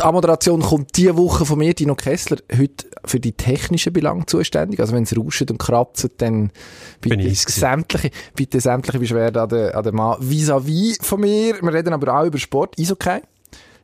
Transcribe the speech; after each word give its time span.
Die 0.00 0.04
Ammoderation 0.06 0.62
kommt 0.62 0.96
diese 0.96 1.14
Woche 1.18 1.44
von 1.44 1.58
mir, 1.58 1.74
Dino 1.74 1.94
Kessler, 1.94 2.38
heute 2.56 2.86
für 3.04 3.20
die 3.20 3.32
technischen 3.32 3.92
Belange 3.92 4.24
zuständig. 4.24 4.80
Also 4.80 4.94
wenn 4.94 5.02
es 5.02 5.14
rauscht 5.14 5.50
und 5.50 5.58
kratzt, 5.58 6.08
dann 6.16 6.52
bitte 7.02 7.34
sämtliche, 7.34 8.10
bitte 8.34 8.60
sämtliche 8.60 8.98
Beschwerden 8.98 9.42
an 9.42 9.48
den, 9.50 9.72
an 9.72 9.84
den 9.84 9.94
Mann 9.94 10.16
vis-à-vis 10.22 10.96
von 11.02 11.20
mir. 11.20 11.60
Wir 11.60 11.74
reden 11.74 11.92
aber 11.92 12.18
auch 12.18 12.24
über 12.24 12.38
Sport, 12.38 12.76
Eishockey. 12.80 13.20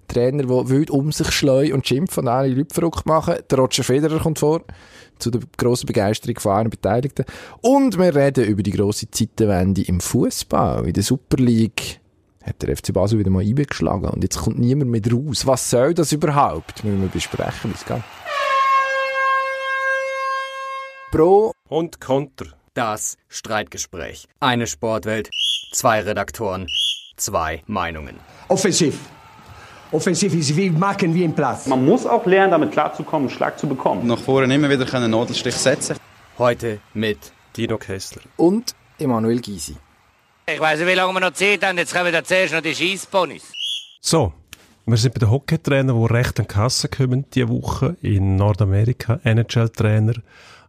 Trainer, 0.09 0.45
die 0.45 0.49
wild 0.49 0.91
um 0.91 1.13
sich 1.13 1.31
schleuen 1.33 1.75
und 1.75 1.87
schimpfen 1.87 2.23
und 2.23 2.29
alle 2.29 2.49
Leute 2.49 2.75
verrückt 2.75 3.05
machen. 3.05 3.35
Der 3.51 3.59
Roger 3.59 3.85
Federer 3.85 4.19
kommt 4.19 4.39
vor, 4.39 4.63
zu 5.19 5.31
der 5.31 5.43
grossen 5.59 5.85
Begeisterung 5.85 6.41
von 6.41 6.53
allen 6.53 6.71
Beteiligten. 6.71 7.27
Und 7.61 7.99
wir 7.99 8.17
reden 8.17 8.45
über 8.47 8.63
die 8.63 8.71
grosse 8.71 9.11
Zeitenwende 9.11 9.83
im 9.83 10.01
Fußball, 10.01 10.87
in 10.87 10.95
der 10.95 11.03
Super 11.03 11.37
League 11.37 12.01
hat 12.47 12.63
der 12.63 12.77
FC 12.77 12.93
Basel 12.93 13.19
wieder 13.19 13.31
mal 13.31 13.43
eingeschlagen 13.43 14.09
und 14.09 14.23
jetzt 14.23 14.39
kommt 14.39 14.59
niemand 14.59 14.91
mehr 14.91 15.03
raus. 15.13 15.47
Was 15.47 15.69
soll 15.69 15.95
das 15.95 16.13
überhaupt? 16.13 16.85
Müssen 16.85 17.03
wir 17.03 17.09
besprechen, 17.09 17.71
wie 17.71 17.75
es 17.75 17.85
geht. 17.85 18.03
Pro 21.11 21.53
und 21.69 22.01
Konter. 22.01 22.47
Das 22.75 23.17
Streitgespräch. 23.29 24.29
Eine 24.39 24.67
Sportwelt, 24.67 25.31
zwei 25.73 26.01
Redaktoren, 26.01 26.67
zwei 27.17 27.63
Meinungen. 27.67 28.17
Offensiv. 28.49 28.99
Offensiv 29.93 30.35
ist 30.35 30.55
wie 30.57 30.69
machen 30.69 31.15
wie 31.15 31.25
im 31.25 31.33
Platz. 31.33 31.67
Man 31.67 31.85
muss 31.85 32.05
auch 32.05 32.27
lernen, 32.27 32.51
damit 32.51 32.73
klarzukommen, 32.73 33.31
Schlag 33.31 33.59
zu 33.59 33.67
bekommen. 33.67 34.07
Nach 34.07 34.19
vorne 34.19 34.55
immer 34.55 34.69
wieder 34.69 34.93
einen 34.95 35.11
Nadelstich 35.11 35.55
setzen. 35.55 35.97
Heute 36.37 36.81
mit 36.93 37.33
Dino 37.57 37.79
Kessler 37.79 38.21
und 38.37 38.75
Emanuel 38.99 39.41
Gysi. 39.41 39.77
Ich 40.49 40.61
weiß 40.61 40.79
nicht, 40.79 40.89
wie 40.89 40.95
lange 40.95 41.13
wir 41.13 41.19
noch 41.19 41.33
Zeit 41.33 41.65
haben. 41.65 41.77
Jetzt 41.77 41.93
kommen 41.93 42.13
wir 42.13 42.23
zuerst 42.23 42.55
noch 42.55 42.61
die 42.61 42.73
Schießponys. 42.73 43.51
So, 44.01 44.33
wir 44.87 44.97
sind 44.97 45.15
bei 45.15 45.19
den 45.19 45.31
Hockeytrainern, 45.33 46.01
die 46.01 46.15
recht 46.15 46.39
an 46.39 46.47
die 46.47 46.55
Kasse 46.55 46.89
kommen 46.89 47.25
diese 47.35 47.49
Woche 47.49 47.97
in 48.01 48.37
Nordamerika. 48.37 49.19
NHL-Trainer 49.25 50.15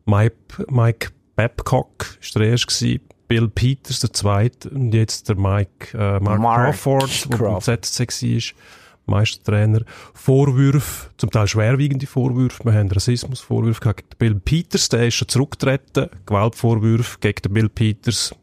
Mike, 0.06 0.66
Mike 0.68 1.10
Babcock 1.36 2.18
war 2.34 2.42
der 2.42 2.50
erste, 2.50 3.00
Bill 3.28 3.50
Peters 3.50 4.00
der 4.00 4.14
zweite 4.14 4.72
und 4.72 4.96
jetzt 4.96 5.30
der 5.30 5.36
Mike 5.36 5.96
äh, 5.96 6.20
Mark, 6.22 6.40
Mark 6.40 6.64
Crawford, 6.64 7.32
der 7.32 7.38
beim 7.38 7.62
ZSC 7.62 8.36
war. 8.36 9.20
Meistertrainer. 9.20 9.82
Vorwürfe, 10.16 11.12
zum 11.18 11.30
Teil 11.30 11.48
schwerwiegende 11.48 12.08
Vorwürfe. 12.08 12.66
Wir 12.66 12.74
haben 12.74 12.90
Rassismusvorwürfe 12.90 13.82
gegen 13.82 14.08
Bill 14.18 14.36
Peters, 14.36 14.90
der 14.90 15.06
ist 15.06 15.14
schon 15.14 15.28
zurückgetreten. 15.28 16.10
Gewaltvorwürfe 16.26 17.20
gegen 17.20 17.44
den 17.44 17.54
Bill 17.54 17.70
Peters 17.70 18.34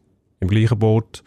im 0.45 0.49
gleichen 0.49 0.79
Boot. 0.79 1.23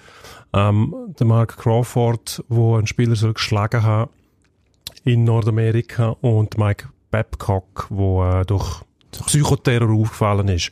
Ähm, 0.52 1.14
der 1.19 1.27
Mark 1.27 1.58
Crawford, 1.58 2.42
wo 2.48 2.77
ein 2.77 2.86
Spieler 2.86 3.16
soll 3.16 3.34
geschlagen 3.34 3.83
hat 3.83 4.08
in 5.05 5.24
Nordamerika 5.24 6.16
und 6.20 6.58
Mike 6.58 6.88
Babcock, 7.11 7.86
wo 7.91 8.24
äh, 8.24 8.44
durch 8.44 8.83
Psychoterror 9.11 9.91
aufgefallen 9.91 10.48
ist. 10.48 10.70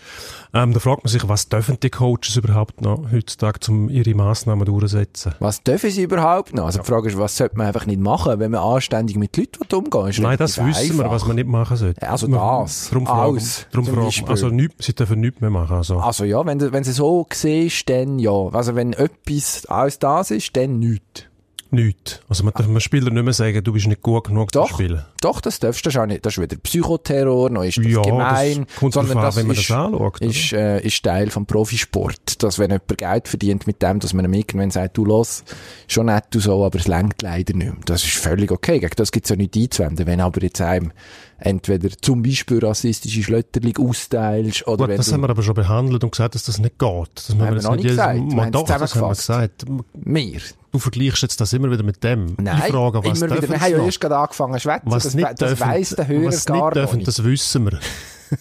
Ähm, 0.55 0.73
da 0.73 0.81
fragt 0.81 1.05
man 1.05 1.11
sich, 1.11 1.29
was 1.29 1.49
dürfen 1.49 1.79
die 1.81 1.91
Coaches 1.91 2.37
überhaupt 2.37 2.81
noch 2.81 3.11
heutzutage, 3.13 3.61
um 3.69 3.89
ihre 3.89 4.15
Massnahmen 4.15 4.65
durchzusetzen? 4.65 5.35
Was 5.39 5.63
dürfen 5.63 5.91
sie 5.91 6.03
überhaupt 6.03 6.55
noch? 6.55 6.67
Also 6.67 6.79
ja. 6.79 6.83
die 6.85 6.91
Frage 6.91 7.09
ist, 7.09 7.19
was 7.19 7.37
sollte 7.37 7.57
man 7.59 7.67
einfach 7.67 7.87
nicht 7.87 8.01
machen, 8.01 8.39
wenn 8.39 8.51
man 8.51 8.61
anständig 8.61 9.17
mit 9.17 9.37
Leuten 9.37 9.75
umgehen 9.75 10.09
Ist 10.09 10.21
Nein, 10.21 10.39
das 10.39 10.59
wissen 10.65 10.93
einfach. 10.93 11.05
wir, 11.05 11.11
was 11.11 11.27
man 11.27 11.37
nicht 11.37 11.49
machen 11.49 11.77
sollte. 11.77 12.09
Also 12.09 12.27
das. 12.27 12.91
Darum 12.91 13.07
fragen, 13.07 13.43
darum 13.71 13.87
fragen, 13.87 14.29
also 14.29 14.49
nicht, 14.49 14.83
sie 14.83 14.95
dürfen 14.95 15.21
nichts 15.21 15.41
mehr 15.41 15.51
machen. 15.51 15.77
Also, 15.77 15.99
also 15.99 16.25
ja, 16.25 16.45
wenn, 16.47 16.61
wenn 16.73 16.85
sie 16.85 16.93
so 16.93 17.27
siehst, 17.33 17.89
dann 17.89 18.19
ja. 18.19 18.49
Also 18.53 18.75
wenn 18.75 18.93
etwas 18.93 19.67
alles 19.67 19.99
das 19.99 20.31
ist, 20.31 20.57
dann 20.57 20.79
nichts. 20.79 21.25
Nichts. 21.71 22.21
Also 22.29 22.45
man 22.45 22.55
darf 22.55 22.67
einem 22.67 22.81
Spieler 22.81 23.11
nicht 23.11 23.23
mehr 23.23 23.33
sagen, 23.33 23.63
du 23.63 23.73
bist 23.73 23.87
nicht 23.87 24.03
gut 24.03 24.25
genug 24.25 24.53
doch, 24.53 24.69
zum 24.69 24.77
Spielen. 24.77 25.05
Doch, 25.27 25.41
das 25.41 25.59
darfst 25.59 25.85
du 25.85 26.01
auch 26.01 26.07
nicht. 26.07 26.25
Das 26.25 26.39
ist 26.39 26.41
wieder 26.41 26.57
Psychoterror, 26.57 27.51
noch 27.51 27.65
ist 27.65 27.79
das 27.79 27.87
ja, 27.87 28.01
gemein. 28.01 28.65
Das 28.81 28.93
sondern 28.95 29.17
das, 29.17 29.35
wenn 29.35 29.49
man 29.49 29.57
ist, 29.57 29.69
das 29.69 29.77
anschaut. 29.77 30.21
Ist, 30.21 30.53
äh, 30.53 30.81
ist 30.83 31.03
Teil 31.03 31.31
vom 31.31 31.47
Profisport. 31.47 32.45
Dass 32.45 32.61
wenn 32.61 32.71
jemand 32.71 32.97
Geld 32.97 33.27
verdient 33.27 33.67
mit 33.67 33.83
dem, 33.83 33.99
dass 33.99 34.15
man 34.15 34.25
ihm 34.25 34.35
irgendwann 34.35 34.71
sagt, 34.71 34.97
du 34.97 35.05
los, 35.05 35.43
schon 35.89 36.07
nett 36.07 36.27
du 36.31 36.39
so, 36.39 36.65
aber 36.65 36.79
es 36.79 36.87
längt 36.87 37.23
leider 37.23 37.55
nicht 37.55 37.67
mehr. 37.67 37.77
Das 37.87 38.05
ist 38.05 38.15
völlig 38.15 38.53
okay. 38.53 38.79
Gegen 38.79 38.95
das 38.95 39.11
gibt 39.11 39.27
es 39.27 39.31
ja 39.31 39.35
nicht 39.35 39.57
einzuwenden. 39.57 40.07
Wenn 40.07 40.21
aber 40.21 40.41
jetzt 40.41 40.61
einem 40.61 40.93
entweder 41.39 41.89
zum 42.01 42.23
Beispiel 42.23 42.65
rassistische 42.65 43.23
Schlötterling 43.23 43.77
austeilst 43.79 44.67
oder 44.67 44.87
Gut, 44.87 44.99
Das 44.99 45.13
haben 45.13 45.23
wir 45.23 45.31
aber 45.31 45.43
schon 45.43 45.55
behandelt 45.55 46.05
und 46.05 46.11
gesagt, 46.13 46.35
dass 46.35 46.45
das 46.45 46.59
nicht 46.59 46.79
geht. 46.79 47.11
Das 47.15 47.31
haben 47.31 47.39
wir 47.39 47.51
das 47.51 47.65
noch 47.65 47.77
nicht 47.77 47.89
gesagt. 47.89 48.21
Man, 48.21 48.53
doch, 48.53 48.65
das 48.65 48.95
haben 48.95 49.03
wir 49.03 49.09
gesagt. 49.09 49.65
Wir. 49.93 50.41
Du 50.73 50.81
vergleichst 50.81 51.23
jetzt 51.23 51.41
das 51.41 51.55
immer 51.55 51.71
wieder 51.71 51.83
mit 51.83 52.05
dem. 52.05 52.35
Nein, 52.39 52.59
ich 52.59 52.73
frage, 52.73 53.03
was 53.03 53.23
immer 53.23 53.35
wieder. 53.35 53.49
Wir 53.49 53.61
haben 53.61 53.71
ja 53.71 53.85
erst 53.85 54.01
gerade 54.01 54.19
angefangen 54.19 54.55
zu 54.55 54.61
schwätzen. 54.61 54.91
Was 54.91 55.05
das, 55.05 55.15
nicht 55.17 55.43
das 55.43 55.51
dürfen, 55.51 55.67
weiss 55.67 55.91
der 55.91 56.09
Hörer 56.09 56.27
was 56.27 56.45
gar 56.45 56.65
nicht 56.67 56.77
dürfen, 56.77 56.97
nicht. 56.97 57.09
das 57.09 57.25
wissen 57.25 57.65
wir. 57.71 57.81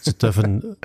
Sie 0.02 0.14
dürfen, 0.18 0.78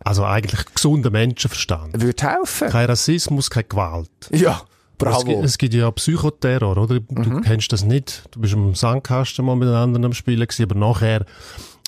also 0.00 0.24
eigentlich 0.24 0.64
gesunder 0.74 1.10
Menschenverstand. 1.10 2.00
Würde 2.00 2.22
helfen. 2.22 2.68
Kein 2.68 2.86
Rassismus, 2.86 3.50
keine 3.50 3.64
Gewalt. 3.64 4.10
Ja. 4.30 4.62
Bravo. 4.96 5.18
Es 5.18 5.24
gibt, 5.24 5.44
es 5.44 5.58
gibt 5.58 5.74
ja 5.74 5.90
Psychoterror, 5.90 6.76
oder? 6.76 7.00
Du 7.00 7.04
mhm. 7.08 7.42
kennst 7.42 7.72
das 7.72 7.84
nicht. 7.84 8.22
Du 8.30 8.40
bist 8.40 8.54
im 8.54 8.74
Sandkasten 8.74 9.44
mal 9.44 9.56
mit 9.56 9.68
den 9.68 9.74
anderen 9.74 10.04
am 10.04 10.12
Spielen 10.12 10.46
gewesen, 10.46 10.70
aber 10.70 10.76
nachher 10.76 11.26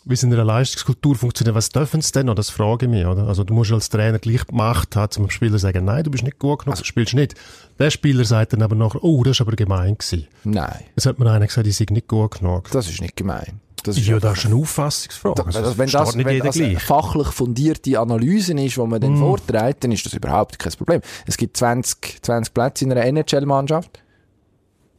wie 0.06 0.15
es 0.15 0.22
in 0.22 0.33
einer 0.33 0.44
Leistungskultur 0.44 1.17
funktioniert, 1.17 1.56
was 1.56 1.69
dürfen 1.69 2.00
sie 2.00 2.12
denn 2.12 2.27
noch? 2.27 2.37
Das 2.37 2.49
frage 2.49 2.87
ich 2.87 2.91
mich, 2.91 3.05
oder? 3.05 3.27
Also 3.27 3.43
du 3.43 3.53
musst 3.53 3.72
als 3.72 3.89
Trainer 3.89 4.21
gleich 4.21 4.47
gemacht 4.47 4.94
haben, 4.94 5.11
zum 5.11 5.28
Spieler 5.31 5.59
sagen, 5.59 5.84
nein, 5.84 6.05
du 6.05 6.12
bist 6.12 6.22
nicht 6.22 6.39
gut 6.39 6.61
genug, 6.61 6.75
also, 6.75 6.83
du 6.83 6.87
spielst 6.87 7.15
nicht. 7.15 7.34
Der 7.81 7.91
Spieler 7.91 8.25
sagt 8.25 8.53
dann 8.53 8.62
aber 8.62 8.77
nachher, 8.77 9.03
oh, 9.03 9.25
das 9.25 9.33
ist 9.33 9.41
aber 9.41 9.56
gemein 9.56 9.99
gewesen. 9.99 10.28
Nein. 10.45 10.84
Jetzt 10.95 11.06
hat 11.06 11.19
mir 11.19 11.28
einer 11.31 11.47
gesagt, 11.47 11.66
ich 11.66 11.77
sei 11.77 11.87
nicht 11.91 12.06
gut 12.06 12.39
genug. 12.39 12.71
Das 12.71 12.89
ist 12.89 13.00
nicht 13.00 13.16
gemein. 13.16 13.61
Das 13.83 13.99
ist 13.99 14.06
ja, 14.06 14.19
das 14.19 14.39
ist 14.39 14.47
eine 14.47 14.56
Auffassungsfrage. 14.56 15.47
Also, 15.47 15.61
das, 15.61 15.78
wenn 15.78 15.91
das, 15.91 16.16
wenn 16.16 16.39
das 16.39 16.56
eine 16.56 16.78
fachlich 16.78 17.28
fundierte 17.28 17.99
Analyse 17.99 18.53
ist, 18.55 18.77
die 18.77 18.81
man 18.81 19.00
dann 19.00 19.15
mm. 19.15 19.19
vorträgt, 19.19 19.84
dann 19.84 19.93
ist 19.93 20.06
das 20.06 20.12
überhaupt 20.15 20.59
kein 20.59 20.72
Problem. 20.72 21.00
Es 21.27 21.37
gibt 21.37 21.56
20, 21.56 22.22
20 22.22 22.55
Plätze 22.55 22.84
in 22.84 22.93
einer 22.93 23.05
NHL-Mannschaft. 23.05 24.03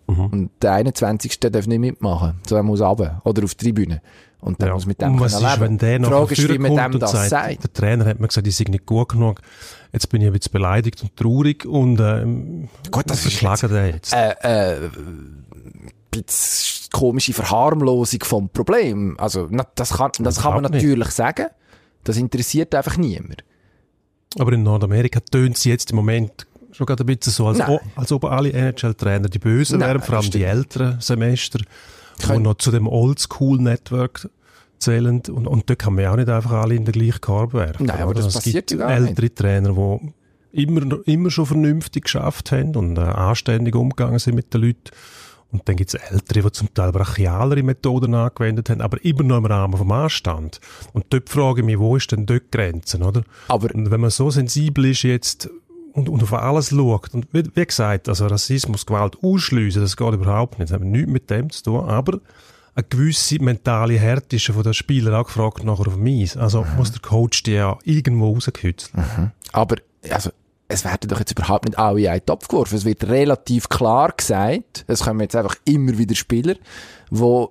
Mhm. 0.07 0.25
Und 0.27 0.51
der 0.61 0.73
21. 0.73 1.39
darf 1.39 1.67
nicht 1.67 1.79
mitmachen. 1.79 2.39
So, 2.47 2.55
er 2.55 2.63
muss 2.63 2.81
runter. 2.81 3.21
Oder 3.25 3.43
auf 3.43 3.55
die 3.55 3.65
Tribüne. 3.65 4.01
Und 4.39 4.61
dann 4.61 4.69
ja. 4.69 4.73
muss 4.75 4.85
mit 4.85 5.01
dem 5.01 5.15
und 5.15 5.19
was 5.19 5.33
ist, 5.33 5.59
wenn 5.59 5.77
der 5.77 5.99
noch 5.99 6.09
Frage 6.09 6.33
ist, 6.33 6.49
wie 6.49 6.57
man 6.59 6.75
dem 6.75 6.99
das 6.99 7.11
sagt, 7.11 7.29
sagt. 7.29 7.63
Der 7.63 7.73
Trainer 7.73 8.05
hat 8.05 8.19
mir 8.19 8.27
gesagt, 8.27 8.45
ich 8.45 8.55
sei 8.55 8.65
nicht 8.69 8.85
gut 8.85 9.09
genug. 9.09 9.41
Jetzt 9.91 10.09
bin 10.09 10.21
ich 10.21 10.27
ein 10.27 10.33
bisschen 10.33 10.51
beleidigt 10.51 11.01
und 11.01 11.15
traurig 11.15 11.65
und 11.65 11.99
ähm, 11.99 12.69
Gut, 12.91 13.09
das 13.09 13.25
ist 13.25 13.41
jetzt, 13.41 13.63
jetzt. 13.63 14.13
Äh, 14.13 14.75
äh, 14.75 14.89
komische 16.91 17.33
Verharmlosung 17.33 18.19
vom 18.23 18.49
Problem. 18.49 19.17
Also 19.19 19.49
das 19.75 19.93
kann, 19.93 20.11
das 20.19 20.41
kann 20.41 20.53
man 20.53 20.63
natürlich 20.63 20.97
nicht. 20.97 21.11
sagen. 21.11 21.47
Das 22.03 22.17
interessiert 22.17 22.73
einfach 22.75 22.97
niemand. 22.97 23.43
Aber 24.37 24.53
in 24.53 24.63
Nordamerika 24.63 25.19
tönt 25.19 25.57
sie 25.57 25.69
jetzt 25.69 25.89
im 25.91 25.97
Moment 25.97 26.47
schon 26.71 26.85
gerade 26.85 27.03
ein 27.03 27.07
bisschen 27.07 27.33
so, 27.33 27.47
als, 27.47 27.59
o, 27.59 27.79
als 27.95 28.11
ob 28.11 28.25
alle 28.25 28.51
NHL-Trainer 28.51 29.29
die 29.29 29.39
Bösen 29.39 29.79
wären, 29.79 30.01
vor 30.01 30.17
allem 30.17 30.29
die 30.29 30.43
älteren 30.43 31.01
Semester 31.01 31.59
die 32.19 32.39
noch 32.39 32.55
zu 32.55 32.71
dem 32.71 32.87
Oldschool-Network 32.87 34.29
zählen. 34.79 35.21
Und, 35.29 35.47
und 35.47 35.69
dort 35.69 35.79
kann 35.79 35.95
man 35.95 36.03
ja 36.03 36.11
auch 36.11 36.17
nicht 36.17 36.29
einfach 36.29 36.51
alle 36.51 36.75
in 36.75 36.85
der 36.85 36.93
gleichen 36.93 37.21
Karbe 37.21 37.53
werfen. 37.53 37.85
Nein, 37.85 38.01
aber 38.01 38.13
das 38.13 38.27
es 38.27 38.33
passiert 38.35 38.67
gibt 38.67 38.81
ältere 38.81 39.25
nicht. 39.25 39.35
Trainer, 39.35 39.73
die 39.73 40.13
immer, 40.63 41.07
immer 41.07 41.31
schon 41.31 41.45
vernünftig 41.45 42.03
geschafft 42.03 42.51
haben 42.51 42.75
und 42.75 42.97
äh, 42.97 43.01
anständig 43.01 43.75
umgegangen 43.75 44.19
sind 44.19 44.35
mit 44.35 44.53
den 44.53 44.61
Leuten. 44.61 44.91
Und 45.49 45.67
dann 45.69 45.77
gibt 45.77 45.93
es 45.93 45.99
Ältere, 46.11 46.43
die 46.43 46.51
zum 46.51 46.73
Teil 46.73 46.91
brachialere 46.91 47.63
Methoden 47.63 48.13
angewendet 48.13 48.69
haben, 48.69 48.81
aber 48.81 49.03
immer 49.05 49.23
noch 49.23 49.37
im 49.37 49.45
Rahmen 49.45 49.77
vom 49.77 49.91
Anstand. 49.91 50.59
Und 50.91 51.05
dort 51.09 51.29
frage 51.29 51.61
ich 51.61 51.65
mich, 51.65 51.79
wo 51.79 51.95
ist 51.95 52.11
denn 52.11 52.25
dort 52.25 52.53
die 52.53 52.57
Grenze, 52.57 52.99
oder? 52.99 53.23
Aber 53.47 53.73
und 53.73 53.89
wenn 53.89 54.01
man 54.01 54.09
so 54.09 54.29
sensibel 54.29 54.85
ist 54.85 55.03
jetzt 55.03 55.49
und, 55.97 56.09
und 56.09 56.21
auf 56.21 56.33
alles 56.33 56.69
schaut, 56.69 57.13
und 57.15 57.27
wie, 57.31 57.43
wie 57.55 57.65
gesagt, 57.65 58.07
also 58.07 58.27
Rassismus, 58.27 58.85
Gewalt 58.85 59.17
ausschliessen, 59.23 59.81
das 59.81 59.97
geht 59.97 60.13
überhaupt 60.13 60.59
nicht, 60.59 60.69
das 60.69 60.75
hat 60.75 60.85
nichts 60.85 61.11
mit 61.11 61.29
dem 61.31 61.49
zu 61.49 61.63
tun, 61.63 61.89
aber 61.89 62.19
eine 62.75 62.85
gewisse 62.87 63.41
mentale 63.41 63.97
Härte 63.97 64.35
ist 64.35 64.45
von 64.45 64.61
den 64.61 64.75
Spielern 64.75 65.15
auch 65.15 65.25
gefragt 65.25 65.63
nachher 65.63 65.87
auf 65.87 65.97
Eis. 65.99 66.37
Also 66.37 66.63
mhm. 66.63 66.75
muss 66.77 66.91
der 66.91 67.01
Coach 67.01 67.41
die 67.41 67.53
ja 67.53 67.79
irgendwo 67.83 68.31
rausgekützeln. 68.31 69.03
Mhm. 69.03 69.31
Aber, 69.51 69.77
also, 70.11 70.29
es 70.67 70.85
werden 70.85 71.09
doch 71.09 71.17
jetzt 71.17 71.31
überhaupt 71.31 71.65
nicht 71.65 71.79
alle 71.79 72.01
in 72.01 72.07
einen 72.09 72.25
Topf 72.25 72.47
geworfen. 72.47 72.75
Es 72.75 72.85
wird 72.85 73.07
relativ 73.07 73.67
klar 73.67 74.13
gesagt, 74.15 74.85
es 74.85 75.03
kommen 75.03 75.21
jetzt 75.21 75.35
einfach 75.35 75.55
immer 75.65 75.97
wieder 75.97 76.13
Spieler, 76.13 76.53
die 77.09 77.45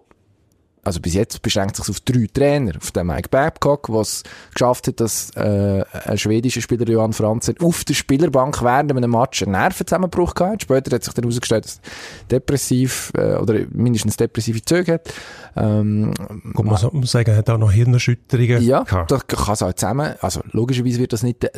also 0.86 1.00
bis 1.00 1.14
jetzt 1.14 1.42
beschränkt 1.42 1.74
sich 1.76 1.88
auf 1.88 1.98
drei 2.00 2.26
Trainer. 2.32 2.76
Auf 2.76 2.92
den 2.92 3.08
Mike 3.08 3.28
Babcock, 3.28 3.88
der 3.88 4.00
es 4.00 4.22
geschafft 4.54 4.86
hat, 4.86 5.00
dass 5.00 5.30
äh, 5.30 5.84
ein 6.04 6.16
schwedischer 6.16 6.60
Spieler, 6.60 6.88
Johann 6.88 7.12
Franzen, 7.12 7.56
auf 7.60 7.84
der 7.84 7.94
Spielerbank 7.94 8.62
während 8.62 8.92
einem 8.92 9.10
Match 9.10 9.42
einen 9.42 9.52
Nervenzusammenbruch 9.52 10.34
gehabt 10.34 10.62
Später 10.62 10.94
hat 10.94 11.02
sich 11.02 11.12
dann 11.12 11.24
herausgestellt, 11.24 11.64
dass 11.64 11.80
er 12.28 12.38
depressiv 12.38 13.12
äh, 13.16 13.34
oder 13.34 13.54
mindestens 13.72 14.16
depressive 14.16 14.62
Züge 14.62 14.94
hat. 14.94 15.12
Ähm, 15.56 16.14
Kann 16.54 16.66
man 16.66 16.76
so 16.76 16.90
sagen, 17.02 17.30
er 17.30 17.38
hat 17.38 17.50
auch 17.50 17.58
noch 17.58 17.72
Hirnerschütterungen 17.72 18.62
Ja, 18.62 18.84
gehabt. 18.84 19.10
das 19.10 19.26
kann 19.26 19.54
es 19.54 19.62
auch 19.62 19.72
zusammen. 19.72 20.14
Also 20.20 20.40
logischerweise 20.52 21.00
wird 21.00 21.12
das 21.12 21.24
nicht 21.24 21.42
der, 21.42 21.50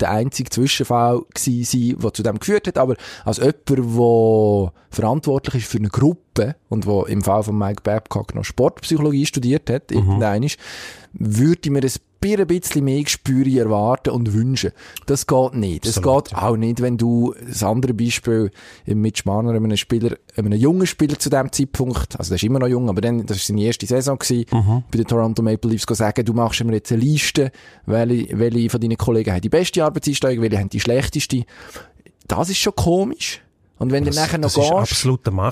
der 0.00 0.10
einzige 0.10 0.50
Zwischenfall 0.50 1.22
gewesen 1.34 1.64
sein, 1.64 1.98
der 2.02 2.12
zu 2.12 2.22
dem 2.22 2.38
geführt 2.38 2.66
hat, 2.66 2.76
aber 2.76 2.96
als 3.24 3.38
jemand, 3.38 3.68
der 3.68 4.72
verantwortlich 4.90 5.62
ist 5.62 5.70
für 5.70 5.78
eine 5.78 5.88
Gruppe, 5.88 6.25
Gruppe 6.36 6.56
und 6.68 6.86
wo 6.86 7.02
im 7.02 7.22
Fall 7.22 7.42
von 7.42 7.58
Mike 7.58 7.82
Babcock 7.82 8.34
noch 8.34 8.44
Sportpsychologie 8.44 9.26
studiert 9.26 9.70
hat, 9.70 9.90
mhm. 9.90 9.96
irgendein 9.98 10.46
würde 11.12 11.70
mir 11.70 11.82
ein 11.82 11.92
ein 12.40 12.46
bisschen 12.46 12.84
mehr 12.84 13.04
Gespür 13.04 13.46
erwarten 13.46 14.10
und 14.10 14.32
wünschen. 14.32 14.72
Das 15.06 15.28
geht 15.28 15.54
nicht. 15.54 15.86
Das 15.86 16.02
geht 16.02 16.34
auch 16.34 16.56
nicht, 16.56 16.82
wenn 16.82 16.96
du 16.96 17.32
das 17.46 17.62
andere 17.62 17.94
Beispiel 17.94 18.50
im 18.84 19.00
Mitch 19.00 19.22
Marner, 19.26 19.52
einem 19.52 19.76
Spieler, 19.76 20.16
einem 20.34 20.52
jungen 20.54 20.88
Spieler 20.88 21.18
zu 21.20 21.30
dem 21.30 21.52
Zeitpunkt, 21.52 22.18
also 22.18 22.30
der 22.30 22.36
ist 22.36 22.42
immer 22.42 22.58
noch 22.58 22.66
jung, 22.66 22.88
aber 22.88 23.00
dann, 23.00 23.24
das 23.26 23.36
war 23.36 23.44
seine 23.44 23.62
erste 23.62 23.86
Saison 23.86 24.18
gewesen, 24.18 24.46
mhm. 24.50 24.82
bei 24.90 24.98
den 24.98 25.06
Toronto 25.06 25.40
Maple 25.40 25.70
Leafs, 25.70 25.86
sagen, 25.88 26.24
du 26.24 26.32
machst 26.32 26.64
mir 26.64 26.72
jetzt 26.72 26.90
eine 26.90 27.00
Liste, 27.00 27.52
welche, 27.84 28.36
welche 28.36 28.70
von 28.70 28.80
deinen 28.80 28.96
Kollegen 28.96 29.30
haben 29.30 29.40
die 29.40 29.48
beste 29.48 29.84
Arbeitseinstellung, 29.84 30.42
welche 30.42 30.58
haben 30.58 30.68
die 30.68 30.80
schlechteste. 30.80 31.44
Das 32.26 32.50
ist 32.50 32.58
schon 32.58 32.74
komisch. 32.74 33.40
Und 33.78 33.92
wenn 33.92 34.04
das, 34.04 34.14
du 34.14 34.20
nachher 34.22 34.38
noch 34.38 34.54
gehst, 34.54 35.04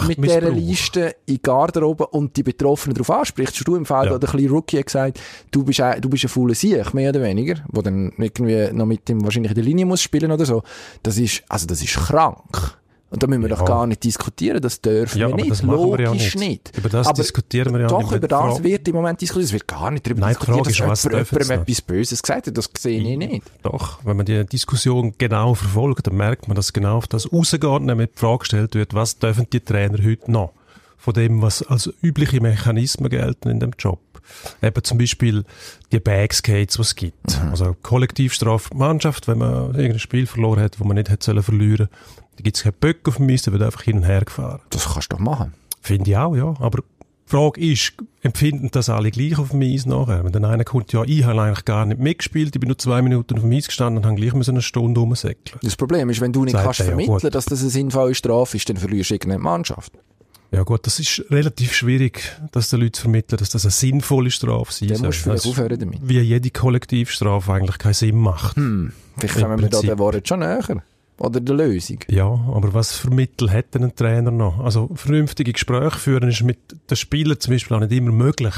mit 0.08 0.24
dieser 0.24 0.50
Liste 0.50 1.16
in 1.26 1.34
die 1.34 1.42
Garderobe 1.42 2.06
und 2.06 2.36
die 2.36 2.42
Betroffenen 2.42 2.94
darauf 2.94 3.10
ansprichst, 3.10 3.66
du 3.66 3.76
im 3.76 3.84
Fall, 3.84 4.06
ja. 4.06 4.14
wo 4.14 4.18
der 4.18 4.30
kleine 4.30 4.48
Rookie 4.48 4.78
hat 4.78 4.86
gesagt, 4.86 5.20
du 5.50 5.62
bist, 5.62 5.80
ein, 5.80 6.00
du 6.00 6.08
bist 6.08 6.24
ein 6.24 6.28
fauler 6.28 6.54
Sieg, 6.54 6.94
mehr 6.94 7.10
oder 7.10 7.22
weniger, 7.22 7.56
wo 7.70 7.82
dann 7.82 8.12
irgendwie 8.16 8.72
noch 8.72 8.86
mit 8.86 9.08
dem 9.08 9.22
wahrscheinlich 9.24 9.50
in 9.50 9.56
der 9.56 9.64
Linie 9.64 9.86
muss 9.86 10.02
spielen 10.02 10.32
oder 10.32 10.46
so. 10.46 10.62
Das 11.02 11.18
ist, 11.18 11.42
also 11.48 11.66
das 11.66 11.82
ist 11.82 11.96
krank. 11.96 12.78
Und 13.14 13.22
da 13.22 13.28
müssen 13.28 13.42
wir 13.42 13.50
ja. 13.50 13.54
doch 13.54 13.64
gar 13.64 13.86
nicht 13.86 14.02
diskutieren, 14.02 14.60
das 14.60 14.80
dürfen 14.80 15.20
ja, 15.20 15.28
wir 15.28 15.36
nicht, 15.36 15.62
logisch 15.62 15.98
wir 15.98 16.04
ja 16.04 16.10
nicht. 16.10 16.36
nicht. 16.36 16.76
Über 16.76 16.88
das 16.88 17.06
aber 17.06 17.22
diskutieren 17.22 17.72
wir 17.72 17.82
ja 17.82 17.86
doch, 17.86 17.98
nicht. 17.98 18.10
Doch, 18.10 18.16
über 18.16 18.26
das 18.26 18.62
wird 18.64 18.88
im 18.88 18.96
Moment 18.96 19.20
diskutiert, 19.20 19.44
es 19.46 19.52
wird 19.52 19.68
gar 19.68 19.92
nicht 19.92 20.04
darüber 20.04 20.22
Nein, 20.22 20.30
diskutiert, 20.30 20.66
dass 20.66 20.72
ist, 20.72 21.04
jemand, 21.04 21.30
jemandem 21.30 21.60
etwas 21.60 21.80
Böses 21.82 22.22
gesagt 22.22 22.48
hat, 22.48 22.58
das 22.58 22.68
sehe 22.76 23.00
ich 23.00 23.16
nicht. 23.16 23.44
Doch, 23.62 24.04
wenn 24.04 24.16
man 24.16 24.26
die 24.26 24.44
Diskussion 24.44 25.14
genau 25.16 25.54
verfolgt, 25.54 26.08
dann 26.08 26.16
merkt 26.16 26.48
man, 26.48 26.56
dass 26.56 26.72
genau 26.72 26.96
auf 26.96 27.06
das 27.06 27.32
rausgeht, 27.32 27.82
nämlich 27.82 28.10
die 28.16 28.18
Frage 28.18 28.38
gestellt 28.38 28.74
wird, 28.74 28.94
was 28.94 29.16
dürfen 29.16 29.46
die 29.52 29.60
Trainer 29.60 30.02
heute 30.04 30.32
noch? 30.32 30.50
Von 30.98 31.14
dem, 31.14 31.40
was 31.40 31.62
als 31.62 31.92
übliche 32.02 32.40
Mechanismen 32.40 33.10
gelten 33.10 33.48
in 33.48 33.60
dem 33.60 33.74
Job. 33.78 34.00
Eben 34.60 34.82
zum 34.82 34.98
Beispiel 34.98 35.44
die 35.92 36.00
Bagskates, 36.00 36.76
die 36.76 36.82
es 36.82 36.96
gibt. 36.96 37.42
Mhm. 37.42 37.50
Also 37.50 37.76
Kollektivstrafe 37.80 38.74
Mannschaft, 38.74 39.28
wenn 39.28 39.38
man 39.38 39.74
irgendein 39.74 39.98
Spiel 40.00 40.26
verloren 40.26 40.62
hat, 40.62 40.80
wo 40.80 40.84
man 40.84 40.96
nicht 40.96 41.10
hätte 41.10 41.42
verlieren 41.42 41.88
sollen 41.88 42.23
da 42.36 42.42
gibt 42.42 42.56
es 42.56 42.62
keinen 42.62 42.74
Böck 42.80 43.06
auf 43.08 43.16
dem 43.16 43.28
Eis, 43.28 43.42
der 43.42 43.52
wird 43.52 43.62
einfach 43.62 43.82
hin 43.82 43.96
und 43.98 44.04
her 44.04 44.24
gefahren. 44.24 44.60
Das 44.70 44.92
kannst 44.92 45.12
du 45.12 45.16
doch 45.16 45.22
machen. 45.22 45.54
Finde 45.80 46.10
ich 46.10 46.16
auch, 46.16 46.34
ja. 46.34 46.54
Aber 46.60 46.78
die 46.78 47.30
Frage 47.30 47.60
ist, 47.60 47.94
empfinden 48.22 48.70
das 48.70 48.88
alle 48.88 49.10
gleich 49.10 49.38
auf 49.38 49.50
dem 49.50 49.62
Eis 49.62 49.86
nachher? 49.86 50.24
Wenn 50.24 50.32
dann 50.32 50.44
einer 50.44 50.64
kommt, 50.64 50.92
ja, 50.92 51.04
ich 51.04 51.24
habe 51.24 51.40
eigentlich 51.40 51.64
gar 51.64 51.86
nicht 51.86 52.00
mitgespielt, 52.00 52.54
ich 52.54 52.60
bin 52.60 52.68
nur 52.68 52.78
zwei 52.78 53.02
Minuten 53.02 53.34
auf 53.34 53.42
dem 53.42 53.52
Eis 53.52 53.66
gestanden 53.66 53.98
und 53.98 54.06
habe 54.06 54.16
gleich 54.16 54.48
eine 54.48 54.62
Stunde 54.62 55.00
rumsäckeln. 55.00 55.58
Das 55.62 55.76
Problem 55.76 56.10
ist, 56.10 56.20
wenn 56.20 56.32
du 56.32 56.44
nicht 56.44 56.52
Sagt 56.52 56.64
kannst 56.64 56.82
vermitteln, 56.82 57.18
ja, 57.22 57.30
dass 57.30 57.46
das 57.46 57.60
eine 57.60 57.70
sinnvolle 57.70 58.14
Strafe 58.14 58.56
ist, 58.56 58.68
dann 58.68 58.76
verlierst 58.76 59.10
du 59.10 59.14
irgendeine 59.14 59.42
Mannschaft. 59.42 59.92
Ja 60.54 60.62
gut, 60.62 60.86
das 60.86 61.00
ist 61.00 61.24
relativ 61.30 61.74
schwierig, 61.74 62.40
dass 62.52 62.70
die 62.70 62.76
Leute 62.76 63.00
vermitteln, 63.00 63.38
dass 63.38 63.50
das 63.50 63.64
eine 63.64 63.72
sinnvolle 63.72 64.30
Strafe 64.30 64.72
sein 64.72 64.88
soll. 64.88 64.98
Dann 64.98 65.06
musst 65.06 65.18
du 65.18 65.22
vielleicht 65.24 65.46
aufhören 65.46 65.80
damit. 65.80 65.98
Wie 66.02 66.20
jede 66.20 66.50
Kollektivstrafe 66.50 67.52
eigentlich 67.52 67.78
keinen 67.78 67.94
Sinn 67.94 68.16
macht. 68.16 68.56
Hm, 68.56 68.92
vielleicht 69.16 69.40
kommen 69.40 69.60
wir 69.60 69.68
da 69.68 69.80
den 69.80 69.98
Worten 69.98 70.24
schon 70.24 70.40
näher 70.40 70.82
oder 71.18 71.40
der 71.40 71.54
Lösung. 71.54 71.98
Ja, 72.08 72.26
aber 72.26 72.74
was 72.74 72.96
für 72.96 73.10
Mittel 73.10 73.50
hat 73.50 73.74
denn 73.74 73.84
ein 73.84 73.94
Trainer 73.94 74.30
noch? 74.30 74.58
Also 74.58 74.90
vernünftige 74.94 75.52
Gespräche 75.52 75.98
führen 75.98 76.28
ist 76.28 76.42
mit 76.42 76.58
den 76.90 76.96
Spielern 76.96 77.38
zum 77.38 77.54
Beispiel 77.54 77.76
auch 77.76 77.80
nicht 77.80 77.92
immer 77.92 78.12
möglich. 78.12 78.54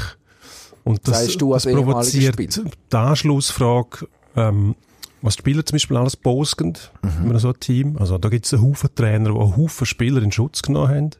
Und 0.83 1.07
das, 1.07 1.35
du 1.37 1.53
das 1.53 1.65
provoziert 1.65 2.39
die 2.39 2.95
Anschlussfrage, 2.95 4.07
ähm, 4.35 4.75
was 5.21 5.35
die 5.35 5.41
Spieler 5.41 5.65
zum 5.65 5.75
Beispiel 5.75 5.97
alles 5.97 6.15
posten, 6.15 6.73
mhm. 7.01 7.31
in 7.31 7.39
so 7.39 7.49
ein 7.49 7.59
Team. 7.59 7.97
Also 7.97 8.17
da 8.17 8.29
gibt 8.29 8.45
es 8.45 8.53
einen 8.53 8.63
Haufen 8.63 8.89
Trainer, 8.95 9.31
die 9.33 9.39
einen 9.39 9.57
Haufen 9.57 9.85
Spieler 9.85 10.21
in 10.21 10.31
Schutz 10.31 10.61
genommen 10.61 10.89
haben 10.89 11.11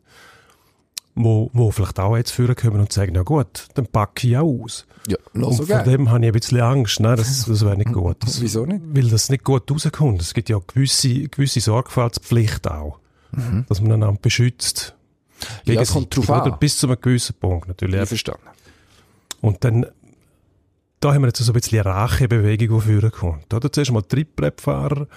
wo, 1.17 1.49
wo 1.53 1.71
vielleicht 1.71 1.99
auch 1.99 2.15
jetzt 2.15 2.31
führen 2.31 2.55
können 2.55 2.79
und 2.79 2.93
sagen, 2.93 3.15
ja 3.15 3.23
gut, 3.23 3.67
dann 3.73 3.87
packe 3.87 4.27
ich 4.27 4.37
auch 4.37 4.63
aus. 4.63 4.85
Ja, 5.07 5.17
und 5.33 5.53
so 5.53 5.65
von 5.65 5.83
dem 5.83 6.09
habe 6.09 6.25
ich 6.25 6.27
ein 6.27 6.39
bisschen 6.39 6.61
Angst. 6.61 6.99
Nein, 6.99 7.17
das, 7.17 7.45
das 7.45 7.65
wäre 7.65 7.77
nicht 7.77 7.91
gut. 7.91 8.17
Das, 8.19 8.41
Wieso 8.41 8.65
nicht? 8.65 8.81
Weil 8.89 9.09
das 9.09 9.29
nicht 9.29 9.43
gut 9.43 9.69
rauskommt. 9.71 10.21
Es 10.21 10.33
gibt 10.33 10.49
ja 10.49 10.59
gewisse, 10.65 11.27
gewisse 11.27 11.59
Sorgfaltspflicht 11.59 12.67
auch, 12.67 12.99
mhm. 13.31 13.65
dass 13.67 13.81
man 13.81 13.93
einander 13.93 14.19
beschützt. 14.21 14.95
Ja, 15.65 15.75
das 15.75 15.91
kommt 15.91 16.15
drauf 16.15 16.29
an. 16.29 16.57
Bis 16.59 16.77
zu 16.77 16.87
einem 16.87 17.01
gewissen 17.01 17.35
Punkt 17.39 17.67
natürlich. 17.67 18.01
Ich 18.01 18.07
verstanden. 18.07 18.41
Und 19.41 19.63
dann, 19.63 19.85
da 20.99 21.13
haben 21.13 21.21
wir 21.21 21.27
jetzt 21.27 21.39
so 21.39 21.51
ein 21.51 21.53
bisschen 21.53 21.79
eine 21.79 21.89
Rachebewegung, 21.89 22.79
die 22.79 22.85
führen 22.85 23.11
kommt. 23.11 23.53
Oder 23.53 23.71
zuerst 23.71 23.91
mal 23.91 24.01
Trittbrettfahrer, 24.01 25.07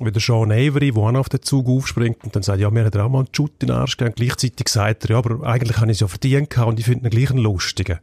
wie 0.00 0.10
der 0.10 0.20
Sean 0.20 0.50
Avery, 0.50 0.92
der 0.92 1.02
auch 1.02 1.14
auf 1.14 1.28
den 1.28 1.42
Zug 1.42 1.68
aufspringt 1.68 2.24
und 2.24 2.34
dann 2.34 2.42
sagt, 2.42 2.60
ja, 2.60 2.70
mir 2.70 2.84
hat 2.84 2.94
er 2.94 3.04
auch 3.04 3.10
mal 3.10 3.20
einen 3.20 3.28
Schutt 3.34 3.52
in 3.60 3.68
den 3.68 3.76
Arsch 3.76 3.96
gegeben. 3.96 4.14
Gleichzeitig 4.16 4.68
sagt 4.68 5.04
er, 5.04 5.10
ja, 5.10 5.18
aber 5.18 5.46
eigentlich 5.46 5.76
habe 5.78 5.90
ich 5.90 5.96
es 5.96 6.00
ja 6.00 6.08
verdient 6.08 6.56
und 6.58 6.78
ich 6.78 6.86
finde 6.86 7.08
ihn 7.08 7.10
gleich 7.10 7.30
einen 7.30 7.40
lustigen. 7.40 7.98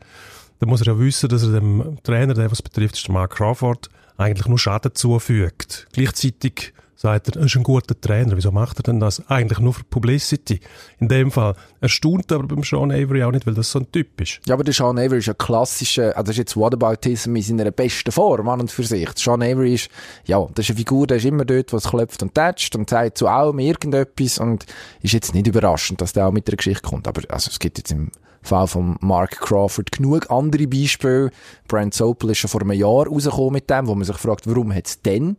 Dann 0.60 0.70
muss 0.70 0.82
er 0.82 0.88
ja 0.94 1.00
wissen, 1.00 1.28
dass 1.28 1.44
er 1.44 1.60
dem 1.60 1.98
Trainer, 2.04 2.34
der 2.34 2.52
was 2.52 2.62
betrifft, 2.62 2.96
ist 2.96 3.08
der 3.08 3.14
Mark 3.14 3.36
Crawford, 3.36 3.90
eigentlich 4.18 4.48
nur 4.48 4.60
Schaden 4.60 4.94
zufügt. 4.94 5.88
Gleichzeitig 5.92 6.74
sagt 7.02 7.30
er, 7.30 7.42
er 7.42 7.46
ist 7.48 7.56
ein 7.56 7.64
guter 7.64 8.00
Trainer. 8.00 8.38
Wieso 8.38 8.52
macht 8.52 8.80
er 8.80 8.84
denn 8.84 9.00
das? 9.00 9.28
Eigentlich 9.28 9.58
nur 9.58 9.74
für 9.74 9.84
Publicity. 9.84 10.60
In 11.00 11.08
dem 11.08 11.32
Fall 11.32 11.56
erstaunt 11.80 12.32
aber 12.32 12.44
beim 12.44 12.64
Sean 12.64 12.92
Avery 12.92 13.24
auch 13.24 13.32
nicht, 13.32 13.48
weil 13.48 13.56
das 13.56 13.72
so 13.72 13.80
ein 13.80 13.92
Typ 13.92 14.22
ist. 14.22 14.40
Ja, 14.46 14.54
aber 14.54 14.64
der 14.64 14.74
Sean 14.74 15.00
Avery 15.00 15.18
ist 15.18 15.30
ein 15.30 15.38
klassischer, 15.38 16.16
also 16.16 16.28
das 16.28 16.30
ist 16.32 16.38
jetzt 16.38 16.58
Whataboutism 16.58 17.36
in 17.36 17.42
seiner 17.42 17.72
besten 17.72 18.12
Form 18.12 18.48
an 18.50 18.62
und 18.62 18.72
für 18.72 18.84
sich. 18.84 19.06
Der 19.06 19.18
Sean 19.18 19.42
Avery 19.42 19.74
ist, 19.74 19.90
ja, 20.26 20.48
das 20.54 20.66
ist 20.66 20.70
eine 20.70 20.78
Figur, 20.78 21.08
der 21.08 21.18
ist 21.18 21.26
immer 21.26 21.44
dort, 21.44 21.74
was 21.74 21.86
klopft 21.86 22.22
und 22.22 22.36
tätscht 22.36 22.76
und 22.76 22.88
sagt 22.88 23.18
zu 23.18 23.28
allem 23.28 23.58
irgendetwas 23.58 24.38
und 24.38 24.68
ist 25.02 25.14
jetzt 25.14 25.34
nicht 25.34 25.48
überraschend, 25.48 26.02
dass 26.02 26.14
der 26.14 26.28
auch 26.28 26.32
mit 26.32 26.48
der 26.48 26.56
Geschichte 26.56 26.88
kommt. 26.88 27.08
Aber 27.08 27.22
also 27.30 27.50
es 27.50 27.58
gibt 27.58 27.80
jetzt 27.80 27.92
im 27.92 28.12
Fall 28.44 28.68
von 28.68 28.98
Mark 29.02 29.40
Crawford 29.42 29.92
genug 29.92 30.30
andere 30.30 30.68
Beispiele. 30.68 31.32
Brent 31.68 31.96
Sopel 31.96 32.30
ist 32.30 32.38
schon 32.38 32.50
vor 32.50 32.62
einem 32.62 32.74
Jahr 32.74 33.08
rausgekommen 33.08 33.54
mit 33.54 33.72
dem, 33.72 33.88
wo 33.88 33.96
man 33.96 34.04
sich 34.04 34.18
fragt, 34.18 34.46
warum 34.46 34.72
hat 34.72 34.86
es 34.86 35.02
denn 35.02 35.38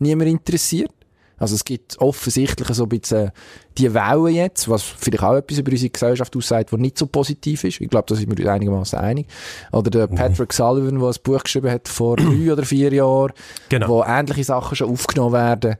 niemand 0.00 0.28
interessiert? 0.28 0.90
Also 1.38 1.54
es 1.54 1.64
gibt 1.64 1.98
offensichtlich 1.98 2.68
so 2.68 2.84
ein 2.84 2.88
bisschen 2.88 3.32
die 3.76 3.92
Welle 3.92 4.30
jetzt, 4.30 4.68
was 4.68 4.82
vielleicht 4.82 5.22
auch 5.22 5.34
etwas 5.34 5.58
über 5.58 5.72
unsere 5.72 5.90
Gesellschaft 5.90 6.36
aussagt, 6.36 6.72
was 6.72 6.80
nicht 6.80 6.96
so 6.96 7.06
positiv 7.06 7.64
ist. 7.64 7.80
Ich 7.80 7.88
glaube, 7.88 8.06
da 8.08 8.14
sind 8.14 8.36
wir 8.36 8.52
einigermaßen 8.52 8.98
einig. 8.98 9.26
Oder 9.72 9.90
der 9.90 10.10
mhm. 10.10 10.14
Patrick 10.14 10.52
Sullivan, 10.52 10.98
der 10.98 11.08
ein 11.08 11.14
Buch 11.22 11.42
geschrieben 11.42 11.70
hat 11.70 11.88
vor 11.88 12.16
drei 12.16 12.52
oder 12.52 12.64
vier 12.64 12.92
Jahren, 12.92 13.32
genau. 13.68 13.88
wo 13.88 14.04
ähnliche 14.04 14.44
Sachen 14.44 14.76
schon 14.76 14.90
aufgenommen 14.90 15.32
werden. 15.32 15.76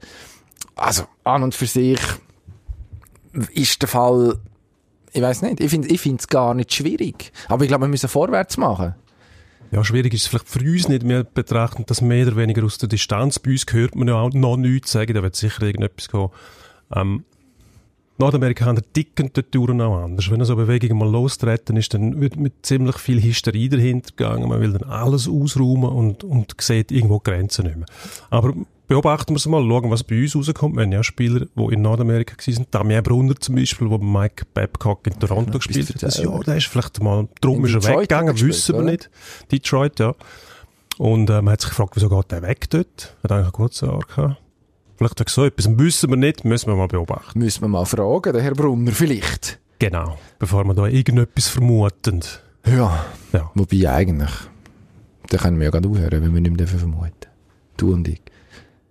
Also 0.75 1.05
an 1.23 1.45
und 1.45 1.55
für 1.55 1.67
sich 1.67 2.01
ist 3.53 3.81
der 3.81 3.89
Fall, 3.89 4.37
ich 5.13 5.23
weiß 5.23 5.43
nicht, 5.43 5.61
ich 5.61 5.71
finde 5.71 5.89
ich 5.89 6.05
es 6.05 6.27
gar 6.27 6.55
nicht 6.55 6.73
schwierig. 6.73 7.33
Aber 7.49 7.63
ich 7.63 7.69
glaube, 7.69 7.85
wir 7.85 7.89
müssen 7.89 8.09
vorwärts 8.09 8.57
machen. 8.57 8.95
Ja, 9.71 9.83
schwierig 9.85 10.15
ist 10.15 10.23
es 10.23 10.27
vielleicht 10.29 10.49
für 10.49 10.61
uns 10.61 10.89
nicht. 10.89 11.07
Wir 11.07 11.25
betrachten 11.25 11.85
das 11.87 12.01
mehr 12.01 12.27
oder 12.27 12.37
weniger 12.37 12.65
aus 12.65 12.79
der 12.79 12.89
Distanz. 12.89 13.39
Bei 13.39 13.51
uns 13.51 13.67
hört 13.71 13.97
man 13.97 14.09
ja 14.09 14.15
auch 14.15 14.33
noch 14.33 14.57
nichts 14.57 14.93
sagen, 14.93 15.15
da 15.15 15.23
wird 15.23 15.35
sicher 15.35 15.63
irgendetwas 15.63 16.09
kommen. 16.09 16.31
Ähm, 16.95 17.25
Nordamerikaner 18.17 18.83
ticken 18.93 19.31
dort 19.33 19.57
auch 19.57 20.05
anders. 20.05 20.31
Wenn 20.31 20.45
so 20.45 20.55
Bewegungen 20.55 20.99
mal 20.99 21.11
lostreten 21.11 21.77
ist, 21.77 21.95
dann 21.95 22.21
wird 22.21 22.37
mit 22.37 22.65
ziemlich 22.65 22.97
viel 22.99 23.21
Hysterie 23.21 23.69
dahinter 23.69 24.11
gegangen. 24.17 24.49
Man 24.49 24.61
will 24.61 24.73
dann 24.73 24.89
alles 24.89 25.29
ausräumen 25.29 25.91
und, 25.91 26.23
und 26.23 26.55
sieht 26.61 26.93
irgendwo 26.93 27.19
Grenzen 27.19 27.67
nicht 27.67 27.77
mehr. 27.77 27.87
Aber 28.31 28.55
beobachten 28.87 29.33
wir 29.33 29.37
es 29.37 29.47
mal, 29.47 29.63
schauen, 29.63 29.91
was 29.91 30.05
bei 30.05 30.23
uns 30.23 30.37
rauskommt. 30.37 30.77
Wir 30.77 30.83
haben 30.83 30.93
ja 30.93 31.03
Spieler, 31.03 31.47
die 31.55 31.75
in 31.75 31.83
Nordamerika 31.83 32.37
waren. 32.37 32.67
Damien 32.71 33.03
Brunner 33.03 33.35
zum 33.37 33.55
Beispiel, 33.57 33.89
der 33.89 33.99
Mike 33.99 34.45
Babcock 34.53 35.07
in 35.07 35.19
Toronto 35.19 35.53
ja, 35.53 35.59
gespielt 35.59 35.89
hat. 35.89 36.03
Das 36.03 36.19
Jahr, 36.19 36.41
der 36.45 36.57
ist 36.57 36.67
vielleicht 36.67 37.03
mal, 37.03 37.29
drum 37.41 37.65
ist 37.65 37.75
er 37.75 37.85
weggegangen, 37.85 38.39
wissen 38.41 38.75
wir 38.75 38.83
oder? 38.83 38.91
nicht. 38.93 39.11
Detroit, 39.51 39.99
ja. 40.01 40.15
Und 40.99 41.29
äh, 41.31 41.43
man 41.43 41.53
hat 41.53 41.61
sich 41.61 41.71
gefragt, 41.71 41.93
wieso 41.97 42.09
geht 42.09 42.31
der 42.31 42.43
weg 42.43 42.71
dort? 42.71 43.17
Hat 43.23 43.33
eigentlich 43.33 43.45
einen 43.45 43.53
guten 43.53 43.87
Jahr 43.87 44.01
gehabt. 44.01 44.37
Vielleicht 44.97 45.21
hat 45.21 45.29
so 45.29 45.45
etwas, 45.45 45.67
wissen 45.77 46.11
wir 46.11 46.17
nicht, 46.17 46.45
müssen 46.45 46.69
wir 46.69 46.77
mal 46.77 46.87
beobachten. 46.87 47.39
Müssen 47.39 47.63
wir 47.63 47.69
mal 47.69 47.85
fragen, 47.85 48.33
der 48.33 48.43
Herr 48.43 48.55
Brunner 48.55 48.93
vielleicht. 48.93 49.59
Genau, 49.81 50.17
bevor 50.39 50.65
wir 50.65 50.75
da 50.75 50.87
irgendetwas 50.87 51.49
vermuten. 51.49 52.21
Ja, 52.65 53.05
ja. 53.33 53.51
wobei 53.55 53.91
eigentlich, 53.91 54.31
da 55.31 55.37
können 55.39 55.59
wir 55.59 55.65
ja 55.65 55.71
gerade 55.71 55.89
aufhören, 55.89 56.23
wenn 56.23 56.33
wir 56.33 56.41
nicht 56.41 56.57
mehr 56.57 56.69
vermuten. 56.69 57.13
Du 57.77 57.93
und 57.93 58.07
ich. 58.07 58.23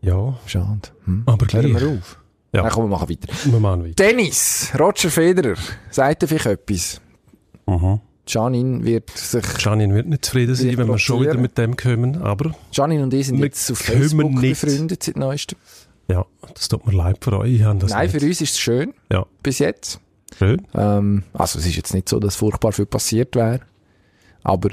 Ja. 0.03 0.37
Schade. 0.45 0.89
Hm? 1.05 1.23
Aber 1.25 1.45
gleich. 1.45 1.63
Hören 1.63 1.79
wir 1.79 1.97
auf. 1.97 2.19
Ja. 2.53 2.61
Dann 2.61 2.71
kommen 2.71 2.89
wir 2.89 2.97
machen 2.97 3.09
weiter. 3.09 3.33
Wir 3.45 3.59
machen 3.59 3.83
weiter. 3.83 3.95
Dennis, 3.95 4.71
Roger 4.77 5.09
Federer, 5.09 5.55
sagt 5.89 6.21
er 6.21 6.27
vielleicht 6.27 6.45
etwas? 6.45 7.01
Mhm. 7.65 7.99
Janin 8.27 8.83
wird 8.85 9.09
sich... 9.09 9.43
Janin 9.59 9.93
wird 9.93 10.07
nicht 10.07 10.25
zufrieden 10.25 10.55
sein, 10.55 10.77
wenn 10.77 10.87
wir 10.87 10.99
schon 10.99 11.21
wieder 11.21 11.35
mit 11.35 11.57
dem 11.57 11.75
kommen, 11.75 12.21
aber... 12.21 12.53
Janin 12.71 13.01
und 13.01 13.13
ich 13.13 13.27
sind 13.27 13.39
jetzt 13.39 13.71
auf 13.71 13.79
Facebook 13.79 14.31
nicht. 14.31 14.61
befreundet 14.61 15.03
seit 15.03 15.17
neuestem. 15.17 15.57
Ja, 16.07 16.25
das 16.53 16.67
tut 16.67 16.85
mir 16.85 16.93
leid 16.93 17.17
für 17.21 17.37
euch. 17.39 17.59
Nein, 17.59 17.77
nicht. 17.77 17.91
für 18.11 18.25
uns 18.25 18.41
ist 18.41 18.51
es 18.51 18.59
schön. 18.59 18.93
Ja. 19.11 19.25
Bis 19.41 19.59
jetzt. 19.59 19.99
Schön. 20.37 20.61
Ähm, 20.75 21.23
also 21.33 21.59
es 21.59 21.65
ist 21.65 21.75
jetzt 21.75 21.93
nicht 21.93 22.07
so, 22.07 22.19
dass 22.19 22.35
furchtbar 22.35 22.71
viel 22.71 22.85
passiert 22.85 23.35
wäre. 23.35 23.61
Aber, 24.43 24.69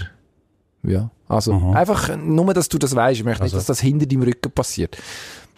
ja. 0.82 1.10
Also, 1.30 1.52
mhm. 1.52 1.76
einfach 1.76 2.16
nur, 2.16 2.52
dass 2.54 2.68
du 2.68 2.78
das 2.78 2.94
weißt. 2.94 3.20
Ich 3.20 3.24
möchte 3.24 3.42
also. 3.42 3.56
nicht, 3.56 3.60
dass 3.60 3.66
das 3.66 3.80
hinter 3.80 4.06
deinem 4.06 4.22
Rücken 4.22 4.50
passiert. 4.50 4.96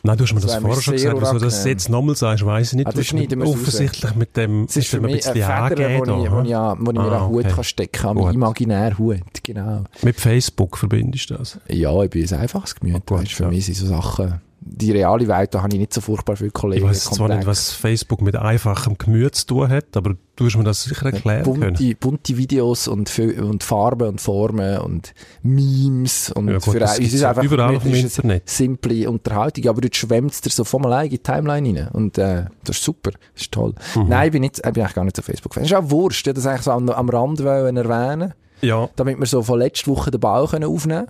Nein, 0.05 0.17
du 0.17 0.25
hast 0.25 0.35
mir 0.35 0.41
das, 0.41 0.51
das 0.51 0.61
vorher 0.61 0.83
schon 0.83 0.95
gesagt. 0.95 1.21
Wieso 1.21 1.39
das 1.39 1.65
jetzt 1.65 1.89
nochmal 1.89 2.17
sagst, 2.17 2.45
weiss 2.45 2.73
ich 2.73 2.79
nicht. 2.79 2.89
Ah, 2.89 2.93
du 2.93 3.17
mit, 3.17 3.47
offensichtlich 3.47 4.11
raus. 4.11 4.17
mit 4.17 4.37
dem, 4.37 4.65
es 4.65 4.77
ist 4.77 4.93
mit 4.93 5.25
dem 5.25 5.35
ein 5.35 5.43
angeben. 5.43 5.99
Wo 5.99 6.03
ich, 6.03 6.11
wo 6.11 6.25
ich, 6.25 6.31
wo 6.31 6.91
ich 6.91 6.99
mir 6.99 7.01
ah, 7.01 7.17
einen 7.17 7.29
Hut 7.29 7.45
okay. 7.45 7.55
kann 7.55 7.65
stecken 7.65 8.03
kann, 8.03 8.17
meinen 8.17 8.35
imaginären 8.35 8.99
Hut, 8.99 9.21
genau. 9.45 9.85
Mit 10.03 10.21
Facebook 10.21 10.77
verbindest 10.77 11.31
du 11.31 11.35
das? 11.35 11.59
Ja, 11.69 12.03
ich 12.03 12.11
bin 12.11 12.29
ein 12.29 12.35
einfaches 12.35 12.75
Gemüt. 12.75 13.03
Oh, 13.11 13.15
weißt, 13.15 13.33
für 13.33 13.45
ja. 13.45 13.49
mich 13.49 13.65
sind 13.65 13.77
so 13.77 13.87
Sachen 13.87 14.41
die 14.65 14.93
reale 14.93 15.27
Welt, 15.29 15.55
da 15.55 15.63
habe 15.63 15.73
ich 15.75 15.81
nicht 15.81 15.93
so 15.93 16.01
furchtbar 16.01 16.37
viele 16.37 16.51
Kollegen. 16.51 16.85
Ich 16.85 16.91
weiß 16.91 17.05
zwar 17.11 17.29
nicht, 17.29 17.47
was 17.47 17.73
Facebook 17.73 18.23
mit 18.23 18.37
einfachem 18.37 18.97
Gemüt 18.97 19.35
zu 19.35 19.47
tun 19.47 19.69
hat, 19.69 19.97
aber 19.97 20.15
du 20.37 20.47
hast 20.47 20.57
mir 20.57 20.65
das 20.65 20.85
sicher 20.85 21.07
erklären 21.07 21.45
bunte, 21.45 21.73
können. 21.73 21.97
Bunte 21.99 22.37
Videos 22.37 22.89
und, 22.89 23.17
und 23.19 23.63
Farben 23.63 24.09
und 24.09 24.21
Formen 24.21 24.79
und 24.79 25.15
Memes 25.43 26.31
und 26.31 26.49
ja, 26.49 26.59
gut, 26.59 26.75
für 26.75 26.81
uns 26.81 26.99
ist 26.99 27.25
einfach 27.25 27.43
überall 27.43 27.77
auf 27.77 27.83
dem 27.83 27.95
Internet. 27.95 28.49
simple 28.49 29.11
Unterhaltung, 29.11 29.67
aber 29.69 29.81
du 29.81 29.89
schwemmst 29.93 30.45
dir 30.45 30.51
so 30.51 30.65
vom 30.65 30.87
allein 30.87 31.07
in 31.07 31.11
die 31.11 31.19
Timeline 31.19 31.81
rein 31.81 31.89
und 31.93 32.19
äh, 32.19 32.45
das 32.65 32.77
ist 32.77 32.85
super, 32.85 33.11
das 33.35 33.43
ist 33.43 33.53
toll. 33.53 33.75
Mhm. 33.95 34.09
Nein, 34.09 34.27
ich 34.27 34.33
bin, 34.33 34.41
nicht, 34.43 34.59
ich 34.59 34.63
bin 34.63 34.83
eigentlich 34.83 34.95
gar 34.95 35.05
nicht 35.05 35.17
so 35.17 35.23
Facebook-Fan. 35.23 35.65
Das 35.65 35.73
ist 35.73 35.77
auch 35.77 35.91
Wurscht, 35.91 36.27
ich 36.27 36.35
das 36.35 36.47
eigentlich 36.47 36.63
so 36.63 36.71
am, 36.71 36.89
am 36.89 37.09
Rand 37.09 37.41
erwähnen 37.41 38.35
ja. 38.63 38.89
damit 38.97 39.19
wir 39.19 39.27
so 39.27 39.43
von 39.43 39.59
letzter 39.59 39.91
Woche 39.91 40.11
den 40.11 40.21
Ball 40.21 40.43
aufnehmen 40.43 40.79
können. 40.81 41.07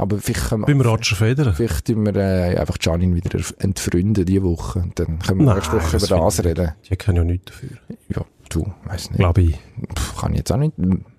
Aber 0.00 0.18
vielleicht 0.18 0.48
können 0.48 0.62
wir, 0.62 0.66
Beim 0.66 0.80
Roger 0.80 1.14
Federer? 1.14 1.52
Vielleicht 1.52 1.84
tun 1.84 2.06
wir 2.06 2.16
äh, 2.16 2.56
einfach 2.56 2.78
Janin 2.80 3.14
wieder 3.14 3.38
entfreunden 3.58 4.24
diese 4.24 4.42
Woche. 4.42 4.78
Und 4.78 4.98
dann 4.98 5.18
können 5.18 5.40
wir 5.40 5.46
Nein, 5.46 5.56
nächste 5.56 5.76
Woche 5.76 5.96
über 5.98 6.06
das 6.24 6.42
reden. 6.42 6.72
Die 6.88 6.96
können 6.96 7.16
ja 7.18 7.24
nichts 7.24 7.52
dafür. 7.52 7.76
Ja, 8.08 8.24
du, 8.48 8.72
weiss 8.86 9.10
nicht. 9.10 9.18
Glaube 9.18 9.42
ich. 9.42 9.58
Pff, 9.94 10.16
kann 10.16 10.32
ich 10.32 10.38
jetzt 10.38 10.52
auch 10.52 10.56
nicht. 10.56 10.72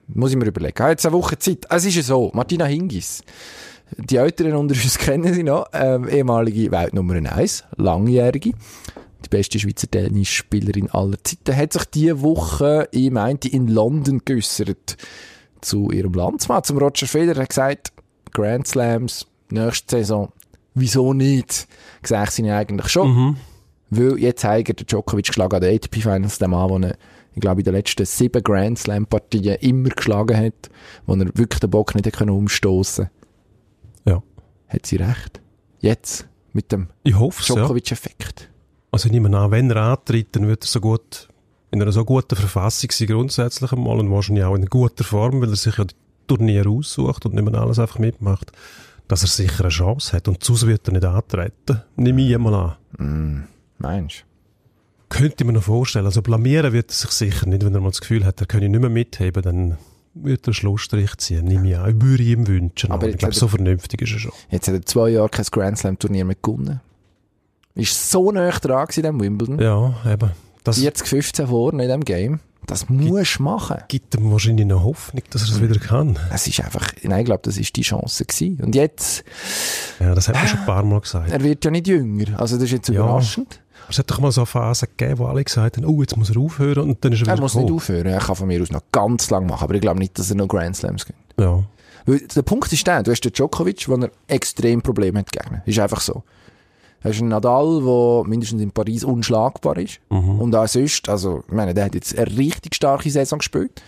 Muss 0.08 0.32
ich 0.32 0.38
mir 0.38 0.46
überlegen. 0.46 0.74
Ich 0.76 0.82
habe 0.82 0.92
jetzt 0.92 1.06
eine 1.06 1.14
Woche 1.14 1.38
Zeit. 1.38 1.68
Es 1.70 1.86
ist 1.86 1.96
ja 1.96 2.02
so, 2.02 2.32
Martina 2.34 2.66
Hingis. 2.66 3.24
Die 3.98 4.16
Älteren 4.16 4.56
unter 4.56 4.74
uns 4.74 4.98
kennen 4.98 5.32
sie 5.32 5.44
noch. 5.44 5.68
Ähm, 5.74 6.10
ehemalige 6.10 6.72
Weltnummer 6.72 7.14
1, 7.14 7.66
langjährige. 7.78 8.54
Die 9.24 9.30
beste 9.30 9.60
Schweizer 9.60 9.92
Tennisspielerin 9.92 10.90
aller 10.90 11.24
Zeiten. 11.24 11.56
Hat 11.56 11.74
sich 11.74 11.86
diese 11.86 12.24
Woche, 12.24 12.90
ich 12.92 13.12
meinte, 13.12 13.48
in 13.48 13.68
London 13.68 14.22
geäussert 14.26 14.98
zu 15.62 15.92
ihrem 15.92 16.14
Landsmann, 16.14 16.64
zum 16.64 16.80
Roger 16.80 17.06
Federer. 17.06 17.38
Er 17.38 17.44
hat 17.44 17.50
gesagt, 17.50 17.91
Grand 18.32 18.68
Slams 18.68 19.28
nächste 19.50 19.98
Saison. 19.98 20.32
Wieso 20.74 21.14
nicht? 21.14 21.68
Sehe 22.04 22.24
ich 22.24 22.30
sie 22.32 22.50
eigentlich 22.50 22.90
schon. 22.90 23.14
Mhm. 23.14 23.38
Weil 23.90 24.18
jetzt 24.20 24.44
hat 24.44 24.68
der 24.68 24.76
Djokovic 24.76 25.28
geschlagen 25.28 25.56
an 25.56 25.62
den 25.62 25.76
ATP 25.76 26.02
Finals, 26.02 26.38
der 26.38 26.48
Mann, 26.48 26.82
der 26.82 26.96
ich 27.34 27.42
glaube, 27.42 27.62
in 27.62 27.66
den 27.66 27.74
letzten 27.74 28.06
sieben 28.06 28.44
Grand 28.44 28.78
Slam 28.78 29.06
Partien 29.06 29.56
immer 29.56 29.90
geschlagen 29.90 30.38
hat, 30.38 30.70
wo 31.06 31.14
er 31.14 31.26
wirklich 31.36 31.60
den 31.60 31.70
Bock 31.70 31.96
nicht 31.96 32.06
hätte 32.06 32.32
umstoßen 32.32 33.10
Ja. 34.06 34.22
Hat 34.68 34.86
sie 34.86 34.98
recht. 34.98 35.40
Jetzt. 35.80 36.28
Mit 36.54 36.72
dem 36.72 36.90
Djokovic-Effekt. 37.06 38.42
Ja. 38.42 38.48
Also 38.92 39.06
ich 39.06 39.14
nehme 39.14 39.36
an, 39.38 39.52
wenn 39.52 39.72
er 39.72 39.78
antritt, 39.78 40.36
dann 40.36 40.48
wird 40.48 40.66
er 40.66 40.68
so 40.68 40.82
gut, 40.82 41.30
in 41.72 41.82
einer 41.82 41.94
so 41.94 42.04
guten 42.04 42.36
Verfassung 42.36 42.92
sein 42.92 43.08
grundsätzlich 43.08 43.72
einmal 43.72 44.00
und 44.00 44.12
wahrscheinlich 44.12 44.44
auch 44.44 44.56
in 44.56 44.66
guter 44.66 45.06
Form, 45.06 45.42
weil 45.42 45.50
er 45.50 45.56
sich 45.56 45.78
ja 45.78 45.86
Turnier 46.38 46.68
aussucht 46.68 47.26
und 47.26 47.34
nicht 47.36 47.44
mehr 47.44 47.60
alles 47.60 47.80
einfach 47.80 48.00
mitmacht, 48.00 48.52
dass 49.08 49.24
er 49.24 49.28
sicher 49.28 49.66
eine 49.66 49.70
Chance 49.70 50.16
hat. 50.16 50.28
Und 50.28 50.44
sonst 50.44 50.66
wird 50.66 50.88
er 50.88 50.94
nicht 50.94 51.06
antreten. 51.06 51.82
Nehme 51.98 52.22
ich 52.22 52.38
mal 52.38 52.78
an. 52.98 53.38
Mm, 53.38 53.44
meinst 53.80 54.24
Könnte 55.10 55.36
ich 55.40 55.46
mir 55.46 55.54
noch 55.54 55.64
vorstellen. 55.64 56.06
Also 56.06 56.22
blamieren 56.22 56.72
wird 56.72 56.90
er 56.90 56.96
sich 56.96 57.12
sicher 57.12 57.48
nicht, 57.48 57.66
wenn 57.66 57.76
er 57.76 57.82
mal 57.82 57.90
das 57.90 58.00
Gefühl 58.00 58.24
hat, 58.24 58.40
er 58.40 58.48
könne 58.48 58.70
nicht 58.70 58.80
mehr 58.80 58.90
mitheben, 58.90 59.44
dann 59.44 59.78
wird 60.14 60.48
er 60.48 60.54
Schlussstrich 60.54 61.18
ziehen. 61.18 61.46
Nehme 61.46 61.70
ich 61.70 61.78
an. 61.78 61.90
Ich 61.90 62.02
würde 62.02 62.24
ihm 62.24 62.48
wünschen. 62.48 62.92
Aber 62.92 63.10
ich 63.10 63.18
glaube, 63.18 63.36
so 63.36 63.50
vernünftig 63.50 64.02
ist 64.02 64.14
er 64.14 64.20
schon. 64.20 64.32
Jetzt 64.50 64.70
hat 64.70 64.76
er 64.76 64.86
zwei 64.86 65.10
Jahre 65.10 65.30
kein 65.30 65.46
Grand 65.52 65.78
Slam 65.78 66.00
Turnier 66.00 66.24
mehr 66.24 66.38
gewonnen. 66.42 66.80
Ist 67.76 68.10
so 68.10 68.32
nah 68.32 68.52
dran 68.52 68.88
in 68.88 68.94
diesem 68.94 69.20
Wimbledon. 69.20 69.60
Ja, 69.60 69.96
eben. 70.06 70.32
Das 70.64 70.80
40, 70.80 71.08
15 71.08 71.48
vor 71.48 71.74
in 71.74 71.80
diesem 71.80 72.06
Game. 72.06 72.40
Das 72.68 72.90
musst 72.90 73.40
du 73.40 73.44
machen. 73.44 73.78
Gibt 73.88 74.16
ihm 74.16 74.32
wahrscheinlich 74.32 74.66
noch 74.66 74.84
Hoffnung, 74.84 75.24
dass 75.30 75.44
er 75.44 75.56
es 75.56 75.62
wieder 75.62 75.80
kann. 75.80 76.18
Es 76.34 76.48
ist 76.48 76.60
einfach, 76.64 76.92
nein, 77.04 77.22
ich 77.22 77.26
glaube, 77.26 77.42
das 77.44 77.58
ist 77.58 77.76
die 77.76 77.82
Chance 77.82 78.26
gewesen. 78.26 78.60
Und 78.64 78.76
jetzt... 78.76 79.24
Ja, 80.00 80.14
das 80.16 80.28
hat 80.28 80.36
man 80.36 80.48
schon 80.48 80.60
ein 80.60 80.66
paar 80.66 80.84
Mal 80.84 81.02
gesagt. 81.02 81.32
Er 81.32 81.44
wird 81.44 81.66
ja 81.66 81.72
nicht 81.72 81.88
jünger, 81.88 82.40
also 82.40 82.56
das 82.56 82.66
ist 82.66 82.72
jetzt 82.72 82.90
überraschend. 82.90 83.56
Ja. 83.56 83.60
Es 83.90 84.00
hat 84.00 84.10
doch 84.10 84.20
mal 84.20 84.32
so 84.32 84.42
eine 84.42 84.46
Phase 84.46 84.88
gegeben, 84.88 85.20
wo 85.20 85.26
alle 85.26 85.44
gesagt 85.44 85.78
haben, 85.78 85.86
oh, 85.86 86.02
jetzt 86.02 86.16
muss 86.16 86.30
er 86.30 86.38
aufhören 86.38 86.90
und 86.90 87.04
dann 87.04 87.12
ist 87.12 87.20
er 87.20 87.24
wieder 87.24 87.36
Er 87.36 87.42
muss 87.42 87.56
nicht 87.56 87.72
aufhören, 87.72 88.06
er 88.06 88.20
kann 88.20 88.36
von 88.36 88.48
mir 88.48 88.62
aus 88.62 88.72
noch 88.72 88.84
ganz 88.92 89.30
lang 89.32 89.48
machen, 89.48 89.64
aber 89.64 89.74
ich 89.74 89.82
glaube 89.82 90.00
nicht, 90.00 90.18
dass 90.18 90.30
er 90.30 90.38
noch 90.38 90.48
Grand 90.48 90.76
Slams 90.78 91.06
gibt. 91.06 91.20
Ja. 91.40 91.64
Weil 92.06 92.20
der 92.20 92.42
Punkt 92.44 92.72
ist 92.72 92.86
der, 92.88 93.04
du 93.04 93.12
hast 93.12 93.22
den 93.22 93.34
Djokovic, 93.34 93.90
wo 93.90 93.96
er 93.96 94.12
extrem 94.28 94.82
Probleme 94.82 95.20
hat 95.20 95.32
gegen. 95.32 95.62
Ist 95.66 95.80
einfach 95.80 96.02
so. 96.02 96.24
Hast 97.04 97.20
einen 97.20 97.30
Nadal, 97.30 97.82
der 97.84 98.24
mindestens 98.28 98.62
in 98.62 98.72
Paris 98.72 99.04
unschlagbar 99.04 99.78
ist. 99.78 100.00
Mhm. 100.10 100.40
Und 100.40 100.56
auch 100.56 100.68
sonst, 100.68 101.10
also, 101.10 101.44
ich 101.48 101.54
meine, 101.54 101.74
der 101.74 101.86
hat 101.86 101.96
jetzt 101.96 102.18
eine 102.18 102.38
richtig 102.38 102.76
starke 102.76 103.10
Saison 103.10 103.40
gespielt. 103.40 103.82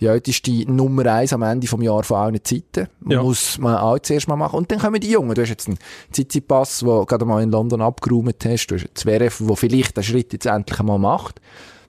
Die 0.00 0.06
älteste 0.06 0.50
Nummer 0.70 1.06
eins 1.06 1.32
am 1.32 1.42
Ende 1.42 1.66
vom 1.66 1.82
Jahr 1.82 2.02
von 2.02 2.16
allen 2.16 2.44
Zeiten. 2.44 2.88
Ja. 3.06 3.22
Muss 3.22 3.58
man 3.58 3.76
auch 3.76 3.98
zuerst 3.98 4.28
mal 4.28 4.36
machen. 4.36 4.56
Und 4.56 4.70
dann 4.70 4.78
kommen 4.78 5.00
die 5.00 5.10
Jungen. 5.10 5.34
Du 5.34 5.42
hast 5.42 5.50
jetzt 5.50 5.68
einen 5.68 5.78
Tsitsipas, 6.12 6.80
den 6.80 7.06
gerade 7.06 7.24
mal 7.26 7.42
in 7.42 7.50
London 7.50 7.82
abgeräumt 7.82 8.44
hast. 8.44 8.66
Du 8.66 8.76
hast 8.76 8.84
einen 8.84 8.94
Zverev, 8.94 9.44
der 9.46 9.56
vielleicht 9.56 9.96
den 9.96 10.04
Schritt 10.04 10.32
jetzt 10.32 10.46
endlich 10.46 10.80
einmal 10.80 10.98
macht. 10.98 11.40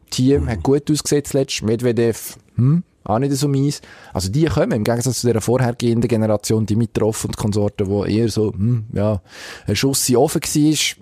Team 0.10 0.44
mhm. 0.44 0.50
hat 0.50 0.64
gut 0.64 0.92
ausgesetzt 0.92 1.34
letztes. 1.34 1.62
Medvedev, 1.62 2.38
hm, 2.56 2.84
auch 3.04 3.20
nicht 3.20 3.34
so 3.34 3.48
mies. 3.48 3.82
Also 4.14 4.32
die 4.32 4.46
kommen, 4.46 4.72
im 4.72 4.84
Gegensatz 4.84 5.22
zu 5.22 5.32
der 5.32 5.42
vorhergehenden 5.42 6.08
Generation, 6.08 6.66
die 6.66 6.76
Mitroff 6.76 7.26
und 7.26 7.38
Konsorten, 7.38 7.88
wo 7.88 8.06
eher 8.06 8.30
so, 8.30 8.54
hm, 8.54 8.86
ja, 8.94 9.22
ein 9.68 9.76
Schuss 9.76 10.08
in 10.10 10.18
offen 10.18 10.42
war. 10.42 10.52
Ich 10.54 10.98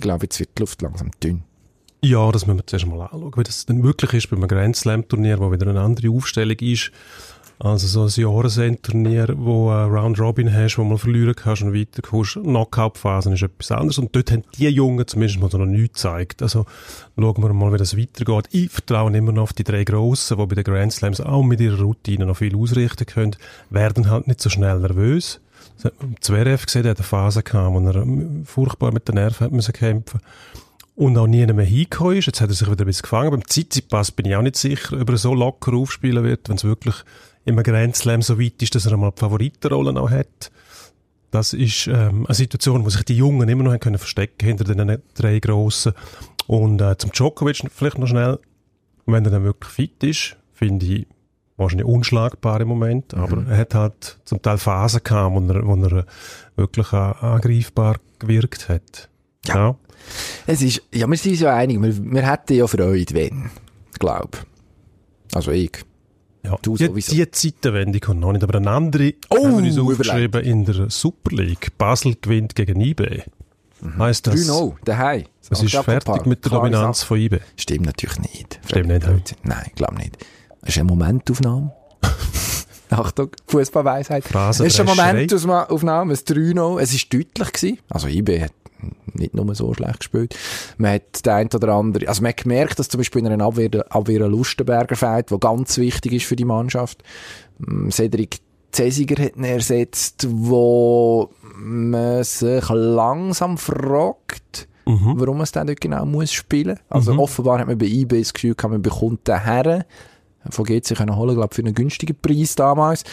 glaube, 0.00 0.24
jetzt 0.24 0.40
wird 0.40 0.50
die 0.56 0.62
Luft 0.62 0.82
langsam 0.82 1.10
dünn. 1.22 1.42
Ja, 2.02 2.30
das 2.30 2.46
müssen 2.46 2.58
wir 2.58 2.66
zuerst 2.66 2.86
mal 2.86 3.00
anschauen, 3.00 3.32
wie 3.36 3.42
das 3.42 3.66
denn 3.66 3.78
möglich 3.78 4.12
ist 4.12 4.30
bei 4.30 4.36
einem 4.36 4.48
Grand 4.48 4.76
Slam 4.76 5.08
Turnier, 5.08 5.38
wo 5.38 5.50
wieder 5.50 5.66
eine 5.66 5.80
andere 5.80 6.10
Aufstellung 6.10 6.58
ist. 6.60 6.92
Also 7.58 7.86
so 7.86 8.02
ein 8.02 8.22
Jahresendturnier, 8.22 9.34
wo 9.38 9.70
ein 9.70 9.90
Round 9.90 10.20
Robin 10.20 10.52
hast, 10.52 10.76
wo 10.76 10.84
man 10.84 10.98
verlieren 10.98 11.34
kannst 11.34 11.62
und 11.62 11.72
weiterkommst. 11.72 12.34
Knockout-Phasen 12.34 13.32
ist 13.32 13.42
etwas 13.42 13.70
anderes. 13.70 13.98
Und 13.98 14.14
dort 14.14 14.30
haben 14.30 14.44
die 14.58 14.68
Jungen 14.68 15.06
zumindest 15.06 15.40
mal 15.40 15.48
noch 15.48 15.64
nichts 15.64 16.02
gezeigt. 16.02 16.42
Also 16.42 16.66
schauen 17.18 17.42
wir 17.42 17.52
mal, 17.54 17.72
wie 17.72 17.78
das 17.78 17.96
weitergeht. 17.96 18.48
Ich 18.50 18.70
vertraue 18.70 19.16
immer 19.16 19.32
noch 19.32 19.44
auf 19.44 19.52
die 19.54 19.64
drei 19.64 19.84
Grossen, 19.84 20.36
die 20.36 20.46
bei 20.46 20.54
den 20.54 20.64
Grand 20.64 20.92
Slams 20.92 21.20
auch 21.22 21.42
mit 21.42 21.60
ihrer 21.60 21.80
Routine 21.80 22.26
noch 22.26 22.36
viel 22.36 22.54
ausrichten 22.54 23.06
können, 23.06 23.36
werden 23.70 24.10
halt 24.10 24.26
nicht 24.26 24.42
so 24.42 24.50
schnell 24.50 24.78
nervös. 24.80 25.40
Zverev 26.20 26.66
gesehen, 26.66 26.82
der 26.82 26.90
hat 26.90 26.98
eine 26.98 27.06
Phase 27.06 27.42
gehabt, 27.42 27.74
wo 27.74 27.80
er 27.80 28.06
furchtbar 28.44 28.92
mit 28.92 29.08
den 29.08 29.14
Nerven 29.14 29.56
hat 29.56 29.74
kämpfen 29.74 30.20
und 30.94 31.16
auch 31.18 31.26
nie 31.26 31.46
mehr 31.46 31.64
hingekommen 31.64 32.16
ist. 32.16 32.26
Jetzt 32.26 32.40
hat 32.40 32.48
er 32.48 32.54
sich 32.54 32.70
wieder 32.70 32.84
ein 32.84 32.86
bisschen 32.86 33.02
gefangen. 33.02 33.30
Beim 33.30 33.46
Tsitsipas 33.46 34.10
bin 34.10 34.26
ich 34.26 34.34
auch 34.34 34.42
nicht 34.42 34.56
sicher, 34.56 35.00
ob 35.00 35.10
er 35.10 35.16
so 35.18 35.34
locker 35.34 35.74
aufspielen 35.74 36.24
wird, 36.24 36.48
wenn 36.48 36.56
es 36.56 36.64
wirklich 36.64 36.96
im 37.46 37.62
Grand 37.62 37.96
Slam 37.96 38.22
so 38.22 38.38
weit 38.38 38.60
ist, 38.60 38.74
dass 38.74 38.86
er 38.86 38.92
einmal 38.92 39.12
die 39.12 39.20
Favoritenrolle 39.20 39.92
noch 39.92 40.10
hat. 40.10 40.50
Das 41.30 41.52
ist 41.52 41.86
ähm, 41.86 42.26
eine 42.26 42.34
Situation, 42.34 42.84
wo 42.84 42.90
sich 42.90 43.04
die 43.04 43.16
Jungen 43.16 43.48
immer 43.48 43.62
noch 43.62 43.72
haben 43.72 43.80
können 43.80 43.98
verstecken 43.98 44.46
hinter 44.46 44.64
den 44.64 45.02
drei 45.14 45.38
Grossen. 45.38 45.92
Und 46.46 46.80
äh, 46.80 46.96
zum 46.98 47.12
Djokovic 47.12 47.62
vielleicht 47.72 47.98
noch 47.98 48.06
schnell, 48.06 48.38
wenn 49.06 49.24
er 49.24 49.30
dann 49.30 49.44
wirklich 49.44 49.72
fit 49.72 50.02
ist, 50.02 50.36
finde 50.52 50.86
ich 50.86 51.06
wahrscheinlich 51.56 51.86
unschlagbar 51.86 52.60
im 52.60 52.68
Moment, 52.68 53.14
mhm. 53.14 53.22
aber 53.22 53.46
er 53.48 53.56
hat 53.56 53.74
halt 53.74 54.18
zum 54.24 54.42
Teil 54.42 54.58
Phasen 54.58 55.02
gehabt, 55.02 55.34
wo 55.34 55.40
er, 55.40 55.66
wo 55.66 55.74
er 55.74 56.06
wirklich 56.56 56.92
angreifbar 56.92 57.96
gewirkt 58.18 58.68
hat. 58.68 59.08
Ja. 59.46 59.54
ja. 59.54 59.76
Es 60.46 60.62
ist, 60.62 60.82
ja, 60.92 61.06
wir 61.08 61.16
sind 61.16 61.32
uns 61.32 61.40
ja 61.40 61.54
einig, 61.54 61.80
wir, 61.80 62.12
wir 62.12 62.30
hätten 62.30 62.54
ja 62.54 62.66
Freude, 62.66 63.14
wenn, 63.14 63.50
glaube 63.98 64.38
Also 65.32 65.50
ich. 65.52 65.72
Ja, 66.46 66.56
du 66.62 66.76
die, 66.76 66.86
sowieso. 66.86 67.12
die 67.12 67.30
Zeitenwende 67.30 67.98
kommt 67.98 68.20
noch 68.20 68.32
nicht, 68.32 68.44
aber 68.44 68.58
eine 68.58 68.70
andere 68.70 69.14
oh, 69.30 69.44
haben 69.44 69.64
wir 69.64 69.70
uns 69.70 69.78
aufgeschrieben 69.78 70.44
in 70.44 70.64
der 70.64 70.90
Super 70.90 71.34
League. 71.34 71.76
Basel 71.76 72.14
gewinnt 72.20 72.54
gegen 72.54 72.80
IB. 72.80 73.22
Mhm. 73.80 73.98
Heißt 73.98 74.28
das? 74.28 74.48
3-0, 74.48 74.74
daheim. 74.84 75.24
Es 75.50 75.62
ist 75.62 75.74
fertig 75.76 76.26
mit 76.26 76.44
der 76.44 76.52
Dominanz 76.52 77.02
von 77.02 77.18
IB. 77.18 77.40
Stimmt 77.56 77.86
natürlich 77.86 78.18
nicht. 78.20 78.60
Stimmt 78.64 78.86
nicht. 78.88 79.08
Nicht. 79.08 79.36
Nein, 79.42 79.70
glaube 79.74 79.96
nicht. 79.96 80.18
Das 80.60 80.70
ist 80.70 80.78
eine 80.78 80.86
Momentaufnahme. 80.86 81.72
Achtung, 82.90 83.30
Fußballweisheit. 83.48 84.24
Es 84.32 84.60
ist 84.60 84.78
eine 84.80 84.90
Momentaufnahme, 84.90 86.12
ein 86.14 86.16
3-0. 86.16 86.80
Es 86.80 86.92
war 86.92 87.00
deutlich 87.10 87.52
gewesen. 87.52 87.78
Also 87.88 88.06
IB 88.06 88.40
hat 88.40 88.52
nicht 89.14 89.34
nur 89.34 89.54
so 89.54 89.72
schlecht 89.74 90.00
gespielt. 90.00 90.36
Man 90.78 90.94
hat 90.94 91.24
den 91.24 91.32
ein 91.32 91.48
oder 91.54 91.74
andere, 91.74 92.08
also 92.08 92.22
man 92.22 92.30
hat 92.30 92.42
gemerkt, 92.42 92.78
dass 92.78 92.88
zum 92.88 92.98
Beispiel 92.98 93.20
in 93.20 93.28
einer 93.28 93.44
Abwehr, 93.44 93.84
Abwehr 93.90 94.28
Lustenberger 94.28 94.96
fehlt, 94.96 95.30
der 95.30 95.38
ganz 95.38 95.78
wichtig 95.78 96.12
ist 96.12 96.26
für 96.26 96.36
die 96.36 96.44
Mannschaft. 96.44 97.02
Mm, 97.58 97.90
Cedric 97.90 98.40
Cesiger 98.74 99.22
hat 99.24 99.36
ihn 99.36 99.44
ersetzt, 99.44 100.26
wo 100.28 101.30
man 101.56 102.22
sich 102.24 102.68
langsam 102.68 103.56
fragt, 103.56 104.68
mhm. 104.84 105.14
warum 105.16 105.40
es 105.40 105.52
dann 105.52 105.66
dort 105.66 105.80
genau 105.80 106.04
muss 106.04 106.32
spielen. 106.32 106.78
Also 106.90 107.14
mhm. 107.14 107.20
offenbar 107.20 107.58
hat 107.60 107.68
man 107.68 107.78
bei 107.78 107.86
eBay 107.86 108.20
das 108.20 108.34
Gefühl, 108.34 108.54
man 108.62 108.82
bekommt 108.82 109.26
den 109.28 109.42
Herren 109.42 109.84
von 110.50 110.64
GC 110.64 110.94
können 110.94 111.16
holen, 111.16 111.34
glaube 111.34 111.54
für 111.54 111.62
einen 111.62 111.74
günstigen 111.74 112.16
Preis 112.20 112.54
damals. 112.54 113.04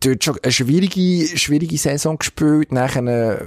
Dort 0.00 0.24
schon 0.24 0.36
eine 0.42 0.52
schwierige, 0.52 1.36
schwierige 1.36 1.78
Saison 1.78 2.18
gespielt. 2.18 2.72
Nachher, 2.72 3.02
äh, 3.06 3.44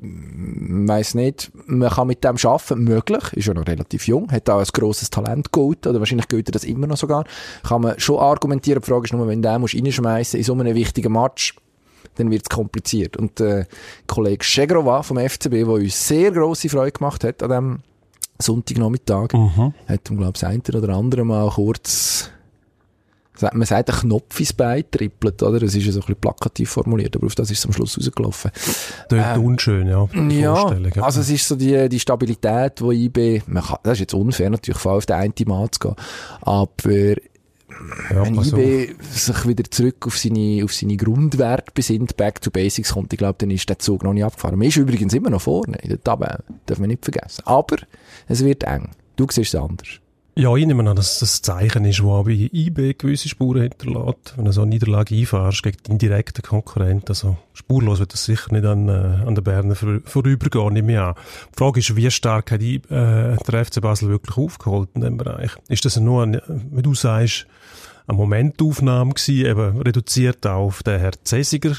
weiss 0.00 1.14
nicht, 1.14 1.50
man 1.66 1.90
kann 1.90 2.08
mit 2.08 2.24
dem 2.24 2.36
arbeiten, 2.42 2.84
möglich. 2.84 3.32
Ist 3.34 3.46
ja 3.46 3.54
noch 3.54 3.66
relativ 3.66 4.06
jung, 4.06 4.30
hat 4.30 4.48
auch 4.50 4.58
ein 4.58 4.66
grosses 4.72 5.10
Talent 5.10 5.52
geholt, 5.52 5.86
oder 5.86 5.98
wahrscheinlich 5.98 6.28
gilt 6.28 6.48
er 6.48 6.52
das 6.52 6.64
immer 6.64 6.86
noch 6.86 6.96
sogar. 6.96 7.24
Kann 7.62 7.82
man 7.82 7.98
schon 7.98 8.18
argumentieren. 8.18 8.82
Die 8.82 8.86
Frage 8.88 9.04
ist 9.04 9.12
nur, 9.12 9.26
wenn 9.26 9.42
du 9.42 9.48
den 9.48 9.62
reinschmeißen 9.62 10.38
in 10.38 10.44
so 10.44 10.54
einem 10.54 10.74
wichtigen 10.74 11.12
Match, 11.12 11.54
dann 12.16 12.30
wird 12.30 12.42
es 12.42 12.48
kompliziert. 12.48 13.16
Und 13.16 13.40
äh, 13.40 13.64
Kollege 14.06 14.44
Schegrova 14.44 15.02
vom 15.02 15.18
FCB, 15.18 15.50
der 15.50 15.68
uns 15.68 16.08
sehr 16.08 16.30
grosse 16.30 16.68
Freude 16.68 16.92
gemacht 16.92 17.24
hat 17.24 17.42
an 17.42 17.50
dem 17.50 17.78
Sonntagnachmittag, 18.38 19.32
mhm. 19.32 19.74
hat 19.86 20.10
ihm, 20.10 20.18
glaube 20.18 20.32
ich, 20.34 20.40
das 20.40 20.44
eine 20.44 20.62
oder 20.78 20.94
andere 20.94 21.24
Mal 21.24 21.48
kurz 21.50 22.30
man 23.40 23.66
sagt, 23.66 23.90
ein 23.90 23.96
Knopf 23.96 24.38
ins 24.38 24.52
Bein 24.52 24.84
trippelt, 24.90 25.42
oder? 25.42 25.58
Das 25.58 25.74
ist 25.74 25.84
ja 25.84 25.92
so 25.92 26.00
ein 26.00 26.02
bisschen 26.02 26.20
plakativ 26.20 26.70
formuliert, 26.70 27.16
aber 27.16 27.26
auf 27.26 27.34
das 27.34 27.50
ist 27.50 27.58
es 27.58 27.66
am 27.66 27.72
Schluss 27.72 27.96
rausgelaufen. 27.98 28.50
Das 29.08 29.18
ist 29.18 29.36
ähm, 29.36 29.44
unschön, 29.44 29.86
ja. 29.86 30.08
Ja, 30.28 31.02
also 31.02 31.20
es 31.20 31.30
ist 31.30 31.48
so 31.48 31.56
die, 31.56 31.88
die 31.88 32.00
Stabilität, 32.00 32.80
die 32.80 33.04
IB, 33.06 33.42
man 33.46 33.62
kann, 33.62 33.78
das 33.82 33.94
ist 33.94 34.00
jetzt 34.00 34.14
unfair 34.14 34.50
natürlich, 34.50 34.78
voll 34.78 34.98
auf 34.98 35.06
den 35.06 35.16
einen 35.16 35.34
Mann 35.46 35.68
zu 35.72 35.80
gehen, 35.80 35.96
aber 36.42 37.14
ja, 38.10 38.24
wenn 38.24 38.38
also. 38.38 38.56
IB 38.56 38.94
sich 39.10 39.48
wieder 39.48 39.64
zurück 39.70 40.06
auf 40.06 40.18
seine, 40.18 40.62
auf 40.64 40.74
seine 40.74 40.96
Grundwerte 40.96 41.72
besinnt, 41.74 42.16
back 42.16 42.40
to 42.40 42.50
basics 42.50 42.92
kommt, 42.92 43.12
ich 43.12 43.18
glaube, 43.18 43.36
dann 43.38 43.50
ist 43.50 43.68
der 43.68 43.78
Zug 43.78 44.04
noch 44.04 44.12
nicht 44.12 44.24
abgefahren. 44.24 44.58
Man 44.58 44.68
ist 44.68 44.76
übrigens 44.76 45.14
immer 45.14 45.30
noch 45.30 45.42
vorne 45.42 45.78
in 45.78 45.88
der 45.88 46.02
Tabelle, 46.02 46.44
darf 46.66 46.78
man 46.78 46.88
nicht 46.88 47.04
vergessen. 47.04 47.42
Aber 47.46 47.76
es 48.28 48.44
wird 48.44 48.64
eng. 48.64 48.90
Du 49.16 49.26
siehst 49.30 49.54
es 49.54 49.60
anders. 49.60 49.88
Ja, 50.34 50.56
ich 50.56 50.66
nehme 50.66 50.88
an, 50.88 50.96
dass 50.96 51.18
das 51.18 51.42
Zeichen 51.42 51.84
ist, 51.84 51.98
das 51.98 52.06
auch 52.06 52.24
bei 52.24 52.48
IB 52.50 52.94
gewisse 52.94 53.28
Spuren 53.28 53.62
hinterlässt. 53.62 54.32
Wenn 54.34 54.46
du 54.46 54.52
so 54.52 54.62
eine 54.62 54.70
Niederlage 54.70 55.14
einfahrst 55.14 55.62
gegen 55.62 55.76
den 55.82 55.98
direkten 55.98 56.40
Konkurrenten, 56.40 57.08
also 57.08 57.36
spurlos 57.52 57.98
wird 57.98 58.14
das 58.14 58.24
sicher 58.24 58.50
nicht 58.50 58.64
an, 58.64 58.88
äh, 58.88 59.26
an 59.26 59.34
den 59.34 59.44
Berner 59.44 59.74
vor, 59.74 60.00
vorübergehen, 60.06 60.72
nehme 60.72 60.92
ich 60.92 60.98
an. 60.98 61.14
Die 61.52 61.58
Frage 61.58 61.80
ist, 61.80 61.96
wie 61.96 62.10
stark 62.10 62.50
hat 62.50 62.62
die, 62.62 62.76
äh, 62.76 63.36
der 63.36 63.64
FC 63.64 63.82
Basel 63.82 64.08
wirklich 64.08 64.38
aufgeholt 64.38 64.88
in 64.94 65.02
diesem 65.02 65.18
Bereich? 65.18 65.50
Ist 65.68 65.84
das 65.84 66.00
nur, 66.00 66.22
ein, 66.22 66.40
wie 66.48 66.82
du 66.82 66.94
sagst, 66.94 67.46
eine 68.06 68.16
Momentaufnahme 68.16 69.12
gewesen, 69.12 69.46
eben 69.46 69.82
reduziert 69.82 70.46
auf 70.46 70.82
den 70.82 70.98
Herr 70.98 71.12
Cäsiger, 71.24 71.76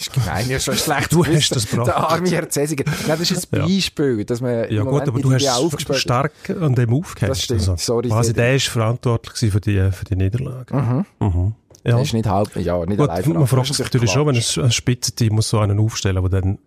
das 0.00 0.06
ist 0.06 0.12
gemein, 0.14 0.48
ja 0.48 0.58
schon 0.58 0.74
schlecht. 0.76 1.12
Du 1.12 1.24
hast 1.24 1.54
das 1.54 1.68
gebracht. 1.68 1.88
Der 1.88 1.96
arme 1.96 2.30
Herr 2.30 2.48
Cäsiger. 2.48 2.84
Nein, 3.06 3.18
das 3.18 3.30
ist 3.30 3.52
ein 3.52 3.60
Beispiel, 3.66 4.18
ja. 4.18 4.24
dass 4.24 4.40
man 4.40 4.70
Ja 4.70 4.82
gut, 4.82 5.02
aber 5.02 5.20
du 5.20 5.32
hast 5.32 6.00
stark 6.00 6.32
an 6.48 6.74
dem 6.74 6.94
aufgehört. 6.94 7.32
Das 7.32 7.42
stimmt, 7.42 7.60
also, 7.60 7.76
sorry. 7.76 8.08
Quasi 8.08 8.32
der 8.32 8.56
ist 8.56 8.68
verantwortlich 8.68 9.52
für 9.52 9.60
die, 9.60 9.90
für 9.92 10.04
die 10.06 10.16
Niederlage. 10.16 10.74
Mhm. 10.74 11.06
Mhm. 11.20 11.54
Ja. 11.84 11.98
Das 11.98 12.08
ist 12.08 12.14
nicht 12.14 12.26
halb, 12.26 12.56
ja, 12.56 12.84
nicht 12.84 12.98
gut, 12.98 13.08
allein 13.08 13.32
Man 13.32 13.46
fragt 13.46 13.68
sich 13.68 13.78
natürlich 13.78 14.10
schon, 14.10 14.26
wenn 14.26 14.36
ein, 14.36 14.64
ein 14.64 14.72
Spitzenteam 14.72 15.34
muss 15.34 15.48
so 15.48 15.58
einen 15.58 15.78
aufstellen, 15.78 16.22
der 16.22 16.40
dann 16.40 16.58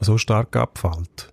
so 0.00 0.18
stark 0.18 0.54
abfällt. 0.56 1.32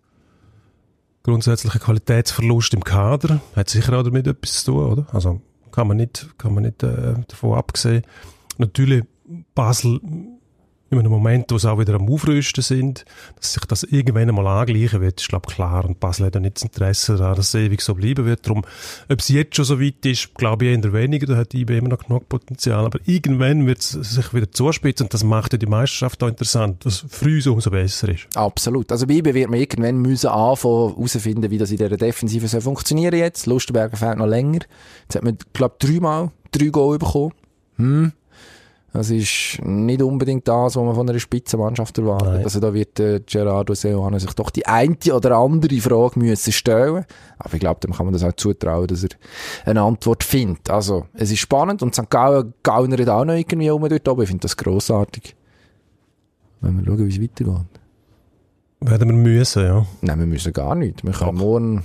Grundsätzlicher 1.23 1.79
Qualitätsverlust 1.79 2.73
im 2.73 2.83
Kader 2.83 3.41
hat 3.55 3.69
sicher 3.69 3.97
auch 3.97 4.03
damit 4.03 4.25
etwas 4.27 4.63
zu 4.63 4.71
tun, 4.71 4.91
oder? 4.91 5.07
Also 5.11 5.41
kann 5.71 5.87
man 5.87 5.97
nicht, 5.97 6.27
kann 6.37 6.53
man 6.53 6.63
nicht 6.63 6.81
äh, 6.83 7.15
davon 7.27 7.57
absehen. 7.57 8.03
Natürlich 8.57 9.03
Basel 9.53 9.99
in 10.91 10.99
einem 10.99 11.11
Moment, 11.11 11.51
wo 11.51 11.57
sie 11.57 11.69
auch 11.69 11.79
wieder 11.79 11.95
am 11.95 12.09
Aufrüsten 12.09 12.63
sind, 12.63 13.05
dass 13.35 13.53
sich 13.53 13.65
das 13.65 13.83
irgendwann 13.83 14.29
einmal 14.29 14.47
angleichen 14.47 15.01
wird, 15.01 15.19
ist, 15.19 15.29
glaube 15.29 15.51
klar. 15.51 15.85
Und 15.85 15.99
Basel 15.99 16.25
hat 16.25 16.35
ja 16.35 16.41
nicht 16.41 16.57
das 16.57 16.63
Interesse 16.63 17.15
daran, 17.15 17.35
dass 17.35 17.53
es 17.53 17.55
ewig 17.55 17.81
so 17.81 17.95
bleiben 17.95 18.25
wird. 18.25 18.45
Darum, 18.45 18.63
ob 19.07 19.19
es 19.19 19.29
jetzt 19.29 19.55
schon 19.55 19.65
so 19.65 19.79
weit 19.79 20.05
ist, 20.05 20.33
glaube 20.35 20.65
ich 20.65 20.71
eher 20.71 20.93
weniger, 20.93 21.27
da 21.27 21.35
hat 21.35 21.53
IB 21.53 21.77
immer 21.77 21.89
noch 21.89 21.99
genug 21.99 22.27
Potenzial. 22.29 22.85
Aber 22.85 22.99
irgendwann 23.05 23.67
wird 23.67 23.79
es 23.79 23.91
sich 23.91 24.33
wieder 24.33 24.51
zuspitzen 24.51 25.05
und 25.05 25.13
das 25.13 25.23
macht 25.23 25.53
ja 25.53 25.57
die 25.57 25.67
Meisterschaft 25.67 26.23
auch 26.23 26.27
interessant, 26.27 26.85
was 26.85 27.05
für 27.07 27.35
uns 27.35 27.47
umso 27.47 27.69
besser 27.69 28.09
ist. 28.09 28.27
Absolut. 28.35 28.91
Also 28.91 29.05
bei 29.05 29.15
IB 29.15 29.33
wird 29.33 29.49
man 29.49 29.59
irgendwann 29.59 29.97
müssen 29.97 30.27
anfangen, 30.27 30.95
herausfinden, 30.95 31.51
wie 31.51 31.57
das 31.57 31.71
in 31.71 31.77
dieser 31.77 31.97
Defensive 31.97 32.47
soll 32.47 32.61
funktionieren 32.61 33.17
jetzt. 33.17 33.45
Lustenberger 33.45 33.97
fehlt 33.97 34.17
noch 34.17 34.25
länger. 34.25 34.59
Jetzt 35.03 35.15
hat 35.15 35.23
man, 35.23 35.37
glaube 35.53 35.75
ich, 35.79 35.87
dreimal 35.87 36.31
drei 36.51 36.67
Goal 36.67 36.97
bekommen. 36.97 37.33
Hm. 37.77 38.11
Das 38.91 39.11
ist 39.11 39.59
nicht 39.61 40.01
unbedingt 40.01 40.47
das, 40.47 40.75
was 40.75 40.83
man 40.83 40.95
von 40.95 41.07
einer 41.07 41.19
Spitzenmannschaft 41.19 41.97
erwartet. 41.99 42.27
Nein. 42.27 42.43
Also 42.43 42.59
da 42.59 42.73
wird 42.73 42.99
äh, 42.99 43.21
Gerardo 43.23 43.75
Seoane 43.75 44.19
sich 44.19 44.33
doch 44.33 44.49
die 44.49 44.65
eine 44.65 44.97
oder 45.13 45.37
andere 45.37 45.77
Frage 45.77 46.19
müssen 46.19 46.51
stellen. 46.51 47.05
Aber 47.37 47.53
ich 47.53 47.59
glaube, 47.59 47.79
dem 47.81 47.93
kann 47.93 48.07
man 48.07 48.13
das 48.13 48.23
auch 48.23 48.33
zutrauen, 48.33 48.87
dass 48.87 49.03
er 49.03 49.09
eine 49.65 49.81
Antwort 49.81 50.23
findet. 50.23 50.69
Also, 50.71 51.05
es 51.13 51.31
ist 51.31 51.39
spannend 51.39 51.83
und 51.83 51.93
St. 51.93 52.09
Gallen 52.09 52.53
gaunert 52.63 53.07
auch 53.09 53.25
noch 53.25 53.35
irgendwie 53.35 53.69
um 53.69 53.87
dort 53.87 54.07
oben. 54.07 54.23
Ich 54.23 54.29
finde 54.29 54.41
das 54.41 54.57
grossartig. 54.57 55.35
Wenn 56.61 56.77
wir 56.77 56.85
schauen, 56.85 57.07
wie 57.07 57.15
es 57.15 57.21
weitergeht. 57.21 57.65
Werden 58.81 59.09
wir 59.09 59.15
müssen, 59.15 59.63
ja? 59.63 59.85
Nein, 60.01 60.19
wir 60.19 60.25
müssen 60.25 60.53
gar 60.53 60.73
nicht. 60.73 61.03
Wir 61.03 61.11
können 61.11 61.37
morgen 61.37 61.83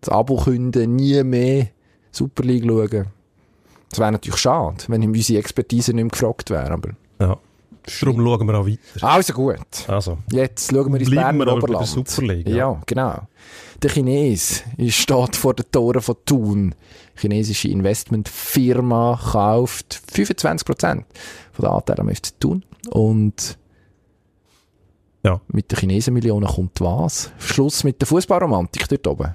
das 0.00 0.10
Abo 0.10 0.36
künden, 0.36 0.96
nie 0.96 1.22
mehr 1.22 1.68
Super 2.10 2.42
League 2.42 2.64
schauen. 2.66 3.06
Das 3.94 4.00
wäre 4.00 4.10
natürlich 4.10 4.40
schade, 4.40 4.82
wenn 4.88 5.04
unsere 5.04 5.38
Expertise 5.38 5.92
nicht 5.92 6.02
mehr 6.02 6.10
gefragt 6.10 6.50
wäre. 6.50 6.68
Aber 6.68 6.88
ja. 7.20 7.38
Darum 8.00 8.26
schauen 8.26 8.48
wir 8.48 8.58
auch 8.58 8.66
weiter. 8.66 9.06
Also 9.06 9.32
gut. 9.32 9.56
Also. 9.86 10.18
Jetzt 10.32 10.72
schauen 10.72 10.92
wir 10.92 10.98
ins 10.98 11.10
Berner 11.10 11.52
Oberland. 11.54 11.86
Superliga. 11.86 12.50
Ja. 12.50 12.56
ja, 12.56 12.80
genau. 12.86 13.28
Der 13.80 13.90
Chines 13.90 14.64
steht 14.88 15.36
vor 15.36 15.54
den 15.54 15.70
Toren 15.70 16.00
von 16.00 16.16
Thun. 16.26 16.74
Die 17.14 17.20
chinesische 17.20 17.68
Investmentfirma 17.68 19.20
kauft 19.30 20.00
25% 20.12 20.64
von 20.66 21.04
den 21.56 21.64
Anteilen 21.66 22.00
am 22.00 22.12
FC 22.12 22.40
Thun. 22.40 22.64
Und 22.90 23.56
ja. 25.22 25.40
mit 25.46 25.70
den 25.70 25.78
Chinesen-Millionen 25.78 26.48
kommt 26.48 26.80
was? 26.80 27.30
Schluss 27.38 27.84
mit 27.84 28.00
der 28.00 28.08
Fußballromantik 28.08 28.88
dort 28.88 29.06
oben. 29.06 29.34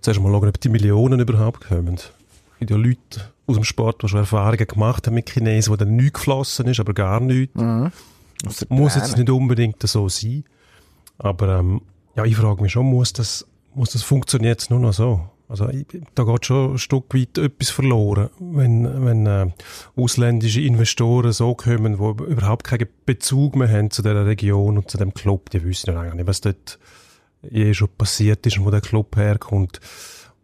Zuerst 0.00 0.20
mal 0.20 0.32
schauen, 0.32 0.48
ob 0.48 0.60
die 0.60 0.68
Millionen 0.68 1.20
überhaupt 1.20 1.68
kommen. 1.68 1.94
Es 1.94 2.10
gibt 2.58 2.70
ja 2.72 2.76
Leute, 2.76 3.35
aus 3.46 3.56
dem 3.56 3.64
Sport, 3.64 4.02
schon 4.08 4.20
Erfahrungen 4.20 4.66
gemacht 4.66 5.06
haben 5.06 5.14
mit 5.14 5.30
Chinesen, 5.30 5.72
wo 5.72 5.76
dann 5.76 5.96
nichts 5.96 6.14
geflossen 6.14 6.66
ist, 6.66 6.80
aber 6.80 6.94
gar 6.94 7.20
nichts. 7.20 7.54
Mhm. 7.54 7.92
Muss 8.68 8.96
jetzt 8.96 9.16
nicht 9.16 9.30
unbedingt 9.30 9.80
so 9.82 10.08
sein. 10.08 10.44
Aber 11.18 11.58
ähm, 11.58 11.80
ja, 12.16 12.24
ich 12.24 12.36
frage 12.36 12.62
mich 12.62 12.72
schon, 12.72 12.86
muss 12.86 13.12
das, 13.12 13.46
muss 13.74 13.90
das 13.90 14.02
funktionieren 14.02 14.52
jetzt 14.52 14.70
nur 14.70 14.80
noch 14.80 14.92
so? 14.92 15.28
Also 15.48 15.68
ich, 15.68 15.86
da 16.14 16.24
geht 16.24 16.46
schon 16.46 16.72
ein 16.72 16.78
Stück 16.78 17.14
weit 17.14 17.38
etwas 17.38 17.70
verloren, 17.70 18.30
wenn, 18.40 19.04
wenn 19.04 19.26
äh, 19.26 19.46
ausländische 19.94 20.60
Investoren 20.60 21.32
so 21.32 21.54
kommen, 21.54 21.98
die 21.98 22.24
überhaupt 22.24 22.64
keinen 22.64 22.88
Bezug 23.04 23.54
mehr 23.54 23.68
haben 23.68 23.90
zu 23.90 24.02
dieser 24.02 24.26
Region 24.26 24.76
und 24.76 24.90
zu 24.90 24.98
dem 24.98 25.14
Club. 25.14 25.50
Die 25.50 25.62
wissen 25.62 25.90
ja 25.90 26.00
eigentlich 26.00 26.14
nicht, 26.14 26.26
was 26.26 26.40
dort 26.40 26.78
je 27.48 27.74
schon 27.74 27.88
passiert 27.96 28.44
ist 28.46 28.58
und 28.58 28.64
wo 28.64 28.70
der 28.70 28.80
Club 28.80 29.16
herkommt. 29.16 29.80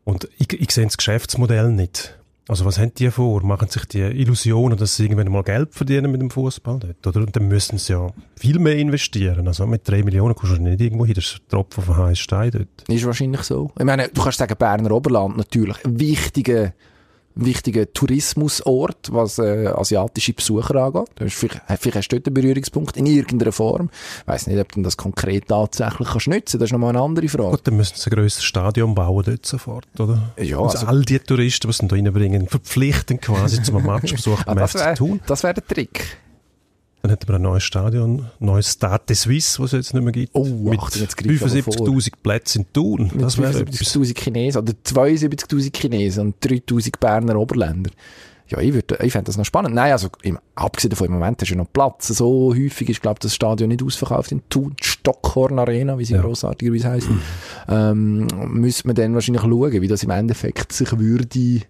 Und 0.05 0.29
ich, 0.39 0.53
ich 0.53 0.71
sehe 0.71 0.85
das 0.85 0.97
Geschäftsmodell 0.97 1.73
nicht. 1.73 2.17
Also 2.49 2.65
was 2.65 2.79
haben 2.79 2.93
die 2.95 3.11
vor? 3.11 3.43
Machen 3.45 3.69
sich 3.69 3.85
die 3.87 4.01
Illusionen, 4.01 4.77
dass 4.77 4.97
sie 4.97 5.05
irgendwann 5.05 5.31
mal 5.31 5.43
Geld 5.43 5.75
verdienen 5.75 6.11
mit 6.11 6.21
dem 6.21 6.31
Fußball 6.31 6.81
dort? 6.81 7.07
Oder? 7.07 7.25
Und 7.25 7.37
dann 7.37 7.47
müssen 7.47 7.79
sie 7.79 7.93
ja 7.93 8.11
viel 8.37 8.59
mehr 8.59 8.77
investieren. 8.77 9.47
Also 9.47 9.67
mit 9.67 9.89
drei 9.89 10.03
Millionen 10.03 10.35
kommst 10.35 10.57
du 10.57 10.61
nicht 10.61 10.81
irgendwo 10.81 11.07
hin. 11.07 11.15
Das 11.15 11.25
ist 11.25 11.35
ein 11.37 11.49
Tropfen 11.49 11.85
von 11.85 11.97
heißen 11.97 12.17
Stein 12.17 12.51
dort. 12.51 12.89
Ist 12.89 13.07
wahrscheinlich 13.07 13.43
so. 13.43 13.71
Ich 13.79 13.85
meine, 13.85 14.09
du 14.09 14.23
kannst 14.23 14.39
sagen, 14.39 14.57
Berner 14.59 14.91
Oberland 14.91 15.37
natürlich. 15.37 15.85
Ein 15.85 15.99
wichtiger 17.35 17.93
Tourismusort, 17.93 19.13
was 19.13 19.39
äh, 19.39 19.67
asiatische 19.67 20.33
Besucher 20.33 20.77
angeht. 20.77 21.09
Vielleicht, 21.17 21.63
vielleicht 21.81 21.97
hast 21.97 22.09
du 22.09 22.17
dort 22.17 22.27
einen 22.27 22.35
Berührungspunkt 22.35 22.97
in 22.97 23.07
irgendeiner 23.07 23.53
Form. 23.53 23.91
Ich 24.21 24.27
weiss 24.27 24.47
nicht, 24.47 24.59
ob 24.59 24.73
du 24.73 24.83
das 24.83 24.97
konkret 24.97 25.49
tatsächlich 25.49 26.09
kannst 26.09 26.29
nutzen 26.29 26.59
Das 26.59 26.69
ist 26.69 26.73
nochmal 26.73 26.91
eine 26.91 27.01
andere 27.01 27.29
Frage. 27.29 27.51
Gut, 27.51 27.67
dann 27.67 27.77
müssen 27.77 27.97
sie 27.97 28.11
ein 28.11 28.15
grösseres 28.15 28.45
Stadion 28.45 28.95
bauen 28.95 29.25
dort 29.25 29.47
sofort, 29.47 29.87
oder? 29.99 30.35
Ja. 30.37 30.59
Also, 30.59 30.79
also 30.79 30.87
all 30.87 31.03
die 31.03 31.19
Touristen, 31.19 31.69
die 31.69 31.73
sie 31.73 31.87
da 31.89 31.97
reinbringen, 31.97 32.49
verpflichten 32.49 33.21
quasi 33.21 33.63
zum 33.63 33.85
Matchbesuch 33.85 34.45
beim 34.45 34.67
FC 34.67 34.95
Thun. 34.97 35.21
Das 35.27 35.43
wäre 35.43 35.55
der 35.55 35.67
Trick. 35.67 36.19
Dann 37.03 37.11
hätten 37.11 37.27
wir 37.27 37.35
ein 37.35 37.43
neues 37.43 37.65
Stadion, 37.65 38.21
ein 38.21 38.47
neues 38.47 38.73
Stade 38.73 39.03
de 39.09 39.17
Suisse, 39.17 39.61
was 39.61 39.73
es 39.73 39.87
jetzt 39.87 39.95
nicht 39.95 40.05
mehr 40.05 40.13
gibt. 40.13 40.31
Oh, 40.35 40.45
mit 40.45 40.79
75'000 40.79 42.13
Plätzen 42.23 42.63
in 42.63 42.73
Thun. 42.73 43.11
Mit 43.13 43.27
75'000 43.27 44.17
Chinesen 44.17 44.63
oder 44.63 44.73
72'000 44.73 45.77
Chinesen 45.77 46.27
und 46.29 46.37
3'000 46.45 46.93
Berner 47.01 47.37
Oberländer. 47.37 47.91
Ja, 48.49 48.61
ich, 48.61 48.73
würde, 48.73 48.99
ich 49.03 49.11
fände 49.11 49.27
das 49.27 49.37
noch 49.37 49.45
spannend. 49.45 49.75
Nein, 49.75 49.91
also, 49.91 50.11
im, 50.23 50.39
abgesehen 50.55 50.91
davon, 50.91 51.09
im 51.09 51.15
Moment 51.15 51.41
hast 51.41 51.51
du 51.51 51.57
noch 51.57 51.73
Platz. 51.73 52.07
So 52.09 52.55
häufig 52.55 52.89
ist, 52.89 53.03
glaube 53.03 53.17
ich, 53.17 53.23
das 53.23 53.35
Stadion 53.35 53.71
nicht 53.71 53.83
ausverkauft 53.83 54.31
in 54.31 54.43
Thun, 54.49 54.77
Stockhorn 54.81 55.59
Arena, 55.59 55.99
wie 55.99 56.05
sie 56.05 56.15
ja. 56.15 56.21
grossartigerweise 56.21 56.89
heisst. 56.89 57.09
ähm, 57.69 58.29
müsste 58.47 58.87
man 58.87 58.95
dann 58.95 59.15
wahrscheinlich 59.15 59.43
schauen, 59.43 59.73
wie 59.73 59.89
das 59.89 60.05
im 60.05 60.11
Endeffekt 60.11 60.73
sich 60.73 60.97
würde 60.99 61.63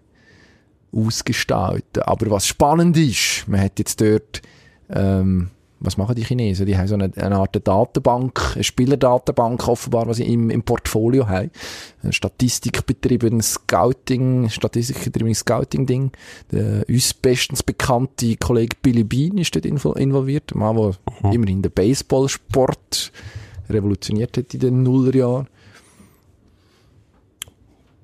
ausgestalten. 0.91 2.03
Aber 2.03 2.29
was 2.29 2.45
spannend 2.45 2.97
ist, 2.97 3.47
man 3.47 3.61
hat 3.61 3.79
jetzt 3.79 3.99
dort 3.99 4.41
ähm, 4.89 5.49
was 5.83 5.97
machen 5.97 6.15
die 6.15 6.23
Chinesen? 6.23 6.65
Die 6.65 6.77
haben 6.77 6.87
so 6.87 6.95
eine, 6.95 7.11
eine 7.17 7.35
Art 7.35 7.59
Datenbank, 7.61 8.53
eine 8.55 8.63
Spielerdatenbank 8.63 9.67
offenbar, 9.67 10.07
was 10.07 10.17
sie 10.17 10.23
im, 10.23 10.49
im 10.49 10.63
Portfolio 10.63 11.27
haben. 11.27 11.51
Ein 12.01 12.13
statistikbetriebenes 12.13 13.55
Scouting, 13.55 14.49
statistikbetriebenes 14.49 15.39
Scouting-Ding. 15.39 16.11
Der 16.51 16.85
uns 16.87 17.13
bestens 17.13 17.63
bekannte 17.63 18.37
Kollege 18.37 18.77
Billy 18.81 19.03
Bean 19.03 19.37
ist 19.37 19.55
dort 19.55 19.65
involviert. 19.65 20.53
Ein 20.55 20.59
Mann, 20.59 20.77
der 20.77 20.93
mhm. 21.21 21.31
immerhin 21.33 21.61
den 21.61 21.71
Baseballsport 21.71 23.11
revolutioniert 23.69 24.37
hat 24.37 24.53
in 24.53 24.59
den 24.61 24.83
Nullerjahren. 24.83 25.47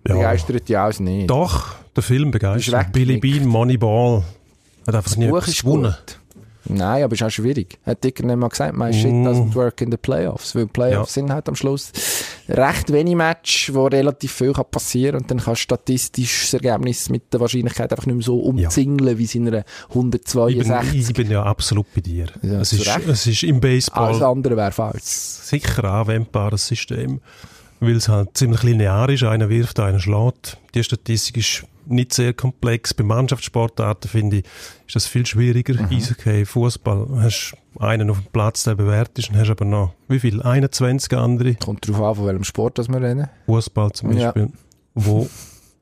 Ja. 0.06 0.16
Begeistert 0.16 0.68
ja 0.68 0.88
auch 0.88 1.00
nicht. 1.00 1.30
Doch, 1.30 1.76
der 1.96 2.04
Film 2.04 2.32
begeistert. 2.32 2.92
Billy 2.92 3.18
Bean, 3.20 3.46
Moneyball. 3.46 4.24
Hat 4.86 4.96
einfach 4.96 5.16
nie 5.16 5.28
gewonnen. 5.28 5.96
Gut. 6.06 6.19
Nein, 6.70 7.04
aber 7.04 7.14
ist 7.14 7.24
auch 7.24 7.30
schwierig. 7.30 7.80
Hat 7.86 8.04
Dicker 8.04 8.26
nicht 8.26 8.36
mal 8.36 8.48
gesagt, 8.48 8.76
mein 8.76 8.92
mm. 8.92 8.94
Shit 8.94 9.12
doesn't 9.12 9.56
work 9.56 9.82
in 9.82 9.92
the 9.92 9.98
Playoffs. 9.98 10.56
Weil 10.56 10.68
Playoffs 10.68 11.16
ja. 11.16 11.22
sind 11.22 11.32
halt 11.32 11.50
am 11.50 11.56
Schluss 11.56 11.92
recht 12.48 12.92
wenig 12.92 13.16
Match, 13.16 13.74
wo 13.74 13.88
relativ 13.88 14.32
viel 14.32 14.54
kann 14.54 14.66
passieren 14.70 15.22
und 15.22 15.32
dann 15.32 15.40
kannst 15.40 15.62
du 15.62 15.64
statistisch 15.64 16.52
das 16.52 16.54
Ergebnis 16.54 17.10
mit 17.10 17.34
der 17.34 17.40
Wahrscheinlichkeit 17.40 17.92
einfach 17.92 18.06
nicht 18.06 18.16
mehr 18.16 18.24
so 18.24 18.40
umzingeln, 18.40 19.10
ja. 19.14 19.18
wie 19.18 19.24
es 19.24 19.36
in 19.36 19.48
einer 19.48 19.64
162. 19.90 20.60
Ich 20.60 20.92
bin, 20.92 21.02
ich 21.02 21.14
bin 21.14 21.32
ja 21.32 21.44
absolut 21.44 21.88
bei 21.94 22.02
dir. 22.02 22.28
Ja, 22.42 22.62
es, 22.62 22.74
ist, 22.74 22.88
es 22.88 23.28
ist 23.28 23.44
im 23.44 23.60
Baseball... 23.60 24.10
Alles 24.10 24.22
andere 24.22 24.56
wäre 24.56 24.72
falsch. 24.72 25.04
Sicher 25.04 25.84
anwendbares 25.84 26.68
System, 26.68 27.20
weil 27.80 27.96
es 27.96 28.10
halt 28.10 28.38
ziemlich 28.38 28.64
linear 28.64 29.10
ist. 29.10 29.24
Einer 29.24 29.50
wirft, 29.50 29.80
einer 29.80 30.00
schlägt. 30.00 30.58
Die 30.74 30.84
Statistik 30.84 31.38
ist 31.38 31.64
nicht 31.90 32.14
sehr 32.14 32.34
komplex. 32.34 32.94
Bei 32.94 33.04
Mannschaftssportarten 33.04 34.10
finde 34.10 34.38
ich, 34.38 34.46
ist 34.88 34.96
das 34.96 35.06
viel 35.06 35.26
schwieriger. 35.26 35.74
Mhm. 35.74 35.90
Eishockey, 35.90 36.46
Fußball, 36.46 37.08
hast 37.22 37.56
einen 37.80 38.10
auf 38.10 38.20
dem 38.20 38.32
Platz, 38.32 38.64
der 38.64 38.76
bewährt 38.76 39.18
ist, 39.20 39.30
und 39.30 39.38
hast 39.38 39.50
aber 39.50 39.66
noch, 39.66 39.94
wie 40.08 40.20
viel? 40.20 40.42
21 40.42 41.18
andere. 41.18 41.56
Kommt 41.56 41.88
darauf 41.88 42.02
an, 42.02 42.16
von 42.16 42.26
welchem 42.28 42.44
Sport 42.44 42.78
das 42.78 42.88
wir 42.88 43.02
reden. 43.02 43.28
Fußball 43.46 43.92
zum 43.94 44.10
Beispiel, 44.12 44.44
ja. 44.44 44.52
wo 44.96 45.30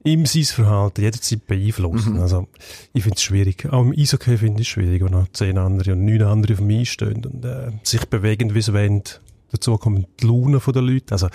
ihm 0.03 0.25
sein 0.25 0.43
Verhalten 0.43 1.01
jederzeit 1.01 1.45
beeinflussen. 1.45 2.13
Mhm. 2.13 2.19
Also, 2.21 2.47
ich 2.93 3.03
finde 3.03 3.17
es 3.17 3.23
schwierig. 3.23 3.67
Auch 3.71 3.81
im 3.81 3.93
Eishockey 3.97 4.37
finde 4.37 4.61
ich 4.61 4.67
es 4.67 4.71
schwierig, 4.71 5.03
wo 5.03 5.07
noch 5.07 5.27
zehn 5.33 5.57
andere 5.57 5.93
und 5.93 6.05
neun 6.05 6.23
andere 6.23 6.53
auf 6.53 6.59
dem 6.59 6.69
Eis 6.69 6.87
stehen 6.87 7.25
und 7.25 7.45
äh, 7.45 7.71
sich 7.83 8.05
bewegen, 8.05 8.55
wie 8.55 8.61
sie 8.61 8.73
wollen. 8.73 9.03
Dazu 9.51 9.77
kommen 9.77 10.07
die 10.21 10.27
Launen 10.27 10.59
der 10.65 10.81
Leute. 10.81 11.13
Also, 11.13 11.27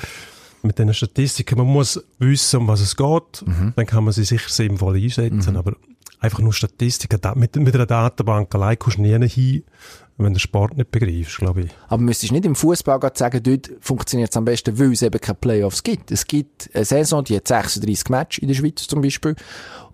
mit 0.63 0.79
diesen 0.79 0.95
Statistiken. 0.95 1.59
Man 1.59 1.67
muss 1.67 2.03
wissen, 2.19 2.61
um 2.61 2.69
was 2.69 2.81
es 2.81 2.97
geht. 2.97 3.45
Mhm. 3.47 3.73
Dann 3.77 3.87
kann 3.87 4.05
man 4.05 4.13
sie 4.13 4.25
sicher 4.25 4.49
sinnvoll 4.49 4.97
einsetzen. 4.97 5.53
Mhm. 5.53 5.57
Aber 5.57 5.77
einfach 6.21 6.39
nur 6.39 6.53
Statistiken, 6.53 7.21
mit, 7.35 7.57
mit 7.57 7.75
einer 7.75 7.87
Datenbank 7.87 8.55
allein 8.55 8.79
kommst 8.79 8.99
du 8.99 9.03
nie 9.03 9.29
hin, 9.29 9.65
wenn 10.19 10.27
du 10.27 10.33
den 10.33 10.39
Sport 10.39 10.77
nicht 10.77 10.91
begreifst, 10.91 11.39
glaube 11.39 11.63
ich. 11.63 11.71
Aber 11.89 12.03
müsstest 12.03 12.33
nicht 12.33 12.45
im 12.45 12.55
Fußball 12.55 13.01
sagen, 13.15 13.43
dort 13.43 13.71
funktioniert 13.81 14.31
es 14.31 14.37
am 14.37 14.45
besten, 14.45 14.79
weil 14.79 14.93
es 14.93 15.03
eben 15.03 15.21
keine 15.21 15.35
Playoffs 15.35 15.83
gibt. 15.83 16.11
Es 16.11 16.27
gibt 16.27 16.71
eine 16.75 16.85
Saison, 16.85 17.25
die 17.25 17.37
hat 17.37 17.49
36 17.49 18.09
Matches 18.09 18.39
in 18.39 18.49
der 18.49 18.55
Schweiz 18.55 18.87
zum 18.87 19.03
Beispiel. 19.03 19.35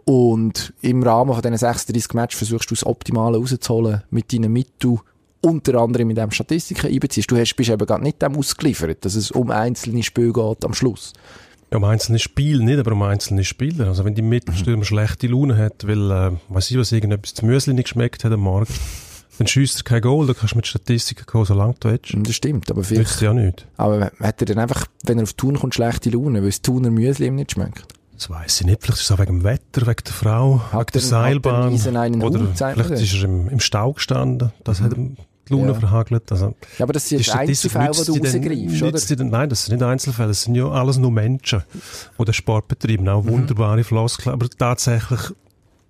Und 0.05 0.73
im 0.81 1.03
Rahmen 1.03 1.35
von 1.35 1.43
diesen 1.43 1.59
36 1.59 2.15
Matches 2.15 2.39
versuchst 2.39 2.71
du 2.71 2.75
das 2.75 2.87
Optimale 2.87 3.39
rauszuholen 3.39 4.03
mit 4.11 4.33
deinen 4.33 4.53
Mitteln 4.53 5.01
unter 5.41 5.81
anderem 5.81 6.11
in 6.11 6.17
dem 6.17 6.31
Statistiken 6.31 6.87
einbeziehst. 6.87 7.31
Du 7.31 7.37
hast, 7.37 7.55
bist 7.55 7.71
eben 7.71 7.87
gar 7.87 7.99
nicht 7.99 8.21
dem 8.23 8.37
ausgeliefert, 8.37 9.05
dass 9.05 9.15
es 9.15 9.31
um 9.31 9.51
einzelne 9.51 10.03
Spiele 10.03 10.33
geht 10.33 10.65
am 10.65 10.75
Schluss. 10.75 11.13
Ja, 11.71 11.77
um 11.77 11.85
einzelne 11.85 12.19
Spiele 12.19 12.65
nicht, 12.65 12.79
aber 12.79 12.93
um 12.93 13.03
einzelne 13.03 13.45
Spieler. 13.45 13.89
Also 13.89 14.05
wenn 14.05 14.15
die 14.15 14.23
Mittelstürmer 14.23 14.79
mhm. 14.79 14.85
schlechte 14.85 15.27
Laune 15.27 15.57
hat, 15.57 15.87
weil, 15.87 16.11
äh, 16.11 16.31
weiß 16.49 16.71
ich 16.71 16.79
was, 16.79 16.93
irgendetwas 16.93 17.35
zum 17.35 17.49
Müsli 17.49 17.75
nicht 17.75 17.85
geschmeckt 17.85 18.25
hat 18.25 18.33
am 18.33 18.41
Morgen, 18.41 18.73
dann 19.39 19.47
schießt 19.47 19.81
er 19.81 19.85
kein 19.85 20.01
Goal, 20.01 20.27
dann 20.27 20.37
kannst 20.37 20.55
du 20.55 20.57
mit 20.57 20.67
Statistiken 20.67 21.27
kommen, 21.27 21.45
solange 21.45 21.75
du 21.79 21.91
willst. 21.91 22.17
Das 22.17 22.35
stimmt, 22.35 22.71
aber 22.71 22.83
vielleicht... 22.83 23.11
Nützt 23.11 23.21
ja 23.21 23.33
nicht. 23.33 23.67
Aber 23.77 24.11
hat 24.19 24.41
er 24.41 24.47
dann 24.47 24.59
einfach, 24.59 24.87
wenn 25.05 25.19
er 25.19 25.25
auf 25.25 25.35
Tun 25.35 25.59
kommt, 25.59 25.75
schlechte 25.75 26.11
Laune, 26.11 26.41
weil 26.41 26.49
das 26.49 26.63
Tuner 26.63 26.91
Müsli 26.91 27.27
ihm 27.27 27.37
nicht 27.37 27.53
schmeckt? 27.53 27.98
Das 28.19 28.31
weiss 28.31 28.61
ich 28.61 28.67
nicht. 28.67 28.83
Vielleicht 28.83 28.99
ist 28.99 29.05
es 29.05 29.13
auch 29.13 29.21
wegen 29.21 29.39
dem 29.39 29.45
Wetter, 29.45 29.87
wegen 29.87 30.03
der 30.05 30.13
Frau, 30.13 30.61
hat 30.73 30.89
wegen 30.89 30.93
der 30.93 31.01
Seilbahn. 31.01 32.21
Oder 32.21 32.41
Hut, 32.41 32.49
vielleicht 32.57 32.91
ist 32.91 33.15
er 33.15 33.25
im, 33.25 33.49
im 33.49 33.61
Stau 33.61 33.93
gestanden. 33.93 34.53
Das 34.65 34.81
mhm. 34.81 34.85
hat 34.85 34.97
ihm 34.97 35.17
die 35.49 35.53
Laune 35.53 35.69
ja. 35.69 35.75
verhagelt. 35.75 36.33
Also, 36.33 36.55
ja, 36.79 36.85
aber 36.85 36.93
das 36.93 37.09
sind 37.09 37.19
jetzt 37.19 37.33
Einzelfälle, 37.33 37.93
die 37.93 38.05
du 38.05 38.13
rausgreifst, 38.15 38.83
oder? 38.83 39.17
Denn, 39.17 39.29
nein, 39.31 39.49
das 39.49 39.67
sind 39.67 39.79
nicht 39.79 39.87
Einzelfälle, 39.87 40.29
das 40.29 40.43
sind 40.43 40.57
ja 40.57 40.69
alles 40.69 40.99
nur 40.99 41.13
Menschen, 41.13 41.63
die 42.19 42.25
den 42.25 42.35
Sport 42.35 42.67
betreiben. 42.67 43.09
Auch 43.09 43.23
mhm. 43.23 43.29
wunderbare 43.29 43.85
Floskeln, 43.85 44.33
aber 44.33 44.49
tatsächlich 44.51 45.21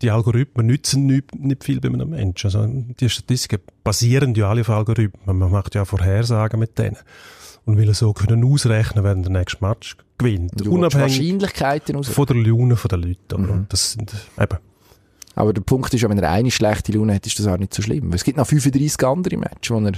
die 0.03 0.11
Algorithmen 0.11 0.67
nützen 0.67 1.07
nicht, 1.07 1.35
nicht 1.35 1.64
viel 1.64 1.81
bei 1.81 1.88
einem 1.88 2.11
Menschen. 2.11 2.47
Also, 2.49 2.67
die 2.69 3.09
Statistiken 3.09 3.62
basieren 3.83 4.35
ja 4.35 4.51
alle 4.51 4.61
auf 4.61 4.71
Algorithmen. 4.71 5.38
Man 5.38 5.51
macht 5.51 5.75
ja 5.75 5.87
Vorhersagen 5.87 6.61
mit 6.61 6.79
denen. 6.79 6.99
Und 7.69 7.77
will 7.77 7.93
so 7.93 8.15
können 8.15 8.45
ausrechnen, 8.45 9.05
wer 9.05 9.15
der 9.15 9.31
nächste 9.31 9.63
Match 9.63 9.97
gewinnt. 10.17 10.53
Du 10.55 10.73
Unabhängig 10.73 11.19
Wahrscheinlichkeiten 11.19 12.03
von 12.03 12.27
der 12.27 12.37
Laune 12.37 12.75
der 12.77 12.99
Leute. 12.99 13.39
Mhm. 13.39 13.67
Das 13.69 13.93
sind 13.93 14.15
eben 14.39 14.59
aber 15.39 15.53
der 15.53 15.61
Punkt 15.61 15.95
ist 15.95 16.01
ja, 16.01 16.11
wenn 16.11 16.19
er 16.19 16.33
eine 16.33 16.51
schlechte 16.51 16.91
Laune 16.91 17.15
hat, 17.15 17.25
ist 17.25 17.39
das 17.39 17.47
auch 17.47 17.59
nicht 17.59 17.73
so 17.73 17.81
schlimm. 17.81 18.13
Es 18.13 18.25
gibt 18.25 18.39
noch 18.39 18.47
35 18.47 19.07
andere 19.07 19.37
Matches, 19.37 19.71
wo 19.71 19.79
er 19.79 19.93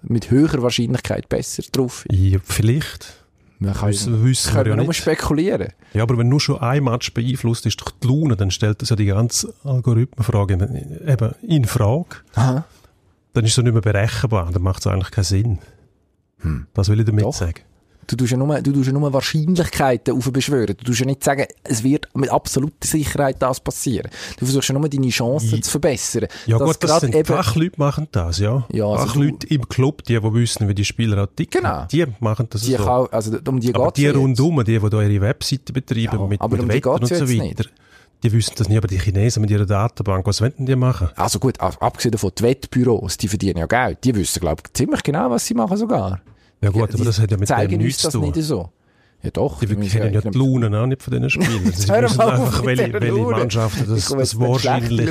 mit 0.00 0.30
höherer 0.30 0.62
Wahrscheinlichkeit 0.62 1.28
besser 1.28 1.62
drauf 1.70 2.06
ist. 2.06 2.18
Ja, 2.18 2.38
vielleicht. 2.42 3.26
Man 3.58 3.74
kann, 3.74 3.90
wissen, 3.90 4.24
wissen 4.24 4.52
können 4.52 4.64
wir 4.64 4.76
ja 4.76 4.82
nur 4.82 4.94
spekulieren. 4.94 5.74
Ja, 5.92 6.04
aber 6.04 6.16
wenn 6.16 6.30
nur 6.30 6.40
schon 6.40 6.60
ein 6.60 6.84
Match 6.84 7.12
beeinflusst 7.12 7.66
ist 7.66 7.78
durch 7.82 7.90
die 8.02 8.06
Laune, 8.06 8.34
dann 8.34 8.50
stellt 8.50 8.80
das 8.80 8.88
ja 8.88 8.96
die 8.96 9.04
ganze 9.04 9.52
Algorithmenfrage 9.62 10.54
eben 11.06 11.34
in 11.42 11.66
Frage. 11.66 12.16
Aha. 12.36 12.64
Dann 13.34 13.44
ist 13.44 13.58
es 13.58 13.62
nicht 13.62 13.72
mehr 13.72 13.82
berechenbar, 13.82 14.50
dann 14.52 14.62
macht 14.62 14.80
es 14.80 14.86
eigentlich 14.86 15.10
keinen 15.10 15.24
Sinn. 15.24 15.58
Hm. 16.38 16.66
Das 16.74 16.88
will 16.88 17.00
ich 17.00 17.06
damit 17.06 17.24
Doch. 17.24 17.34
sagen. 17.34 17.60
Du 18.08 18.16
tust 18.16 18.30
ja 18.30 18.38
nur, 18.38 18.58
du 18.62 18.72
tust 18.72 18.86
ja 18.86 18.92
nur 18.94 19.12
Wahrscheinlichkeiten 19.12 20.16
aufbeschwören. 20.16 20.74
Du 20.78 20.84
tust 20.84 21.00
ja 21.00 21.04
nicht 21.04 21.22
sagen, 21.22 21.44
es 21.62 21.84
wird 21.84 22.08
mit 22.14 22.30
absoluter 22.30 22.86
Sicherheit 22.86 23.36
das 23.40 23.60
passieren. 23.60 24.10
Du 24.38 24.46
versuchst 24.46 24.70
ja 24.70 24.78
nur 24.78 24.88
deine 24.88 25.10
Chancen 25.10 25.58
I 25.58 25.60
zu 25.60 25.70
verbessern. 25.70 26.26
Ja 26.46 26.56
gut, 26.56 26.76
das 26.80 27.00
sind 27.00 27.14
eben, 27.14 27.26
Fachleute 27.26 27.78
machen 27.78 28.08
das, 28.10 28.38
ja. 28.38 28.66
ja 28.72 28.86
also 28.86 29.06
Fachleute 29.06 29.46
du, 29.46 29.54
im 29.54 29.68
Club, 29.68 30.04
die, 30.04 30.18
die 30.18 30.34
wissen, 30.34 30.68
wie 30.68 30.74
die 30.74 30.86
Spieler 30.86 31.28
ticken, 31.36 31.60
genau. 31.60 31.86
die 31.92 32.06
machen 32.20 32.46
das 32.48 32.62
die 32.62 32.76
so. 32.76 32.84
Kann, 32.84 33.08
also 33.10 33.38
um 33.46 33.60
die 33.60 33.74
aber 33.74 33.90
die 33.90 34.08
rundum, 34.08 34.64
die, 34.64 34.78
die 34.78 34.88
da 34.88 35.02
ihre 35.02 35.20
Webseite 35.20 35.74
betreiben 35.74 36.18
ja, 36.18 36.26
mit, 36.26 36.50
mit 36.50 36.60
um 36.60 36.68
Wetter 36.68 36.92
und 36.92 37.06
so 37.06 37.14
weiter. 37.28 37.42
Nicht. 37.42 37.70
Die 38.22 38.32
wissen 38.32 38.54
das 38.56 38.68
nicht, 38.68 38.78
aber 38.78 38.88
die 38.88 38.98
Chinesen 38.98 39.40
mit 39.42 39.50
ihrer 39.50 39.66
Datenbank, 39.66 40.26
was 40.26 40.40
wollen 40.40 40.66
die 40.66 40.74
machen? 40.74 41.08
Also 41.14 41.38
gut, 41.38 41.60
abgesehen 41.60 42.12
davon, 42.12 42.32
die 42.36 42.42
Wettbüros, 42.42 43.16
die 43.16 43.28
verdienen 43.28 43.58
ja 43.58 43.66
Geld. 43.66 44.02
Die 44.02 44.14
wissen, 44.14 44.40
glaube 44.40 44.62
ich, 44.64 44.72
ziemlich 44.72 45.02
genau, 45.04 45.30
was 45.30 45.46
sie 45.46 45.54
machen 45.54 45.76
sogar. 45.76 46.20
Ja 46.60 46.70
gut, 46.70 46.92
aber 46.92 47.04
das 47.04 47.20
hat 47.20 47.30
ja 47.30 47.36
mit 47.36 47.48
dem 47.48 47.80
nichts 47.80 48.02
zu 48.02 48.10
tun. 48.10 48.32
Nicht 48.32 48.42
so. 48.42 48.70
Ja 49.22 49.30
doch. 49.30 49.58
Die 49.60 49.66
kennen 49.66 50.14
ja 50.14 50.20
die 50.20 50.38
Launen 50.38 50.74
auch 50.74 50.86
nicht 50.86 51.02
von 51.02 51.12
diesen 51.12 51.30
Spielen. 51.30 51.64
Sie 51.72 51.88
wissen 51.88 52.20
einfach, 52.20 52.64
welche, 52.64 52.92
welche 52.92 53.12
Mannschaften 53.12 53.84
das, 53.88 54.08
das 54.08 54.38
wahrscheinlich 54.38 55.06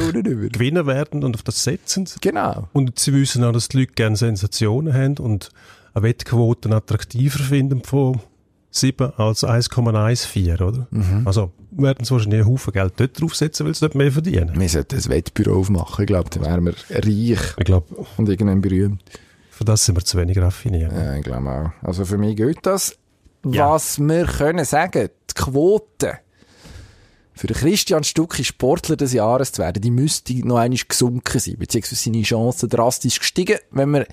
gewinnen 0.51 0.85
werden 0.87 1.23
und 1.23 1.35
auf 1.35 1.43
das 1.43 1.63
setzen. 1.63 2.07
Genau. 2.21 2.69
Und 2.71 2.97
sie 2.99 3.13
wissen 3.13 3.43
auch, 3.43 3.51
dass 3.51 3.67
die 3.67 3.79
Leute 3.79 3.93
gerne 3.93 4.15
Sensationen 4.15 4.93
haben 4.93 5.17
und 5.17 5.49
eine 5.93 6.03
Wettquote 6.03 6.69
attraktiver 6.73 7.39
finden 7.39 7.83
von 7.83 8.21
7 8.79 9.13
als 9.17 9.43
1,14, 9.43 10.61
oder? 10.61 10.87
Mhm. 10.91 11.23
Also 11.25 11.51
werden 11.71 12.05
sie 12.05 12.11
wahrscheinlich 12.11 12.41
einen 12.41 12.49
Haufen 12.49 12.73
Geld 12.73 12.93
dort 12.97 13.21
draufsetzen, 13.21 13.65
weil 13.65 13.73
sie 13.73 13.81
dort 13.81 13.95
mehr 13.95 14.11
verdienen. 14.11 14.59
Wir 14.59 14.69
sollten 14.69 14.95
ein 14.95 15.09
Wettbüro 15.09 15.59
aufmachen. 15.59 16.03
Ich 16.03 16.07
glaube, 16.07 16.29
dann 16.29 16.43
wären 16.43 16.65
wir 16.65 16.73
reich. 16.89 17.55
Ich 17.57 17.65
glaube. 17.65 18.05
Und 18.17 18.29
irgendwann 18.29 18.61
berühmt. 18.61 19.03
Für 19.49 19.65
das 19.65 19.85
sind 19.85 19.95
wir 19.95 20.05
zu 20.05 20.17
wenig 20.17 20.37
raffiniert. 20.37 20.91
Ja, 20.91 21.15
ich 21.15 21.23
glaube 21.23 21.49
auch. 21.49 21.87
Also 21.87 22.05
für 22.05 22.17
mich 22.17 22.35
gilt 22.35 22.65
das. 22.65 22.95
Ja. 23.45 23.71
Was 23.71 23.99
wir 23.99 24.25
können 24.25 24.65
sagen, 24.65 25.09
die 25.29 25.33
Quote 25.33 26.19
für 27.33 27.47
Christian 27.47 28.03
Stucki 28.03 28.43
Sportler 28.43 28.95
des 28.95 29.13
Jahres 29.13 29.51
zu 29.51 29.61
werden, 29.61 29.81
die 29.81 29.91
müsste 29.91 30.33
noch 30.45 30.57
einmal 30.57 30.79
gesunken 30.87 31.39
sein, 31.39 31.57
beziehungsweise 31.57 31.95
seine 31.95 32.23
Chancen 32.23 32.69
drastisch 32.69 33.19
gestiegen, 33.19 33.57
wenn 33.71 33.89
man 33.89 34.05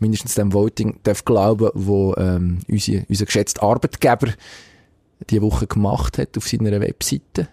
mindestens 0.00 0.34
dem 0.34 0.52
Voting 0.52 0.98
darf 1.02 1.24
glauben, 1.24 1.70
wo 1.74 2.14
ähm, 2.16 2.58
unser, 2.68 3.02
unser 3.08 3.26
geschätzter 3.26 3.62
Arbeitgeber 3.62 4.32
diese 5.28 5.42
Woche 5.42 5.66
gemacht 5.66 6.18
hat 6.18 6.36
auf 6.36 6.48
seiner 6.48 6.80
Webseite. 6.80 7.48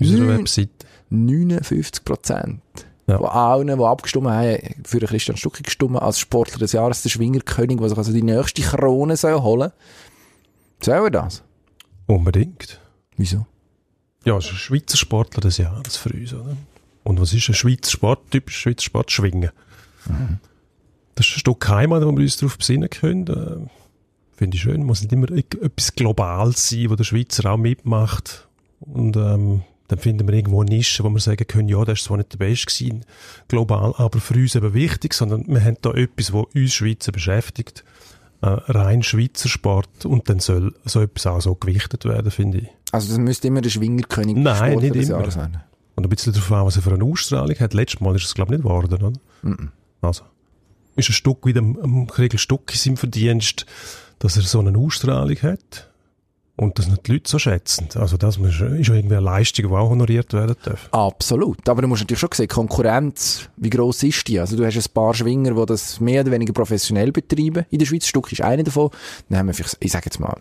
Unsere 0.00 0.28
Webseite? 0.28 0.86
59 1.10 2.04
Prozent 2.04 2.60
ja. 3.08 3.18
Von 3.18 3.26
allen, 3.28 3.66
die 3.68 3.84
abgestimmt 3.84 4.26
haben, 4.26 4.58
für 4.84 4.98
Christian 4.98 5.36
Stucki 5.36 5.62
gestimmt, 5.62 5.96
als 5.96 6.18
Sportler 6.18 6.58
des 6.58 6.72
Jahres, 6.72 7.02
der 7.02 7.10
Schwingerkönig, 7.10 7.78
der 7.78 7.88
sich 7.88 7.98
also 7.98 8.12
die 8.12 8.22
nächste 8.22 8.62
Krone 8.62 9.16
soll 9.16 9.40
holen 9.42 9.70
soll. 10.80 10.94
Sollen 10.94 11.04
wir 11.04 11.10
das? 11.10 11.42
Unbedingt. 12.06 12.80
Wieso? 13.16 13.46
Ja, 14.24 14.36
es 14.36 14.46
ist 14.46 14.52
ein 14.52 14.56
Schweizer 14.56 14.96
Sportler 14.96 15.40
des 15.40 15.58
Jahres 15.58 15.96
für 15.96 16.10
uns, 16.10 16.34
oder? 16.34 16.56
Und 17.04 17.20
was 17.20 17.32
ist 17.32 17.48
ein 17.48 17.54
Schweizer 17.54 17.92
Sport, 17.92 18.30
typisch 18.32 18.58
Schweizer 18.58 18.82
Sport? 18.82 19.12
Schwingen. 19.12 19.50
Mhm. 20.06 20.38
Das 21.16 21.26
ist 21.26 21.36
ein 21.36 21.40
Stück 21.40 21.68
Heimat, 21.68 22.02
wo 22.04 22.12
wir 22.12 22.22
uns 22.22 22.36
darauf 22.36 22.56
besinnen 22.56 22.88
können. 22.88 23.26
Äh, 23.26 23.68
Finde 24.36 24.56
ich 24.56 24.62
schön. 24.62 24.84
Muss 24.84 25.00
nicht 25.00 25.12
immer 25.12 25.30
etwas 25.30 25.94
Globales 25.94 26.68
sein, 26.68 26.90
wo 26.90 26.94
der 26.94 27.04
Schweizer 27.04 27.50
auch 27.50 27.56
mitmacht. 27.56 28.46
Und 28.80 29.16
ähm, 29.16 29.62
dann 29.88 29.98
finden 29.98 30.28
wir 30.28 30.34
irgendwo 30.34 30.60
eine 30.60 30.70
Nische, 30.70 31.04
wo 31.04 31.08
wir 31.08 31.20
sagen 31.20 31.46
können, 31.46 31.68
ja, 31.68 31.82
das 31.84 32.00
ist 32.00 32.04
zwar 32.04 32.18
nicht 32.18 32.32
der 32.32 32.38
Beste 32.38 32.66
gewesen, 32.66 33.04
global, 33.48 33.94
aber 33.96 34.20
für 34.20 34.34
uns 34.34 34.54
eben 34.54 34.74
wichtig, 34.74 35.14
sondern 35.14 35.46
wir 35.46 35.64
haben 35.64 35.76
da 35.80 35.92
etwas, 35.92 36.32
was 36.32 36.44
uns 36.54 36.74
Schweizer 36.74 37.12
beschäftigt, 37.12 37.84
äh, 38.42 38.48
rein 38.48 39.02
Schweizer 39.02 39.48
Sport 39.48 40.04
und 40.04 40.28
dann 40.28 40.40
soll 40.40 40.74
so 40.84 41.00
etwas 41.00 41.26
auch 41.26 41.40
so 41.40 41.54
gewichtet 41.54 42.04
werden, 42.04 42.30
finde 42.30 42.58
ich. 42.58 42.68
Also 42.92 43.08
das 43.08 43.18
müsste 43.18 43.48
immer 43.48 43.60
der 43.60 43.70
Schwingerkönig 43.70 44.36
Nein, 44.36 44.72
Sport 44.72 44.82
nicht 44.82 45.08
immer. 45.08 45.30
sein. 45.30 45.62
Und 45.94 46.04
ein 46.04 46.10
bisschen 46.10 46.32
darauf 46.32 46.52
an, 46.52 46.66
was 46.66 46.76
er 46.76 46.82
für 46.82 46.92
eine 46.92 47.04
Ausstrahlung 47.04 47.58
hat. 47.58 47.72
Letztes 47.72 48.00
Mal 48.00 48.14
ist 48.16 48.24
es, 48.24 48.34
glaube 48.34 48.54
ich, 48.54 48.58
nicht 48.58 48.68
geworden, 48.68 48.92
oder? 48.94 49.10
Mm 49.42 49.52
-mm. 49.52 49.68
Also, 50.02 50.24
ist 50.96 51.10
ein 51.10 51.12
Stück 51.12 51.46
wieder 51.46 51.60
am 51.60 52.06
Kriegel 52.06 52.38
Stuck 52.38 52.72
in 52.72 52.78
seinem 52.78 52.96
Verdienst, 52.96 53.66
dass 54.18 54.36
er 54.36 54.42
so 54.42 54.60
eine 54.60 54.76
Ausstrahlung 54.76 55.36
hat 55.42 55.88
und 56.56 56.78
das 56.78 56.88
nicht 56.88 57.06
die 57.06 57.12
Leute 57.12 57.30
so 57.30 57.38
schätzen. 57.38 57.88
Also 57.94 58.16
das 58.16 58.38
ist 58.38 58.60
irgendwie 58.60 59.14
eine 59.14 59.20
Leistung, 59.20 59.68
die 59.68 59.74
auch 59.74 59.90
honoriert 59.90 60.32
werden 60.32 60.56
darf. 60.64 60.88
Absolut. 60.90 61.68
Aber 61.68 61.82
du 61.82 61.88
musst 61.88 62.02
natürlich 62.02 62.20
schon 62.20 62.30
sehen, 62.32 62.48
Konkurrenz, 62.48 63.48
wie 63.56 63.70
gross 63.70 64.02
ist 64.02 64.26
die? 64.28 64.40
Also 64.40 64.56
du 64.56 64.64
hast 64.64 64.76
ein 64.76 64.92
paar 64.92 65.14
Schwinger, 65.14 65.54
die 65.54 65.66
das 65.66 66.00
mehr 66.00 66.22
oder 66.22 66.32
weniger 66.32 66.54
professionell 66.54 67.12
betreiben. 67.12 67.66
In 67.70 67.78
der 67.78 67.86
Schweiz 67.86 68.06
Stuck 68.06 68.32
ist 68.32 68.40
einer 68.40 68.62
davon. 68.62 68.90
Dann 69.28 69.38
haben 69.38 69.46
wir 69.48 69.54
vielleicht, 69.54 69.76
ich 69.80 69.92
sage 69.92 70.06
jetzt 70.06 70.18
mal, 70.18 70.40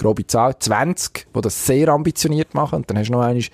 grobe 0.00 0.26
Zahl, 0.26 0.58
20, 0.58 1.26
die 1.34 1.40
das 1.40 1.66
sehr 1.66 1.88
ambitioniert 1.88 2.54
machen. 2.54 2.76
Und 2.76 2.90
dann 2.90 2.98
hast 2.98 3.08
du 3.08 3.12
noch 3.12 3.20
einmal, 3.20 3.44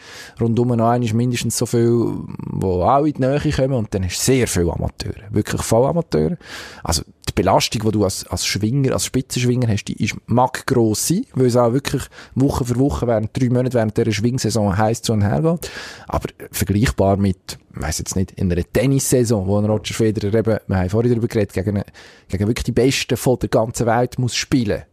rundum 0.40 0.68
noch 0.68 0.88
einmal 0.88 1.12
mindestens 1.12 1.58
so 1.58 1.66
viel, 1.66 2.18
die 2.52 2.64
auch 2.64 3.04
in 3.04 3.14
die 3.14 3.20
Nähe 3.20 3.52
kommen. 3.52 3.74
Und 3.74 3.92
dann 3.92 4.04
hast 4.04 4.18
du 4.18 4.24
sehr 4.24 4.46
viele 4.46 4.72
Amateure. 4.72 5.24
Wirklich 5.30 5.62
Vollamateure. 5.62 6.36
Also, 6.84 7.02
die 7.28 7.32
Belastung, 7.34 7.82
die 7.82 7.90
du 7.90 8.04
als, 8.04 8.26
als 8.28 8.46
Schwinger, 8.46 8.92
als 8.92 9.06
Spitzenschwinger 9.06 9.68
hast, 9.68 9.86
die 9.86 10.02
ist, 10.04 10.16
mag 10.26 10.64
gross 10.66 11.08
sein, 11.08 11.26
weil 11.34 11.46
es 11.46 11.56
auch 11.56 11.72
wirklich 11.72 12.04
Woche 12.36 12.64
für 12.64 12.78
Woche 12.78 13.06
während 13.08 13.36
drei 13.36 13.48
Monate 13.48 13.74
während 13.74 13.96
dieser 13.96 14.12
Schwingsaison 14.12 14.76
heiß 14.78 15.02
zu 15.02 15.12
und 15.12 15.22
her 15.22 15.42
geht. 15.42 15.70
Aber 16.06 16.28
vergleichbar 16.52 17.16
mit, 17.16 17.58
ich 17.74 17.82
weiss 17.82 17.98
jetzt 17.98 18.14
nicht, 18.14 18.32
in 18.32 18.52
einer 18.52 18.62
Tennissaison, 18.72 19.46
wo 19.48 19.58
ein 19.58 19.64
Roger 19.64 19.94
Federer 19.94 20.32
eben, 20.32 20.58
wir 20.66 20.76
haben 20.76 20.90
vorhin 20.90 21.10
darüber 21.10 21.26
geredet, 21.26 21.52
gegen, 21.52 21.82
gegen 22.28 22.46
wirklich 22.46 22.64
die 22.64 22.72
Besten 22.72 23.16
von 23.16 23.38
der 23.40 23.48
ganzen 23.48 23.86
Welt 23.86 24.18
muss 24.18 24.36
spielen 24.36 24.84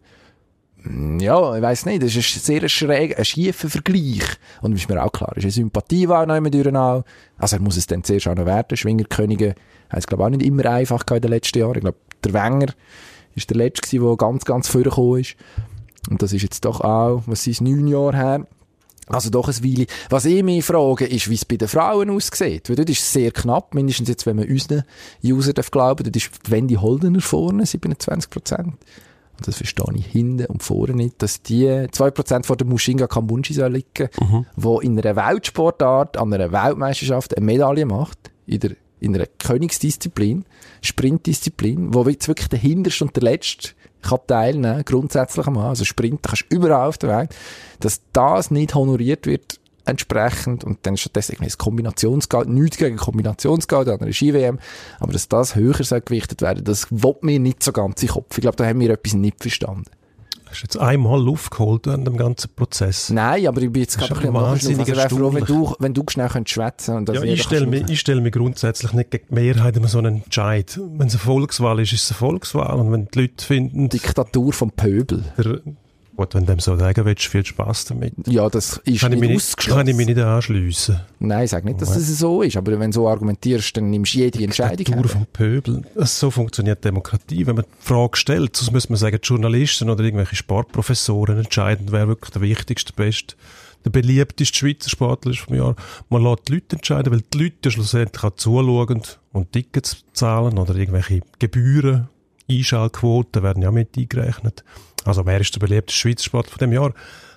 ja, 0.86 1.56
ich 1.56 1.62
weiss 1.62 1.86
nicht, 1.86 2.04
das 2.04 2.16
ist 2.16 2.36
ein 2.36 2.40
sehr 2.40 2.68
schräg, 2.68 3.18
ein 3.18 3.24
schiefer 3.24 3.70
Vergleich. 3.70 4.24
Und 4.62 4.76
ist 4.76 4.90
mir 4.90 5.02
auch 5.02 5.12
klar, 5.12 5.32
ist 5.38 5.44
eine 5.44 5.52
Sympathie 5.52 6.10
war 6.10 6.26
noch 6.26 6.36
immer. 6.36 7.04
Also 7.38 7.56
er 7.56 7.62
muss 7.62 7.78
es 7.78 7.88
dann 7.88 8.04
zuerst 8.04 8.28
auch 8.28 8.36
noch 8.36 8.46
werden. 8.46 8.76
Schwingerkönige 8.76 9.56
haben 9.90 10.00
es, 10.00 10.08
glaube 10.08 10.24
ich, 10.24 10.26
auch 10.26 10.30
nicht 10.32 10.46
immer 10.46 10.66
einfach 10.66 11.06
in 11.10 11.22
den 11.22 11.32
letzten 11.32 11.60
Jahren. 11.60 11.76
Ich 11.76 11.82
glaube, 11.82 11.98
der 12.24 12.34
Wenger 12.34 12.74
ist 13.36 13.50
der 13.50 13.58
Letzte 13.58 13.98
der 13.98 14.18
ganz, 14.18 14.44
ganz 14.44 14.68
vorgekommen 14.68 15.22
ist. 15.22 15.36
Und 16.10 16.22
das 16.22 16.34
ist 16.34 16.42
jetzt 16.42 16.66
doch 16.66 16.82
auch, 16.82 17.24
was 17.28 17.48
ist 17.48 17.62
neun 17.62 17.88
Jahre 17.88 18.18
her. 18.18 18.48
Also 19.08 19.30
doch 19.30 19.48
ein 19.48 19.64
Weile. 19.64 19.88
Was 20.10 20.26
ich 20.26 20.44
mich 20.44 20.66
frage, 20.66 21.06
ist, 21.06 21.30
wie 21.30 21.36
es 21.36 21.46
bei 21.46 21.56
den 21.56 21.68
Frauen 21.70 22.10
aussieht. 22.10 22.70
Weil 22.70 22.76
dort 22.76 22.90
ist 22.90 23.02
es 23.02 23.12
sehr 23.12 23.32
knapp, 23.32 23.74
mindestens 23.74 24.10
jetzt, 24.10 24.26
wenn 24.26 24.36
man 24.36 24.50
unseren 24.50 24.84
User 25.24 25.54
glauben 25.54 26.04
darf. 26.04 26.12
Dort 26.12 26.16
ist 26.16 26.52
Wendy 26.52 26.76
Holdener 26.76 27.22
vorne, 27.22 27.66
27 27.66 28.30
Prozent 28.30 28.74
das 29.44 29.58
verstehe 29.58 29.86
ich 29.96 30.06
hinten 30.06 30.46
und 30.46 30.64
vorne 30.64 30.94
nicht, 30.94 31.22
dass 31.22 31.42
die 31.42 31.68
2% 31.68 32.46
von 32.46 32.58
der 32.58 32.68
Mushinga 32.68 33.08
Kambunji 33.08 33.54
soll 33.54 33.74
liegen, 33.74 34.10
mhm. 34.20 34.46
wo 34.56 34.80
in 34.80 35.00
einer 35.00 35.16
Weltsportart, 35.16 36.18
an 36.18 36.34
einer 36.34 36.52
Weltmeisterschaft 36.52 37.36
eine 37.36 37.46
Medaille 37.46 37.86
macht, 37.86 38.32
in 38.46 38.60
der 38.60 38.72
in 39.04 39.14
einer 39.14 39.26
Königsdisziplin, 39.26 40.46
Sprintdisziplin, 40.82 41.94
wo 41.94 42.06
jetzt 42.06 42.30
wirklich 42.30 42.48
der 42.48 42.60
Hinterste 42.60 43.04
und 43.04 43.16
der 43.18 43.24
Letzte 43.24 43.72
kann 44.02 44.20
teilnehmen, 44.28 44.84
grundsätzlich 44.86 45.46
einmal, 45.46 45.68
also 45.68 45.84
Sprint 45.84 46.24
kannst 46.24 46.46
du 46.50 46.56
überall 46.56 46.88
auf 46.88 46.98
der 46.98 47.10
Welt, 47.10 47.36
dass 47.82 48.02
das 48.14 48.50
nicht 48.50 48.76
honoriert 48.76 49.26
wird, 49.26 49.60
entsprechend 49.86 50.64
und 50.64 50.80
dann 50.84 50.98
stattdessen 50.98 51.34
irgendwie 51.34 51.50
das 51.50 51.58
Kombinationsgeld, 51.58 52.50
nichts 52.50 52.78
gegen 52.78 52.98
Kombinationsgeld 52.98 53.90
an 53.90 54.02
einer 54.02 54.14
Ski-WM, 54.14 54.60
aber 55.00 55.14
dass 55.14 55.28
das 55.28 55.56
höher 55.56 55.84
soll 55.84 56.02
gewichtet 56.02 56.42
werden, 56.42 56.64
das 56.64 56.88
will 56.92 57.16
mir 57.22 57.40
nicht 57.40 57.64
so 57.64 57.72
ganz 57.72 58.02
in 58.02 58.10
Kopf. 58.10 58.38
Ich 58.38 58.42
glaube, 58.42 58.58
da 58.58 58.66
haben 58.66 58.80
wir 58.80 58.90
etwas 58.90 59.14
nicht 59.14 59.42
verstanden. 59.42 59.92
Hast 60.54 60.62
du 60.62 60.66
jetzt 60.66 60.78
einmal 60.78 61.20
Luft 61.20 61.50
geholt 61.50 61.88
an 61.88 62.06
dem 62.06 62.16
ganzen 62.16 62.52
Prozess? 62.56 63.10
Nein, 63.10 63.48
aber 63.48 63.60
ich 63.60 63.72
bin 63.72 63.82
jetzt 63.82 63.98
gerade 63.98 64.14
ein 64.14 64.32
bisschen 64.32 64.80
also 64.80 64.96
wäre 64.96 65.10
froh, 65.10 65.34
wenn 65.34 65.46
du, 65.46 65.74
wenn 65.80 65.94
du 65.96 66.04
schnell 66.08 66.30
könntest 66.30 66.54
schwätzen 66.54 66.96
und 66.96 67.10
ja, 67.10 67.24
ich 67.24 67.42
stelle 67.42 67.66
mir, 67.66 67.90
ich 67.90 68.00
stelle 68.00 68.22
mir 68.22 68.30
grundsätzlich 68.30 68.94
nicht 68.94 69.10
gegen 69.10 69.26
die 69.30 69.34
Mehrheit 69.34 69.76
immer 69.76 69.88
so 69.88 69.98
einen 69.98 70.22
Entscheid. 70.24 70.80
Wenn 70.80 71.08
es 71.08 71.14
eine 71.14 71.22
Volkswahl 71.22 71.80
ist, 71.80 71.94
ist 71.94 72.04
es 72.04 72.12
eine 72.12 72.18
Volkswahl 72.20 72.80
und 72.80 72.92
wenn 72.92 73.08
die 73.08 73.22
Leute 73.22 73.44
finden... 73.44 73.90
Diktatur 73.90 74.54
vom 74.54 74.72
Pöbel. 74.72 75.24
Der, 75.40 75.62
Gut, 76.16 76.36
wenn 76.36 76.46
dem 76.46 76.60
so 76.60 76.78
sagen 76.78 77.06
willst, 77.06 77.26
viel 77.26 77.44
Spaß 77.44 77.86
damit. 77.86 78.14
Ja, 78.28 78.48
das 78.48 78.78
ist 78.86 79.02
kann 79.02 79.14
nicht, 79.14 79.36
ausgeschlossen. 79.36 79.78
Kann 79.80 79.88
ich 79.88 79.96
mich 79.96 80.06
nicht 80.06 80.20
anschliessen. 80.20 81.00
Nein, 81.20 81.46
ich 81.46 81.52
sage 81.52 81.66
nicht, 81.66 81.82
dass 81.82 81.94
das 81.94 82.08
so 82.20 82.44
ist, 82.44 82.56
aber 82.56 82.80
wenn 82.80 82.92
du 82.92 82.96
so 82.96 83.08
argumentierst, 83.08 83.76
dann 83.76 83.90
nimmst 83.90 84.14
du 84.14 84.20
jede 84.20 84.44
Entscheidung. 84.44 84.78
Diktatur 84.78 85.10
vom 85.10 85.26
Pöbel. 85.34 85.82
So 85.96 86.30
funktioniert 86.30 86.86
Demokratie. 86.86 87.48
Wenn 87.48 87.56
man 87.56 87.66
die 87.66 87.86
Frage 87.88 88.16
stellt, 88.16 88.56
sonst 88.56 88.72
müsste 88.72 88.92
man 88.92 89.00
sagen, 89.00 89.20
Journalisten 89.24 89.90
oder 89.90 90.04
irgendwelche 90.04 90.36
Sportprofessoren 90.36 91.40
entscheiden, 91.40 91.88
wer 91.90 92.08
wirklich 92.08 92.30
der 92.30 92.44
wichtigste, 92.44 92.94
beste, 92.94 93.36
der 93.84 93.90
beliebteste 93.90 94.56
Schweizer 94.56 94.92
Sportler 94.92 95.32
ist 95.32 95.40
vom 95.40 95.56
Jahr. 95.56 95.76
Man 96.10 96.24
lässt 96.24 96.48
die 96.48 96.54
Leute 96.54 96.76
entscheiden, 96.76 97.12
weil 97.12 97.24
die 97.34 97.38
Leute 97.38 97.72
schlussendlich 97.72 98.24
auch 98.24 98.36
zuschauen 98.36 99.02
und 99.32 99.52
Tickets 99.52 100.04
zahlen 100.14 100.60
oder 100.60 100.76
irgendwelche 100.76 101.22
Gebühren, 101.40 102.08
Einschaltquoten 102.50 103.42
werden 103.42 103.64
ja 103.64 103.72
mit 103.72 103.98
eingerechnet. 103.98 104.64
Also 105.06 105.26
wer 105.26 105.40
ist 105.40 105.54
der 105.56 105.60
beliebteste 105.60 106.00
Schweizer 106.00 106.24
Sport 106.24 106.50
von 106.50 106.60
dem 106.60 106.74
Jahr? 106.74 106.94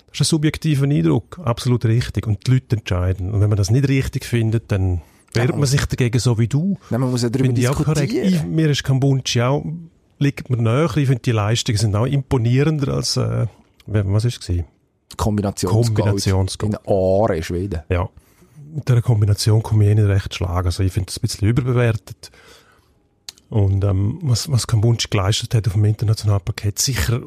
Das 0.07 0.15
ist 0.15 0.21
ein 0.21 0.25
subjektiver 0.25 0.85
Eindruck, 0.85 1.39
absolut 1.43 1.85
richtig. 1.85 2.27
Und 2.27 2.47
die 2.47 2.51
Leute 2.51 2.77
entscheiden. 2.77 3.31
Und 3.31 3.41
wenn 3.41 3.49
man 3.49 3.57
das 3.57 3.69
nicht 3.69 3.87
richtig 3.87 4.25
findet, 4.25 4.71
dann 4.71 5.01
wehrt 5.33 5.55
man 5.55 5.65
sich 5.65 5.85
dagegen 5.85 6.19
so 6.19 6.37
wie 6.39 6.47
du. 6.47 6.77
Nein, 6.89 7.01
man 7.01 7.11
muss 7.11 7.23
ja 7.23 7.29
darüber 7.29 7.53
diskutieren. 7.53 8.09
Ich, 8.09 8.43
mir 8.43 8.69
ist 8.69 8.83
Kambunchi 8.83 9.41
auch, 9.41 9.65
liegt 10.19 10.49
mir 10.49 10.57
näher. 10.57 10.89
Ich 10.95 11.07
finde, 11.07 11.21
die 11.21 11.31
Leistungen 11.31 11.77
sind 11.77 11.95
auch 11.95 12.05
imponierender 12.05 12.93
als, 12.93 13.17
äh, 13.17 13.47
was 13.85 14.25
ist 14.25 14.49
es 14.49 14.63
Kombinationsgold. 15.15 15.95
Kombinationsgold. 15.95 16.73
In 16.73 16.79
Aare, 16.85 17.43
Schweden. 17.43 17.81
Ja. 17.89 18.09
Mit 18.73 18.87
dieser 18.87 19.01
Kombination 19.01 19.63
komme 19.63 19.85
ich 19.85 19.91
eh 19.91 19.95
nicht 19.95 20.07
recht 20.07 20.35
schlagen. 20.35 20.67
Also 20.67 20.83
ich 20.83 20.91
finde 20.91 21.09
es 21.09 21.17
ein 21.17 21.21
bisschen 21.21 21.47
überbewertet. 21.47 22.31
Und 23.49 23.83
ähm, 23.85 24.19
was, 24.23 24.51
was 24.51 24.67
Kambunchi 24.67 25.07
geleistet 25.09 25.55
hat 25.55 25.67
auf 25.67 25.73
dem 25.73 25.85
internationalen 25.85 26.43
Paket, 26.43 26.79
sicher 26.79 27.21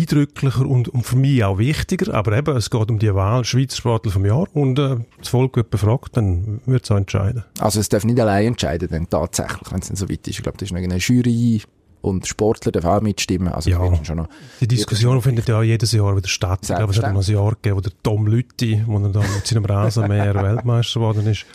eindrücklicher 0.00 0.66
und, 0.66 0.88
und 0.88 1.04
für 1.04 1.16
mich 1.16 1.44
auch 1.44 1.58
wichtiger. 1.58 2.14
Aber 2.14 2.36
eben, 2.36 2.56
es 2.56 2.70
geht 2.70 2.90
um 2.90 2.98
die 2.98 3.14
Wahl 3.14 3.44
Schweizer 3.44 3.76
Sportler 3.76 4.12
vom 4.12 4.24
Jahr 4.24 4.46
und 4.52 4.78
äh, 4.78 4.96
das 5.18 5.28
Volk 5.28 5.56
wird 5.56 5.70
befragt, 5.70 6.16
dann 6.16 6.60
wird 6.66 6.84
es 6.84 6.90
auch 6.90 6.96
entscheiden. 6.96 7.44
Also 7.58 7.80
es 7.80 7.88
darf 7.88 8.04
nicht 8.04 8.20
allein 8.20 8.48
entscheiden, 8.48 8.88
denn 8.88 9.08
tatsächlich, 9.08 9.70
wenn 9.70 9.80
es 9.80 9.88
dann 9.88 9.96
so 9.96 10.08
weit 10.08 10.26
ist. 10.26 10.36
Ich 10.36 10.42
glaube, 10.42 10.58
das 10.58 10.70
ist 10.70 10.76
eine 10.76 10.96
Jury 10.96 11.62
und 12.00 12.26
Sportler 12.26 12.72
dürfen 12.72 12.88
auch 12.88 13.00
mitstimmen. 13.00 13.48
Also 13.48 13.70
ja, 13.70 14.04
schon 14.04 14.18
noch 14.18 14.28
die 14.60 14.68
Diskussion 14.68 15.22
findet 15.22 15.48
ja 15.48 15.62
jedes 15.62 15.92
Jahr 15.92 16.16
wieder 16.16 16.28
statt. 16.28 16.60
Ich 16.62 16.68
glaube, 16.68 16.92
es 16.92 17.02
hat 17.02 17.14
noch 17.14 17.26
ein 17.26 17.34
Jahr 17.34 17.50
gegeben, 17.52 17.76
wo 17.76 17.80
der 17.80 17.92
Tom 18.02 18.26
Lütti, 18.26 18.82
wo 18.86 18.98
er 18.98 19.08
dann 19.08 19.24
mit 19.34 19.46
seinem 19.46 19.64
Rasenmäher 19.64 20.34
Weltmeister 20.42 21.00
geworden 21.00 21.26
ist, 21.26 21.46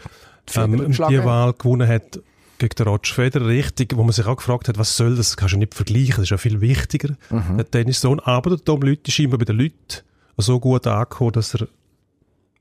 ähm, 0.55 0.91
die 0.91 1.23
Wahl 1.23 1.53
gewonnen 1.53 1.87
hat 1.87 2.19
gegen 2.59 2.75
den 2.75 2.87
Roger 2.87 3.13
Federer 3.13 3.47
richtig, 3.47 3.95
wo 3.95 4.03
man 4.03 4.11
sich 4.11 4.25
auch 4.25 4.37
gefragt 4.37 4.67
hat, 4.67 4.77
was 4.77 4.95
soll 4.95 5.15
das? 5.15 5.29
Das 5.29 5.37
kannst 5.37 5.55
du 5.55 5.57
nicht 5.57 5.73
vergleichen, 5.73 6.15
das 6.17 6.23
ist 6.23 6.29
ja 6.29 6.37
viel 6.37 6.61
wichtiger, 6.61 7.15
mhm. 7.29 7.57
der 7.57 7.69
Tennissohn. 7.69 8.19
Aber 8.19 8.51
der 8.51 8.63
Tom 8.63 8.81
Lüthi 8.81 9.07
ist 9.07 9.13
scheinbar 9.13 9.39
bei 9.39 9.45
den 9.45 9.57
Leuten 9.57 10.03
so 10.37 10.59
gut 10.59 10.87
angekommen, 10.87 11.31
dass 11.31 11.55
er 11.55 11.67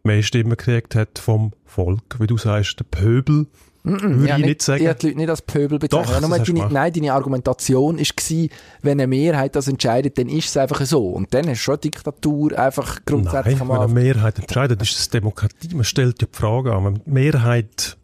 mehr 0.05 0.23
Stimmen 0.23 0.51
gekriegt 0.51 0.95
hat 0.95 1.19
vom 1.19 1.53
Volk, 1.65 2.19
wie 2.19 2.27
du 2.27 2.39
sagst, 2.39 2.81
der 2.81 2.85
Pöbel. 2.85 3.47
Mm 3.85 3.95
-mm, 3.95 4.19
würde 4.19 4.29
ja, 4.29 4.39
ich 4.39 4.45
nicht, 4.45 4.63
sagen. 4.63 4.85
Ich 4.85 4.93
die 4.95 5.07
Leute 5.07 5.19
nicht 5.19 5.31
als 5.31 5.43
Pöbel 5.43 5.79
bezeichnet. 5.79 6.23
Doch, 6.23 6.45
deine, 6.45 6.69
nein, 6.73 6.93
deine 6.93 7.13
Argumentation 7.13 7.99
war, 7.99 8.49
wenn 8.83 8.93
eine 8.93 9.07
Mehrheit 9.07 9.55
das 9.55 9.69
entscheidet, 9.69 10.19
dann 10.19 10.29
ist 10.29 10.49
es 10.49 10.57
einfach 10.57 10.85
so. 10.85 11.11
Und 11.11 11.33
dann 11.33 11.47
hast 11.47 11.61
du 11.61 11.63
schon 11.63 11.81
Diktatur 11.81 12.59
einfach 12.59 12.99
grundsätzlich 13.05 13.59
nein, 13.59 13.69
wenn 13.69 13.77
eine 13.77 13.93
Mehrheit 13.93 14.39
entscheidet, 14.39 14.83
ist 14.83 14.99
es 14.99 15.09
Demokratie. 15.11 15.75
Man 15.75 15.85
stellt 15.85 16.21
ja 16.21 16.29
die 16.31 16.37
Frage 16.37 16.75
an. 16.75 16.85
Wenn 16.85 16.95
die 16.95 17.11
Mehrheit 17.11 17.98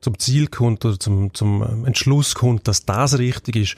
zum 0.00 0.18
Ziel 0.18 0.46
kommt 0.46 0.84
oder 0.84 0.98
zum, 0.98 1.32
zum 1.34 1.62
ähm, 1.62 1.84
Entschluss 1.84 2.34
kommt, 2.34 2.68
dass 2.68 2.84
das 2.84 3.18
richtig 3.18 3.56
ist, 3.56 3.76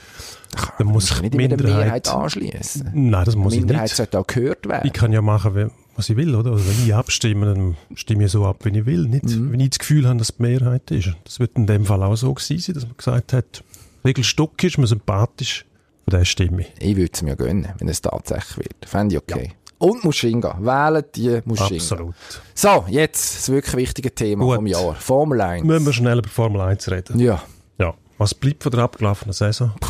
Ach, 0.56 0.72
dann 0.78 0.88
muss 0.88 1.10
ich 1.10 1.22
nicht 1.22 1.34
Minderheit, 1.34 1.64
Mehrheit 1.64 2.08
anschließen. 2.08 2.90
Nein, 2.94 3.24
das 3.24 3.36
muss 3.36 3.54
ich 3.54 3.60
nicht. 3.60 3.68
Minderheit 3.68 3.90
sollte 3.90 4.18
auch 4.18 4.26
gehört 4.26 4.68
werden. 4.68 4.86
Ich 4.86 4.92
kann 4.92 5.12
ja 5.12 5.22
machen, 5.22 5.70
was 5.96 6.08
ich 6.08 6.16
will, 6.16 6.34
oder? 6.34 6.52
Also 6.52 6.66
wenn 6.66 6.86
ich 6.86 6.94
abstimme, 6.94 7.46
dann 7.46 7.76
stimme 7.94 8.24
ich 8.24 8.30
so 8.30 8.46
ab, 8.46 8.64
wie 8.64 8.78
ich 8.78 8.86
will. 8.86 9.08
Nicht, 9.08 9.24
mhm. 9.24 9.52
wenn 9.52 9.60
ich 9.60 9.70
das 9.70 9.78
Gefühl 9.78 10.06
habe, 10.06 10.18
dass 10.18 10.36
die 10.36 10.42
Mehrheit 10.42 10.90
ist. 10.90 11.14
Das 11.24 11.40
wird 11.40 11.56
in 11.56 11.66
dem 11.66 11.86
Fall 11.86 12.02
auch 12.02 12.16
so 12.16 12.32
gewesen 12.32 12.60
sein, 12.60 12.74
dass 12.74 12.84
man 12.84 12.96
gesagt 12.96 13.32
hat, 13.32 13.64
Regel 14.04 14.24
Stock 14.24 14.62
ist, 14.62 14.78
man 14.78 14.86
sympathisch, 14.86 15.64
von 16.04 16.18
der 16.18 16.24
stimme 16.24 16.62
ich. 16.62 16.72
Ich 16.80 16.96
würde 16.96 17.10
es 17.12 17.22
mir 17.22 17.36
gönnen, 17.36 17.68
wenn 17.78 17.88
es 17.88 18.00
tatsächlich 18.00 18.58
wird. 18.58 18.86
Fände 18.86 19.14
ich 19.14 19.22
okay. 19.22 19.48
Ja 19.48 19.61
und 19.82 20.04
Mushinga. 20.04 20.58
Wählen 20.60 21.04
die 21.14 21.40
Mushinga. 21.44 21.74
Absolut. 21.74 22.14
So, 22.54 22.84
jetzt 22.88 23.36
das 23.36 23.48
wirklich 23.48 23.76
wichtige 23.76 24.14
Thema 24.14 24.44
Gut. 24.44 24.56
vom 24.56 24.66
Jahr. 24.66 24.94
Formel 24.94 25.40
1. 25.40 25.64
Müssen 25.64 25.86
wir 25.86 25.92
schnell 25.92 26.18
über 26.18 26.28
Formel 26.28 26.60
1 26.60 26.90
reden? 26.90 27.18
Ja. 27.18 27.42
Ja. 27.78 27.94
Was 28.16 28.32
bleibt 28.34 28.62
von 28.62 28.70
der 28.70 28.82
abgelaufenen 28.82 29.32
Saison? 29.32 29.72
Puh, 29.80 29.88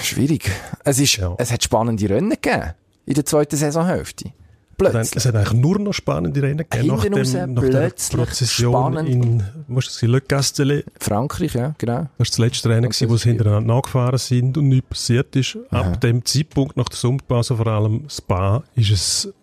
schwierig. 0.00 0.50
Es, 0.84 1.00
ist, 1.00 1.16
ja. 1.16 1.34
es 1.36 1.50
hat 1.50 1.64
spannende 1.64 2.08
Rennen 2.08 2.30
gegeben 2.30 2.74
in 3.06 3.14
der 3.14 3.24
zweiten 3.24 3.56
Saisonhälfte. 3.56 4.32
Plötzlich. 4.78 5.16
Es 5.16 5.26
hat 5.26 5.34
eigentlich 5.34 5.60
nur 5.60 5.78
noch 5.80 5.92
spannende 5.92 6.40
Rennen 6.40 6.58
gegeben. 6.58 6.86
Nach, 6.86 7.02
dem, 7.02 7.54
nach 7.54 7.62
der 7.62 7.90
Prozession 7.90 8.72
spannend. 8.72 9.08
in, 9.08 9.42
was 9.66 10.00
Le 10.02 10.20
Castellet? 10.20 10.86
Frankreich, 11.00 11.54
ja, 11.54 11.74
genau. 11.78 12.08
Das 12.16 12.18
war 12.18 12.26
das 12.26 12.38
letzte 12.38 12.68
Rennen, 12.68 12.88
gewesen, 12.88 13.10
wo 13.10 13.16
sie 13.16 13.30
hintereinander 13.30 13.74
nachgefahren 13.74 14.18
sind 14.18 14.56
und 14.56 14.68
nichts 14.68 14.88
passiert 14.88 15.34
ist. 15.34 15.58
Aha. 15.70 15.80
Ab 15.80 16.00
dem 16.00 16.24
Zeitpunkt, 16.24 16.76
nach 16.76 16.88
der 16.88 16.96
Sommerpause, 16.96 17.56
vor 17.56 17.66
allem 17.66 18.08
Spa, 18.08 18.62
ist 18.76 18.90
es 18.90 19.34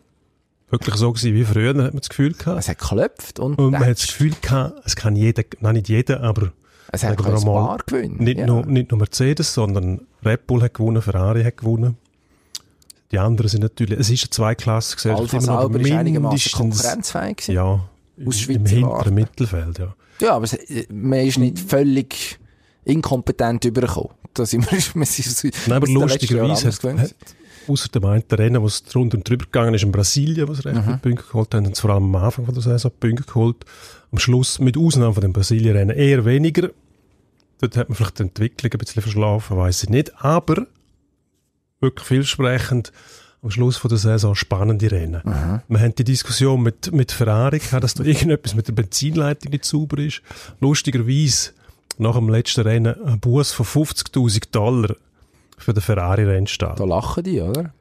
wirklich 0.69 0.95
so 0.95 1.12
gewesen 1.12 1.34
wie 1.34 1.43
früher, 1.43 1.69
hat 1.69 1.76
man 1.93 1.98
das 1.98 2.10
Gefühl 2.10 2.34
gehabt. 2.34 2.60
Es 2.60 2.69
hat 2.69 2.80
geklopft 2.80 3.39
und, 3.39 3.56
und 3.56 3.71
man 3.71 3.82
hat 3.82 3.98
das 3.98 4.08
Gefühl 4.08 4.34
gehabt, 4.41 4.82
es 4.86 4.95
kann 4.95 5.17
jeder, 5.17 5.43
nein, 5.60 5.76
nicht 5.76 5.89
jeder, 5.89 6.21
aber 6.24 6.54
es 6.91 7.04
hat 7.04 7.17
ein 7.19 7.43
paar 7.43 7.80
gewinnen. 7.86 8.17
Nicht, 8.17 8.39
ja. 8.39 8.45
nur, 8.45 8.65
nicht 8.65 8.91
nur 8.91 9.00
Mercedes, 9.00 9.54
sondern 9.54 10.02
Red 10.24 10.48
Bull 10.48 10.62
hat 10.62 10.74
gewonnen, 10.74 11.02
Ferrari 11.02 11.43
hat 11.43 11.58
gewonnen. 11.58 11.98
Die 13.12 13.20
anderen 13.20 13.50
sind 13.50 13.62
natürlich, 13.62 14.00
es 14.00 14.10
ist 14.10 14.24
eine 14.24 14.30
Zweiklasse-Gesellschaft. 14.32 15.34
Alfa 15.34 15.41
Sauber 15.41 15.80
ist 15.80 15.91
einigermaßen 15.91 16.52
konkurrenzfähig 16.52 17.48
Ja, 17.48 17.88
aus 18.26 18.39
Schweizer 18.39 18.60
im 18.60 18.65
hinteren 18.65 19.13
Mittelfeld, 19.13 19.80
ja. 19.80 19.96
Ja, 20.22 20.36
aber 20.36 20.46
es, 20.46 20.58
man 20.89 21.20
ist 21.20 21.38
nicht 21.38 21.60
völlig 21.60 22.39
inkompetent 22.86 23.65
übergekommen. 23.65 24.12
Da 24.34 24.46
sind 24.46 24.70
wir, 24.72 24.78
wir 24.96 25.06
sind 25.06 25.68
Nein, 25.68 25.78
aber 25.78 25.88
lustigerweise 25.88 26.68
hat, 26.68 26.84
hat 27.00 27.15
außer 27.68 27.89
dem 27.89 28.06
einen 28.06 28.24
Rennen, 28.32 28.62
wo 28.62 28.68
es 28.68 28.84
drunter 28.84 29.18
und 29.18 29.28
drüber 29.28 29.46
gegangen 29.46 29.74
ist, 29.74 29.84
in 29.84 29.91
Brasilien, 29.91 30.48
wo 30.48 30.54
sie 30.54 30.63
recht 30.65 30.78
mhm. 30.78 30.84
viele 30.84 30.98
Punkte 30.98 31.26
geholt 31.28 31.54
haben, 31.54 31.65
und 31.65 31.78
vor 31.78 31.89
allem 31.91 32.15
am 32.15 32.24
Anfang 32.24 32.46
von 32.46 32.54
der 32.54 32.63
Saison 32.63 32.91
Punkte 33.00 33.24
geholt. 33.24 33.65
Am 34.12 34.20
Schluss, 34.20 34.60
mit 34.60 34.78
Ausnahme 34.78 35.13
von 35.13 35.22
dem 35.22 35.34
Brasilien-Rennen, 35.34 35.96
eher 35.96 36.26
weniger. 36.26 36.70
Dort 37.60 37.78
hat 37.78 37.89
man 37.89 37.96
vielleicht 37.96 38.20
die 38.20 38.24
Entwicklung 38.24 38.72
ein 38.72 38.78
bisschen 38.78 39.02
verschlafen, 39.02 39.58
weiß 39.58 39.84
ich 39.84 39.89
nicht. 39.89 40.24
Aber 40.24 40.68
wirklich 41.86 42.08
vielversprechend. 42.08 42.91
Am 43.41 43.52
Schluss 43.52 43.78
von 43.78 43.89
der 43.89 44.00
Saison 44.00 44.34
spannende 44.34 44.91
Rennen. 44.91 45.21
Mhm. 45.24 45.62
Wir 45.67 45.80
haben 45.80 45.93
die 45.93 46.04
Diskussion 46.04 46.63
mit, 46.63 46.91
mit 46.91 47.12
Ferrari 47.12 47.60
gehabt, 47.60 47.84
dass 47.84 47.93
da 47.93 48.04
irgendetwas 48.04 48.56
mit 48.56 48.67
der 48.67 48.74
Benzinleitung 48.74 49.52
nicht 49.52 49.65
sauber 49.65 50.00
ist. 50.00 50.24
Lustigerweise, 50.60 51.52
nach 52.00 52.15
dem 52.15 52.28
letzten 52.28 52.62
Rennen, 52.62 52.95
ein 53.06 53.19
Bus 53.19 53.52
von 53.52 53.65
50.000 53.67 54.52
Dollar 54.52 54.95
für 55.60 55.74
den 55.74 55.82
Ferrari-Rennstall. 55.82 56.76
Da 56.76 56.86
lachen 56.86 57.24
die, 57.24 57.39
oder? 57.39 57.71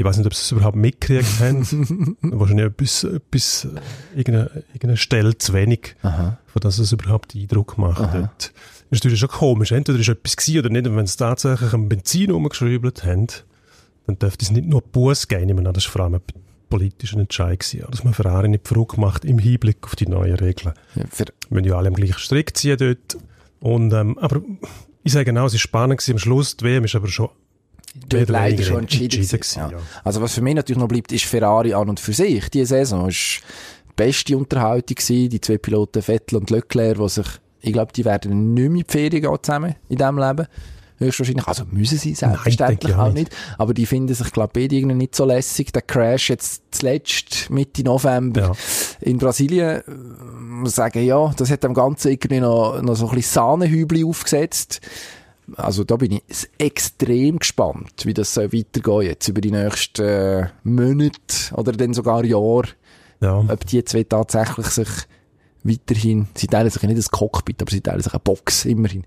Ich 0.00 0.06
weiß 0.06 0.16
nicht, 0.16 0.26
ob 0.26 0.32
sie 0.32 0.40
es 0.40 0.50
überhaupt 0.50 0.76
mitgekriegt 0.76 1.40
haben. 1.40 2.16
Wahrscheinlich 2.22 2.64
etwas, 2.64 3.04
etwas 3.04 3.68
irgendeine, 4.16 4.64
irgendeine 4.68 4.96
Stelle 4.96 5.36
zu 5.36 5.52
wenig, 5.52 5.94
Aha. 6.00 6.38
von 6.46 6.60
dass 6.60 6.78
es 6.78 6.92
überhaupt 6.92 7.34
Eindruck 7.36 7.76
macht. 7.76 8.00
Das 8.00 8.50
ist 8.90 9.04
natürlich 9.04 9.20
schon 9.20 9.28
komisch. 9.28 9.72
Entweder 9.72 9.98
ist 9.98 10.08
etwas 10.08 10.36
gewesen 10.36 10.60
oder 10.60 10.70
nicht. 10.70 10.86
Und 10.86 10.96
wenn 10.96 11.06
sie 11.06 11.18
tatsächlich 11.18 11.74
am 11.74 11.90
Benzin 11.90 12.32
umgeschrieben 12.32 12.90
haben, 13.02 13.26
dann 14.06 14.18
dürfte 14.18 14.42
es 14.42 14.50
nicht 14.50 14.66
nur 14.66 14.80
Bus 14.80 15.28
geben. 15.28 15.50
Ich 15.50 15.54
meine, 15.54 15.70
das 15.70 15.84
war 15.84 15.92
vor 15.92 16.00
allem 16.04 16.14
ein 16.14 16.22
politischer 16.70 17.18
Entscheid 17.18 17.60
gewesen, 17.60 17.86
dass 17.90 18.02
man 18.02 18.14
Ferrari 18.14 18.48
nicht 18.48 18.66
verrückt 18.66 18.96
macht 18.96 19.26
im 19.26 19.38
Hinblick 19.38 19.78
auf 19.82 19.96
die 19.96 20.06
neuen 20.06 20.36
Regeln. 20.36 20.72
Ja, 20.94 21.04
wir 21.14 21.26
müssen 21.50 21.66
ja 21.66 21.76
alle 21.76 21.88
am 21.88 21.94
gleichen 21.94 22.18
Strick 22.18 22.56
ziehen 22.56 22.78
dort. 22.78 23.18
Und, 23.60 23.92
ähm, 23.92 24.16
aber 24.16 24.40
ich 25.02 25.12
sage 25.12 25.26
genau, 25.26 25.44
es 25.44 25.52
war 25.52 25.58
spannend 25.58 25.98
gewesen. 25.98 26.12
Am 26.12 26.18
Schluss, 26.18 26.56
die 26.56 26.64
WM 26.64 26.84
ist 26.84 26.94
aber 26.94 27.08
schon 27.08 27.28
dort 27.94 28.28
leider 28.28 28.62
schon 28.62 28.80
entschieden, 28.80 29.20
entschieden 29.20 29.40
gewesen, 29.40 29.70
ja. 29.70 29.78
Also 30.04 30.22
was 30.22 30.34
für 30.34 30.42
mich 30.42 30.54
natürlich 30.54 30.80
noch 30.80 30.88
bleibt, 30.88 31.12
ist 31.12 31.24
Ferrari 31.24 31.74
an 31.74 31.88
und 31.88 32.00
für 32.00 32.12
sich. 32.12 32.48
Die 32.50 32.64
Saison 32.64 33.08
ist 33.08 33.40
die 33.88 33.92
beste 33.96 34.36
Unterhaltung 34.36 34.96
gewesen. 34.96 35.28
Die 35.30 35.40
zwei 35.40 35.58
Piloten 35.58 36.02
Vettel 36.02 36.36
und 36.36 36.50
Leclerc, 36.50 36.98
die 36.98 37.08
sich, 37.08 37.26
ich 37.60 37.72
glaube, 37.72 37.92
die 37.92 38.04
werden 38.04 38.54
nicht 38.54 38.70
mehr 38.70 38.80
in 38.80 38.86
die 38.86 38.92
Ferien 38.92 39.22
gehen 39.22 39.38
zusammen 39.42 39.74
in 39.88 39.98
diesem 39.98 40.18
Leben. 40.18 40.46
Höchstwahrscheinlich. 41.00 41.48
Also 41.48 41.64
müssen 41.70 41.96
sie 41.96 42.14
selbstverständlich 42.14 42.94
Nein, 42.94 43.00
auch 43.00 43.12
nicht. 43.12 43.34
Aber 43.56 43.72
die 43.72 43.86
finden 43.86 44.12
sich, 44.12 44.30
glaube 44.32 44.60
ich, 44.60 44.70
irgendwie 44.70 44.96
nicht 44.96 45.14
so 45.14 45.24
lässig. 45.24 45.72
Der 45.72 45.80
Crash 45.80 46.28
jetzt 46.28 46.62
zuletzt 46.72 47.48
Mitte 47.48 47.82
November 47.82 48.40
ja. 48.40 48.52
in 49.00 49.16
Brasilien, 49.16 49.82
muss 50.38 50.74
sagen, 50.74 51.02
ja, 51.02 51.32
das 51.38 51.50
hat 51.50 51.64
dem 51.64 51.72
Ganzen 51.72 52.10
irgendwie 52.10 52.40
noch, 52.40 52.82
noch 52.82 52.96
so 52.96 53.08
ein 53.08 53.14
bisschen 53.14 53.32
Sahnehübel 53.32 54.04
aufgesetzt. 54.04 54.82
Also 55.56 55.84
da 55.84 55.96
bin 55.96 56.12
ich 56.12 56.48
extrem 56.58 57.38
gespannt, 57.38 58.04
wie 58.04 58.14
das 58.14 58.34
soll 58.34 58.52
weitergehen 58.52 59.02
jetzt 59.02 59.28
über 59.28 59.40
die 59.40 59.50
nächsten 59.50 60.02
äh, 60.02 60.48
Monate 60.62 61.54
oder 61.54 61.72
dann 61.72 61.94
sogar 61.94 62.24
Jahre. 62.24 62.68
Ja. 63.20 63.38
Ob 63.38 63.66
die 63.66 63.84
zwei 63.84 64.04
tatsächlich 64.04 64.66
sich 64.66 64.88
weiterhin, 65.62 66.26
sie 66.34 66.46
teilen 66.46 66.70
sich 66.70 66.80
ja 66.80 66.88
nicht 66.88 66.98
das 66.98 67.10
Cockpit, 67.10 67.60
aber 67.60 67.70
sie 67.70 67.80
teilen 67.80 68.00
sich 68.00 68.12
eine 68.12 68.20
Box, 68.20 68.64
immerhin. 68.64 69.04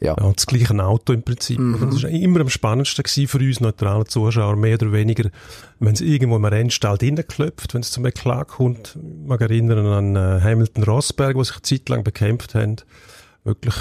Ja, 0.00 0.16
ja 0.18 0.32
das 0.32 0.46
gleiche 0.46 0.74
Auto 0.82 1.12
im 1.12 1.22
Prinzip. 1.22 1.58
Mhm. 1.58 1.90
Das 1.92 2.02
war 2.02 2.10
immer 2.10 2.40
am 2.40 2.48
spannendsten 2.48 3.28
für 3.28 3.38
uns 3.38 3.60
neutralen 3.60 4.06
Zuschauer, 4.06 4.56
mehr 4.56 4.74
oder 4.74 4.92
weniger, 4.92 5.30
wenn 5.78 5.94
es 5.94 6.00
irgendwo 6.00 6.36
im 6.36 6.44
Rennstall 6.44 6.98
klopft, 6.98 7.74
wenn 7.74 7.82
es 7.82 7.92
zum 7.92 8.06
Eklat 8.06 8.48
kommt. 8.48 8.96
Ich 8.96 9.28
mag 9.28 9.40
erinnern 9.40 9.86
an 9.86 10.16
äh, 10.16 10.40
Hamilton 10.42 10.84
Rosberg, 10.84 11.36
wo 11.36 11.44
sich 11.44 11.54
eine 11.54 11.62
Zeit 11.62 11.88
lang 11.88 12.02
bekämpft 12.02 12.54
haben. 12.54 12.76
Wirklich 13.44 13.74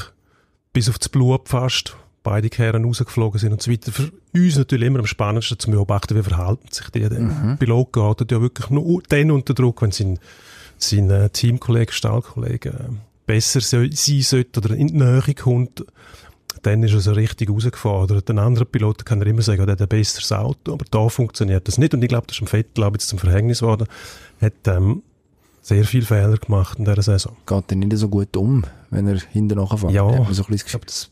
bis 0.73 0.89
auf 0.89 0.99
das 0.99 1.09
Blut 1.09 1.49
fast. 1.49 1.95
Beide 2.23 2.49
Kehren 2.49 2.85
rausgeflogen 2.85 3.39
sind 3.39 3.51
und 3.51 3.61
so 3.63 3.71
weiter. 3.71 3.91
Für 3.91 4.11
uns 4.33 4.55
natürlich 4.55 4.87
immer 4.87 4.99
am 4.99 5.07
spannendsten 5.07 5.57
zu 5.57 5.71
beobachten, 5.71 6.15
wie 6.15 6.21
verhalten 6.21 6.67
sich 6.69 6.87
die. 6.89 6.99
Der 6.99 7.19
mhm. 7.19 7.57
Pilot 7.57 7.93
geht 7.93 8.31
ja 8.31 8.41
wirklich 8.41 8.69
nur 8.69 9.01
dann 9.09 9.31
unter 9.31 9.55
Druck, 9.55 9.81
wenn 9.81 9.91
sein, 9.91 10.19
sein 10.77 11.09
äh, 11.09 11.31
Teamkollege, 11.31 11.91
Stallkollege 11.91 12.69
äh, 12.69 12.93
besser 13.25 13.61
sein 13.61 13.91
sollte 13.91 14.59
oder 14.59 14.75
in 14.75 14.87
die 14.87 14.97
Nähe 14.97 15.33
kommt 15.33 15.83
dann 16.61 16.83
ist 16.83 16.93
er 16.93 16.99
so 16.99 17.13
richtig 17.13 17.49
rausgefordert. 17.49 18.29
Den 18.29 18.39
anderen 18.39 18.67
Piloten 18.67 19.05
kann 19.05 19.21
er 19.21 19.27
immer 19.27 19.41
sagen, 19.41 19.61
er 19.61 19.71
hat 19.71 19.81
ein 19.81 19.87
besseres 19.87 20.31
Auto, 20.31 20.73
aber 20.73 20.85
da 20.89 21.09
funktioniert 21.09 21.67
das 21.67 21.77
nicht. 21.77 21.93
Und 21.93 22.03
ich 22.03 22.09
glaube, 22.09 22.27
das 22.27 22.37
ist 22.37 22.41
im 22.41 22.47
Vettel 22.47 22.87
jetzt 22.93 23.07
zum 23.07 23.19
Verhängnis 23.19 23.59
geworden. 23.59 23.87
Hat 24.39 24.53
ähm, 24.67 25.01
sehr 25.61 25.85
viele 25.85 26.05
Fehler 26.05 26.37
gemacht 26.37 26.79
in 26.79 26.85
dieser 26.85 27.01
Saison. 27.01 27.35
Geht 27.45 27.71
er 27.71 27.77
nicht 27.77 27.97
so 27.97 28.09
gut 28.09 28.35
um, 28.35 28.63
wenn 28.89 29.07
er 29.07 29.19
hinten 29.19 29.57
nachfährt? 29.57 29.93
Ja, 29.93 30.27
so 30.31 30.45
ich 30.49 30.65
glaube, 30.65 30.85
das 30.85 31.09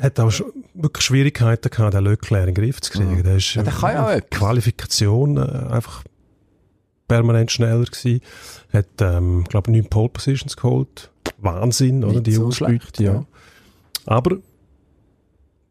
hat 0.00 0.20
auch 0.20 0.32
wirklich 0.74 1.04
Schwierigkeiten 1.04 1.70
gehabt, 1.70 1.94
den 1.94 2.04
Leclerc 2.04 2.48
in 2.48 2.54
den 2.54 2.62
Griff 2.62 2.80
zu 2.80 2.92
kriegen. 2.92 3.16
Mhm. 3.16 3.22
Der 3.22 3.36
ist 3.36 3.54
ja, 3.54 3.62
der 3.62 3.72
kann 3.72 3.94
ja 3.94 4.12
äh, 4.12 4.20
Qualifikation 4.20 5.36
äh, 5.36 5.72
einfach 5.72 6.04
permanent 7.08 7.50
schneller 7.50 7.84
gewesen. 7.84 8.20
Hat, 8.72 8.86
ähm, 9.00 9.44
glaube 9.48 9.70
ich, 9.70 9.76
neun 9.76 9.90
Pole 9.90 10.08
Positions 10.10 10.56
geholt. 10.56 11.10
Wahnsinn, 11.38 12.04
oder? 12.04 12.20
Die 12.20 12.32
so 12.32 12.46
Ausbeute, 12.46 13.02
ja. 13.02 13.12
ja. 13.12 13.24
Aber 14.06 14.36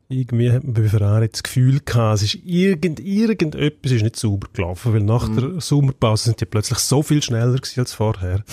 irgendwie 0.10 0.52
hat 0.52 0.64
man 0.64 0.74
bei 0.74 0.90
Ferrari 0.90 1.30
das 1.30 1.44
Gefühl 1.44 1.80
gehabt, 1.86 2.16
es 2.16 2.34
ist 2.34 2.44
irgend, 2.44 3.00
irgendetwas 3.00 3.92
ist 3.92 4.02
nicht 4.02 4.16
sauber 4.16 4.48
gelaufen, 4.52 4.94
weil 4.94 5.04
nach 5.04 5.28
mhm. 5.30 5.36
der 5.36 5.62
Sommerpause 5.62 6.26
sind 6.26 6.42
die 6.42 6.46
plötzlich 6.46 6.80
so 6.80 7.04
viel 7.04 7.22
schneller 7.22 7.56
gewesen 7.56 7.80
als 7.82 7.94
vorher. 7.94 8.44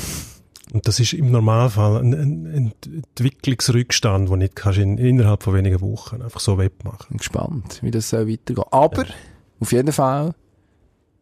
Und 0.72 0.86
das 0.86 1.00
ist 1.00 1.14
im 1.14 1.30
Normalfall 1.30 2.02
ein, 2.02 2.12
ein 2.12 2.74
Entwicklungsrückstand, 2.84 4.28
den 4.28 4.38
nicht 4.38 4.56
kannst 4.56 4.78
in, 4.78 4.98
innerhalb 4.98 5.42
von 5.42 5.54
wenigen 5.54 5.80
Wochen 5.80 6.20
einfach 6.20 6.40
so 6.40 6.58
wettmachen. 6.58 6.98
Ich 7.04 7.08
bin 7.08 7.18
gespannt, 7.18 7.78
wie 7.82 7.90
das 7.90 8.10
so 8.10 8.28
weitergeht. 8.28 8.66
Aber, 8.70 9.06
ja. 9.06 9.14
auf 9.60 9.72
jeden 9.72 9.92
Fall, 9.92 10.34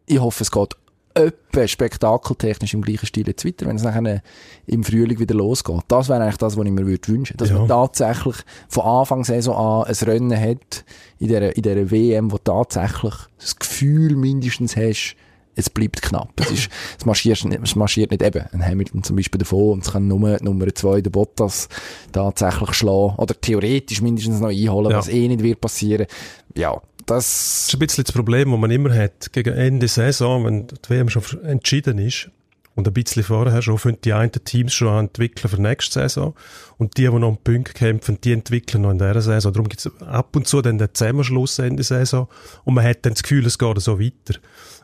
ich 0.07 0.19
hoffe, 0.19 0.43
es 0.43 0.51
geht 0.51 0.75
öppe 1.15 1.67
spektakeltechnisch 1.67 2.73
im 2.73 2.81
gleichen 2.81 3.05
Stil 3.05 3.27
jetzt 3.27 3.45
weiter, 3.45 3.65
wenn 3.65 3.77
es 3.77 3.83
nachher 3.83 4.21
im 4.67 4.83
Frühling 4.83 5.17
wieder 5.17 5.35
losgeht. 5.35 5.83
Das 5.87 6.09
wäre 6.09 6.21
eigentlich 6.21 6.37
das, 6.37 6.57
was 6.57 6.65
ich 6.65 6.71
mir 6.71 6.85
würde 6.85 7.07
wünschen. 7.07 7.37
Dass 7.37 7.49
ja. 7.49 7.57
man 7.57 7.67
tatsächlich 7.67 8.35
von 8.67 8.83
Anfang 8.83 9.23
Saison 9.23 9.55
an 9.55 9.87
ein 9.87 9.95
Rennen 10.07 10.39
hat 10.39 10.85
in 11.19 11.27
dieser, 11.27 11.55
in 11.55 11.61
dieser 11.61 11.91
WM, 11.91 12.31
wo 12.31 12.37
tatsächlich 12.37 13.13
das 13.39 13.55
Gefühl 13.55 14.15
mindestens 14.15 14.75
hast, 14.75 15.15
es 15.55 15.69
bleibt 15.69 16.01
knapp. 16.01 16.29
Es, 16.35 16.51
ist, 16.51 16.69
es, 16.99 17.05
marschiert, 17.05 17.45
nicht, 17.45 17.61
es 17.63 17.75
marschiert 17.75 18.11
nicht 18.11 18.21
eben. 18.21 18.45
Ein 18.51 18.65
Hamilton 18.65 19.03
zum 19.03 19.15
Beispiel 19.15 19.39
davon 19.39 19.73
und 19.73 19.85
es 19.85 19.93
kann 19.93 20.07
nur 20.07 20.37
Nummer 20.41 20.75
zwei, 20.75 20.99
der 20.99 21.11
Bottas, 21.11 21.69
tatsächlich 22.11 22.73
schlagen 22.73 23.15
oder 23.15 23.39
theoretisch 23.39 24.01
mindestens 24.01 24.41
noch 24.41 24.49
einholen, 24.49 24.91
ja. 24.91 24.97
was 24.97 25.07
eh 25.07 25.27
nicht 25.27 25.43
wird 25.43 25.61
passieren. 25.61 26.07
Ja, 26.55 26.81
das... 27.05 27.25
das 27.25 27.67
ist 27.67 27.73
ein 27.73 27.79
bisschen 27.79 28.03
das 28.03 28.13
Problem, 28.13 28.51
das 28.51 28.59
man 28.59 28.71
immer 28.71 28.93
hat. 28.93 29.31
Gegen 29.33 29.53
Ende 29.53 29.87
Saison, 29.87 30.45
wenn 30.45 30.67
die 30.67 30.89
WM 30.89 31.09
schon 31.09 31.23
entschieden 31.43 31.97
ist, 31.97 32.29
und 32.75 32.85
ein 32.87 32.93
bisschen 32.93 33.23
vorher 33.23 33.61
schon 33.61 33.77
fangen 33.77 33.97
die 34.03 34.11
einen 34.11 34.31
Teams 34.31 34.73
schon 34.73 35.05
entwickeln 35.05 35.49
für 35.49 35.61
nächste 35.61 35.93
Saison. 35.93 36.35
Und 36.77 36.97
die, 36.97 37.03
die 37.03 37.09
noch 37.09 37.29
um 37.29 37.37
Punkte 37.37 37.73
kämpfen, 37.73 38.19
die 38.21 38.33
entwickeln 38.33 38.81
noch 38.81 38.91
in 38.91 38.97
dieser 38.97 39.21
Saison. 39.21 39.53
Darum 39.53 39.69
gibt 39.69 39.85
es 39.85 40.01
ab 40.01 40.35
und 40.35 40.45
zu 40.45 40.61
dann 40.61 40.77
den 40.77 40.93
Zusammenschluss 40.93 41.57
Ende 41.59 41.83
Saison. 41.83 42.27
Und 42.65 42.73
man 42.73 42.83
hat 42.83 43.05
dann 43.05 43.13
das 43.13 43.23
Gefühl, 43.23 43.45
es 43.45 43.57
geht 43.57 43.81
so 43.81 43.97
weiter. 43.99 44.39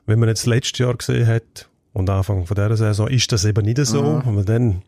Wenn 0.05 0.19
man 0.19 0.29
jetzt 0.29 0.45
letztes 0.45 0.79
Jahr 0.79 0.95
gesehen 0.95 1.27
hat 1.27 1.69
und 1.91 2.09
Anfang 2.09 2.45
von 2.45 2.55
dieser 2.55 2.77
Saison, 2.77 3.09
ist 3.09 3.29
das 3.33 3.43
eben 3.43 3.65
nicht 3.65 3.85
so. 3.85 4.01
Mhm. 4.01 4.37
Und 4.37 4.47
dann 4.47 4.83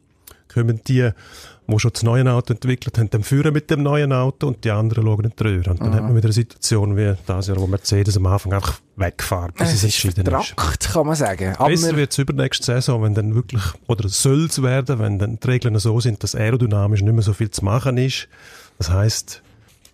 kommen 0.48 0.80
die, 0.88 1.10
die 1.68 1.80
schon 1.80 1.92
das 1.94 2.04
neue 2.04 2.30
Auto 2.32 2.54
entwickelt 2.54 2.98
haben, 2.98 3.10
dann 3.10 3.24
führen 3.24 3.54
mit 3.54 3.70
dem 3.70 3.84
neuen 3.84 4.12
Auto 4.12 4.48
und 4.48 4.64
die 4.64 4.72
anderen 4.72 5.06
schauen 5.06 5.26
in 5.26 5.34
die 5.38 5.44
Röhre. 5.44 5.72
Und 5.72 5.80
dann 5.82 5.90
mhm. 5.90 5.94
hat 5.94 6.04
man 6.04 6.16
wieder 6.16 6.26
eine 6.26 6.34
Situation 6.34 6.98
wie 6.98 7.16
das 7.26 7.48
Jahr, 7.48 7.58
wo 7.58 7.68
Mercedes 7.68 8.18
am 8.18 8.26
Anfang 8.26 8.54
einfach 8.54 8.80
wegfährt, 8.96 9.56
bis 9.56 9.70
es, 9.70 9.76
es 9.76 9.84
entschieden 9.84 10.26
ist. 10.28 10.56
kann 10.56 11.08
man 11.08 11.16
sagen. 11.16 11.56
Aber 11.58 11.70
Besser 11.70 11.96
wird 11.96 12.12
es 12.12 12.18
übernächste 12.18 12.66
Saison, 12.66 13.04
wenn 13.04 13.14
dann 13.14 13.36
wirklich, 13.36 13.64
oder 13.88 14.08
soll 14.10 14.46
es 14.46 14.62
werden, 14.62 15.00
wenn 15.00 15.20
dann 15.20 15.40
die 15.40 15.48
Regeln 15.48 15.78
so 15.80 16.00
sind, 16.00 16.24
dass 16.24 16.36
aerodynamisch 16.36 17.02
nicht 17.02 17.14
mehr 17.14 17.24
so 17.24 17.34
viel 17.34 17.50
zu 17.50 17.64
machen 17.64 17.98
ist. 17.98 18.28
Das 18.78 18.90
heisst, 18.90 19.42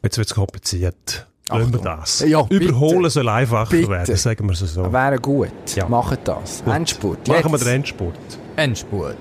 jetzt 0.03 0.17
wird 0.17 0.28
es 0.28 0.36
kompliziert. 0.36 1.28
Lassen 1.49 1.74
wir 1.74 1.82
das. 1.82 2.20
Ja, 2.28 2.45
Überholen 2.49 2.99
bitte. 2.99 3.09
soll 3.09 3.30
einfacher 3.30 3.72
Bitte. 3.72 3.89
werden, 3.89 4.15
sagen 4.15 4.45
wir 4.45 4.53
es 4.53 4.59
so. 4.59 4.91
Wäre 4.93 5.17
gut. 5.17 5.49
Ja. 5.76 5.88
Macht 5.88 6.20
das. 6.28 6.63
Gut. 6.63 6.74
Endspurt. 6.74 7.28
Machen 7.28 7.45
wir 7.45 7.51
Jetzt. 7.53 7.65
den 7.65 7.76
Endspurt. 7.76 8.15
Endspurt. 8.55 9.17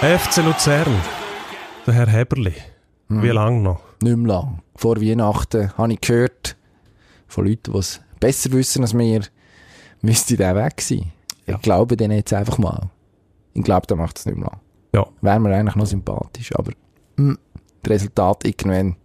FC 0.00 0.38
Luzern. 0.38 0.96
Der 1.86 1.92
Herr 1.92 2.06
Heberli. 2.06 2.54
Hm. 3.08 3.22
Wie 3.22 3.28
lange 3.28 3.60
noch? 3.60 3.80
Nicht 4.00 4.16
mehr 4.16 4.28
lang. 4.28 4.62
Vor 4.74 4.98
Weihnachten 4.98 5.76
habe 5.76 5.92
ich 5.92 6.00
gehört 6.00 6.56
von 7.28 7.46
Leuten, 7.46 7.74
die 7.74 7.78
es 7.78 8.00
besser 8.18 8.50
wissen 8.52 8.80
als 8.80 8.94
mir, 8.94 9.20
müsste 10.00 10.38
der 10.38 10.56
weg 10.56 10.80
sein. 10.80 11.12
Ja. 11.46 11.56
Ich 11.56 11.60
glaube 11.60 11.98
den 11.98 12.12
jetzt 12.12 12.32
einfach 12.32 12.56
mal. 12.56 12.88
Ich 13.52 13.62
glaube, 13.62 13.86
der 13.86 13.98
macht 13.98 14.18
es 14.18 14.24
nicht 14.24 14.38
mehr 14.38 14.46
lang. 14.48 14.60
Ja. 14.94 15.06
Wäre 15.20 15.38
mir 15.38 15.54
eigentlich 15.54 15.76
noch 15.76 15.84
sympathisch, 15.84 16.50
aber 16.56 16.72
mm, 17.16 17.34
das 17.82 17.90
Resultat 17.90 18.46
irgendwann. 18.46 18.96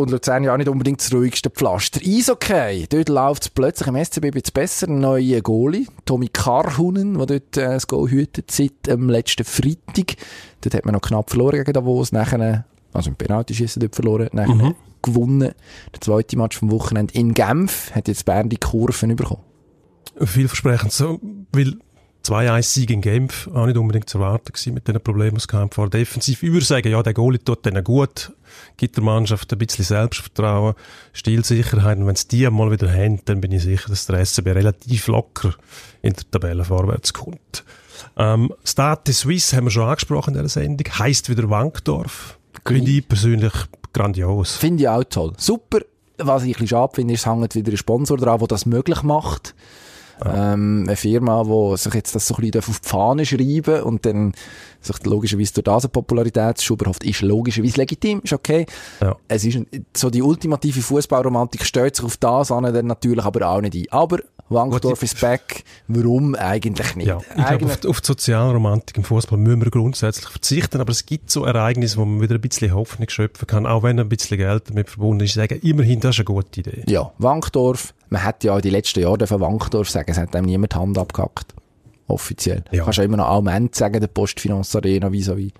Und 0.00 0.10
Luzern 0.10 0.44
ja 0.44 0.54
auch 0.54 0.56
nicht 0.56 0.68
unbedingt 0.70 1.00
das 1.02 1.12
ruhigste 1.12 1.50
Pflaster. 1.50 2.00
Eishockey, 2.02 2.86
dort 2.88 3.10
läuft 3.10 3.42
es 3.42 3.48
plötzlich 3.50 3.86
im 3.86 4.02
SCB 4.02 4.30
bisschen 4.30 4.52
besser. 4.54 4.88
Ein 4.88 5.00
neuer 5.00 5.42
Goalie, 5.42 5.86
Tommy 6.06 6.28
Karhunen, 6.28 7.18
der 7.18 7.26
dort 7.26 7.56
äh, 7.58 7.64
das 7.74 7.86
Goal 7.86 8.08
hütet 8.08 8.50
seit 8.50 8.86
dem 8.86 9.10
letzten 9.10 9.44
Freitag. 9.44 10.16
Dort 10.62 10.74
hat 10.74 10.86
man 10.86 10.94
noch 10.94 11.02
knapp 11.02 11.28
verloren 11.28 11.58
gegen 11.58 11.74
Davos, 11.74 12.12
nachher, 12.12 12.64
also 12.94 13.10
im 13.10 13.16
Penaltyschießen 13.16 13.80
dort 13.80 13.94
verloren, 13.94 14.30
nachher 14.32 14.54
Mhm. 14.54 14.74
gewonnen. 15.02 15.52
Der 15.92 16.00
zweite 16.00 16.38
Match 16.38 16.56
vom 16.58 16.70
Wochenende 16.70 17.12
in 17.12 17.34
Genf 17.34 17.90
hat 17.94 18.08
jetzt 18.08 18.24
Bern 18.24 18.48
die 18.48 18.56
Kurven 18.56 19.14
bekommen. 19.16 19.42
Vielversprechend 20.18 20.92
so, 20.92 21.20
weil 21.52 21.74
2-1-Sieg 22.24 22.90
in 22.90 23.00
Genf 23.00 23.48
auch 23.54 23.66
nicht 23.66 23.78
unbedingt 23.78 24.08
zu 24.08 24.18
erwarten 24.18 24.52
gewesen 24.52 24.74
mit 24.74 24.88
den 24.88 25.00
Problemen, 25.00 25.38
die 25.38 25.56
es 25.56 25.74
vor 25.74 25.88
defensiv. 25.88 26.42
Ich 26.42 26.52
würde 26.52 26.66
sagen, 26.66 26.90
ja, 26.90 27.02
der 27.02 27.14
Goalie 27.14 27.42
tut 27.42 27.64
denen 27.64 27.82
gut, 27.82 28.32
gibt 28.76 28.96
der 28.96 29.04
Mannschaft 29.04 29.52
ein 29.52 29.58
bisschen 29.58 29.84
Selbstvertrauen, 29.84 30.74
Stilsicherheit 31.12 31.98
und 31.98 32.06
wenn 32.06 32.14
es 32.14 32.28
die 32.28 32.48
mal 32.50 32.70
wieder 32.70 32.92
haben, 32.92 33.20
dann 33.24 33.40
bin 33.40 33.52
ich 33.52 33.62
sicher, 33.62 33.88
dass 33.88 34.06
der 34.06 34.24
SCB 34.24 34.48
relativ 34.48 35.06
locker 35.06 35.54
in 36.02 36.12
der 36.12 36.30
Tabelle 36.30 36.64
vorwärts 36.64 37.12
kommt. 37.12 37.64
Ähm, 38.16 38.52
Stade 38.64 39.12
Suisse 39.12 39.56
haben 39.56 39.64
wir 39.64 39.70
schon 39.70 39.88
angesprochen 39.88 40.34
in 40.34 40.42
dieser 40.42 40.60
Sendung, 40.60 40.86
heisst 40.98 41.28
wieder 41.28 41.48
Wankdorf. 41.48 42.38
Finde 42.66 42.90
ich 42.90 43.08
persönlich 43.08 43.52
grandios. 43.92 44.56
Finde 44.56 44.82
ich 44.82 44.88
auch 44.88 45.04
toll. 45.04 45.32
Super. 45.36 45.80
Was 46.18 46.42
ich 46.42 46.48
ein 46.48 46.52
bisschen 46.52 46.68
schade 46.68 46.92
finde, 46.94 47.14
ist, 47.14 47.20
es 47.20 47.26
hängt 47.26 47.54
wieder 47.54 47.72
ein 47.72 47.76
Sponsor 47.76 48.18
dran, 48.18 48.38
der 48.38 48.48
das 48.48 48.66
möglich 48.66 49.02
macht. 49.02 49.54
Ähm, 50.24 50.84
eine 50.86 50.96
Firma, 50.96 51.44
die 51.44 51.76
sich 51.76 51.94
jetzt 51.94 52.14
das 52.14 52.26
so 52.26 52.34
ein 52.36 52.42
bisschen 52.42 52.60
auf 52.60 52.80
die 52.80 52.88
Fahne 52.88 53.24
schreiben 53.24 53.82
und 53.82 54.04
dann 54.06 54.32
sich 54.80 55.04
logischerweise 55.04 55.52
durch 55.54 55.64
das 55.64 55.84
eine 55.84 55.90
Popularitätsschub 55.90 56.82
erhofft, 56.82 57.04
ist 57.04 57.22
logischerweise 57.22 57.76
legitim, 57.76 58.20
ist 58.22 58.32
okay. 58.32 58.66
Ja. 59.00 59.16
Es 59.28 59.44
ist 59.44 59.58
so 59.96 60.10
die 60.10 60.22
ultimative 60.22 60.80
Fußballromantik 60.80 61.64
stellt 61.64 61.96
sich 61.96 62.04
auf 62.04 62.16
das 62.16 62.50
an, 62.50 62.72
dann 62.72 62.86
natürlich 62.86 63.24
aber 63.24 63.48
auch 63.48 63.60
nicht 63.60 63.74
ein. 63.74 63.86
Aber 63.90 64.18
Wankdorf 64.50 65.02
ist 65.02 65.20
back. 65.20 65.64
Warum 65.88 66.34
eigentlich 66.34 66.96
nicht? 66.96 67.06
Ja, 67.06 67.18
ich 67.20 67.34
glaube, 67.34 67.48
Eigentlich- 67.48 67.78
auf, 67.84 67.90
auf 67.90 68.00
die 68.00 68.06
Sozialromantik 68.08 68.96
im 68.96 69.04
Fußball 69.04 69.38
müssen 69.38 69.62
wir 69.64 69.70
grundsätzlich 69.70 70.28
verzichten, 70.28 70.80
aber 70.80 70.90
es 70.90 71.06
gibt 71.06 71.30
so 71.30 71.44
Ereignisse, 71.44 71.96
wo 71.98 72.04
man 72.04 72.20
wieder 72.20 72.34
ein 72.34 72.40
bisschen 72.40 72.74
Hoffnung 72.74 73.08
schöpfen 73.08 73.46
kann, 73.46 73.64
auch 73.66 73.82
wenn 73.84 73.98
ein 74.00 74.08
bisschen 74.08 74.36
Geld 74.38 74.68
damit 74.68 74.90
verbunden 74.90 75.24
ist. 75.24 75.30
Ich 75.30 75.34
sage, 75.36 75.54
immerhin, 75.54 76.00
das 76.00 76.16
ist 76.16 76.20
eine 76.20 76.24
gute 76.24 76.60
Idee. 76.60 76.82
Ja, 76.88 77.12
Wankdorf. 77.18 77.94
Man 78.08 78.24
hat 78.24 78.42
ja 78.44 78.60
die 78.60 78.70
letzten 78.70 79.00
Jahre 79.00 79.26
von 79.26 79.40
Wankdorf 79.40 79.88
sagen, 79.88 80.10
es 80.10 80.18
hat 80.18 80.34
einem 80.34 80.46
niemand 80.46 80.72
die 80.74 80.76
Hand 80.76 80.98
abgehackt. 80.98 81.54
Offiziell. 82.08 82.64
Ja. 82.72 82.78
Du 82.80 82.84
kannst 82.84 82.98
ja 82.98 83.04
immer 83.04 83.18
noch 83.18 83.28
Alment 83.28 83.74
sagen, 83.76 84.00
der 84.00 84.08
Postfinanz 84.08 84.74
Arena 84.74 85.08
vis-à-vis. 85.12 85.52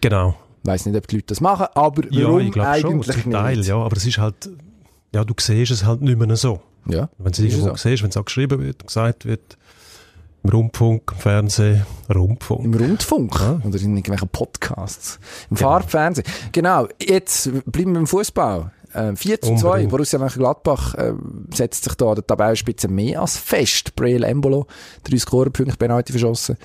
Genau. 0.00 0.34
Ich 0.64 0.68
weiss 0.68 0.84
nicht, 0.86 0.96
ob 0.96 1.06
die 1.06 1.16
Leute 1.16 1.26
das 1.28 1.40
machen, 1.40 1.66
aber 1.74 2.02
Ja, 2.10 2.24
warum 2.26 2.40
ich 2.40 2.50
glaube 2.52 2.80
schon, 2.80 2.90
eigentlich 3.02 3.22
zum 3.22 3.32
Teil, 3.32 3.56
nicht? 3.56 3.68
ja, 3.68 3.76
aber 3.76 3.96
es 3.96 4.04
ist 4.06 4.18
halt, 4.18 4.50
ja, 5.14 5.24
du 5.24 5.34
siehst 5.38 5.70
es 5.70 5.84
halt 5.84 6.02
nicht 6.02 6.18
mehr 6.18 6.34
so. 6.36 6.60
Ja, 6.86 7.08
Wenn 7.18 7.32
es 7.32 7.38
ist 7.38 7.44
irgendwo 7.52 7.68
so. 7.70 7.76
siehst, 7.76 8.02
wenn 8.02 8.10
es 8.10 8.16
auch 8.16 8.24
geschrieben 8.24 8.60
wird 8.60 8.82
und 8.82 8.86
gesagt 8.88 9.24
wird, 9.24 9.56
im 10.44 10.50
Rundfunk, 10.50 11.12
im 11.12 11.18
Fernsehen, 11.18 11.86
Rundfunk. 12.12 12.64
Im 12.64 12.74
Rundfunk 12.74 13.34
Ja. 13.38 13.60
oder 13.64 13.80
in 13.80 13.96
irgendwelchen 13.96 14.28
Podcasts. 14.28 15.20
Im 15.50 15.56
Farbfernsehen. 15.56 16.26
Genau, 16.50 16.88
jetzt 17.00 17.48
bleiben 17.70 17.92
wir 17.92 18.00
im 18.00 18.06
Fußball. 18.08 18.72
Äh, 18.92 19.14
4 19.16 19.40
zu 19.40 19.54
2, 19.54 19.66
Unbedingt. 19.68 19.90
Borussia 19.90 20.18
Mönchengladbach 20.18 20.94
äh, 20.96 21.12
setzt 21.54 21.84
sich 21.84 21.94
da 21.94 22.08
an 22.08 22.16
der 22.16 22.26
Tabellenspitze 22.26 22.88
mehr 22.88 23.20
als 23.20 23.36
fest. 23.36 23.94
Breel 23.94 24.24
Embolo, 24.24 24.66
drei 25.04 25.16
Scorerpunkte, 25.16 25.76
Penalty 25.76 26.12
verschossen. 26.12 26.56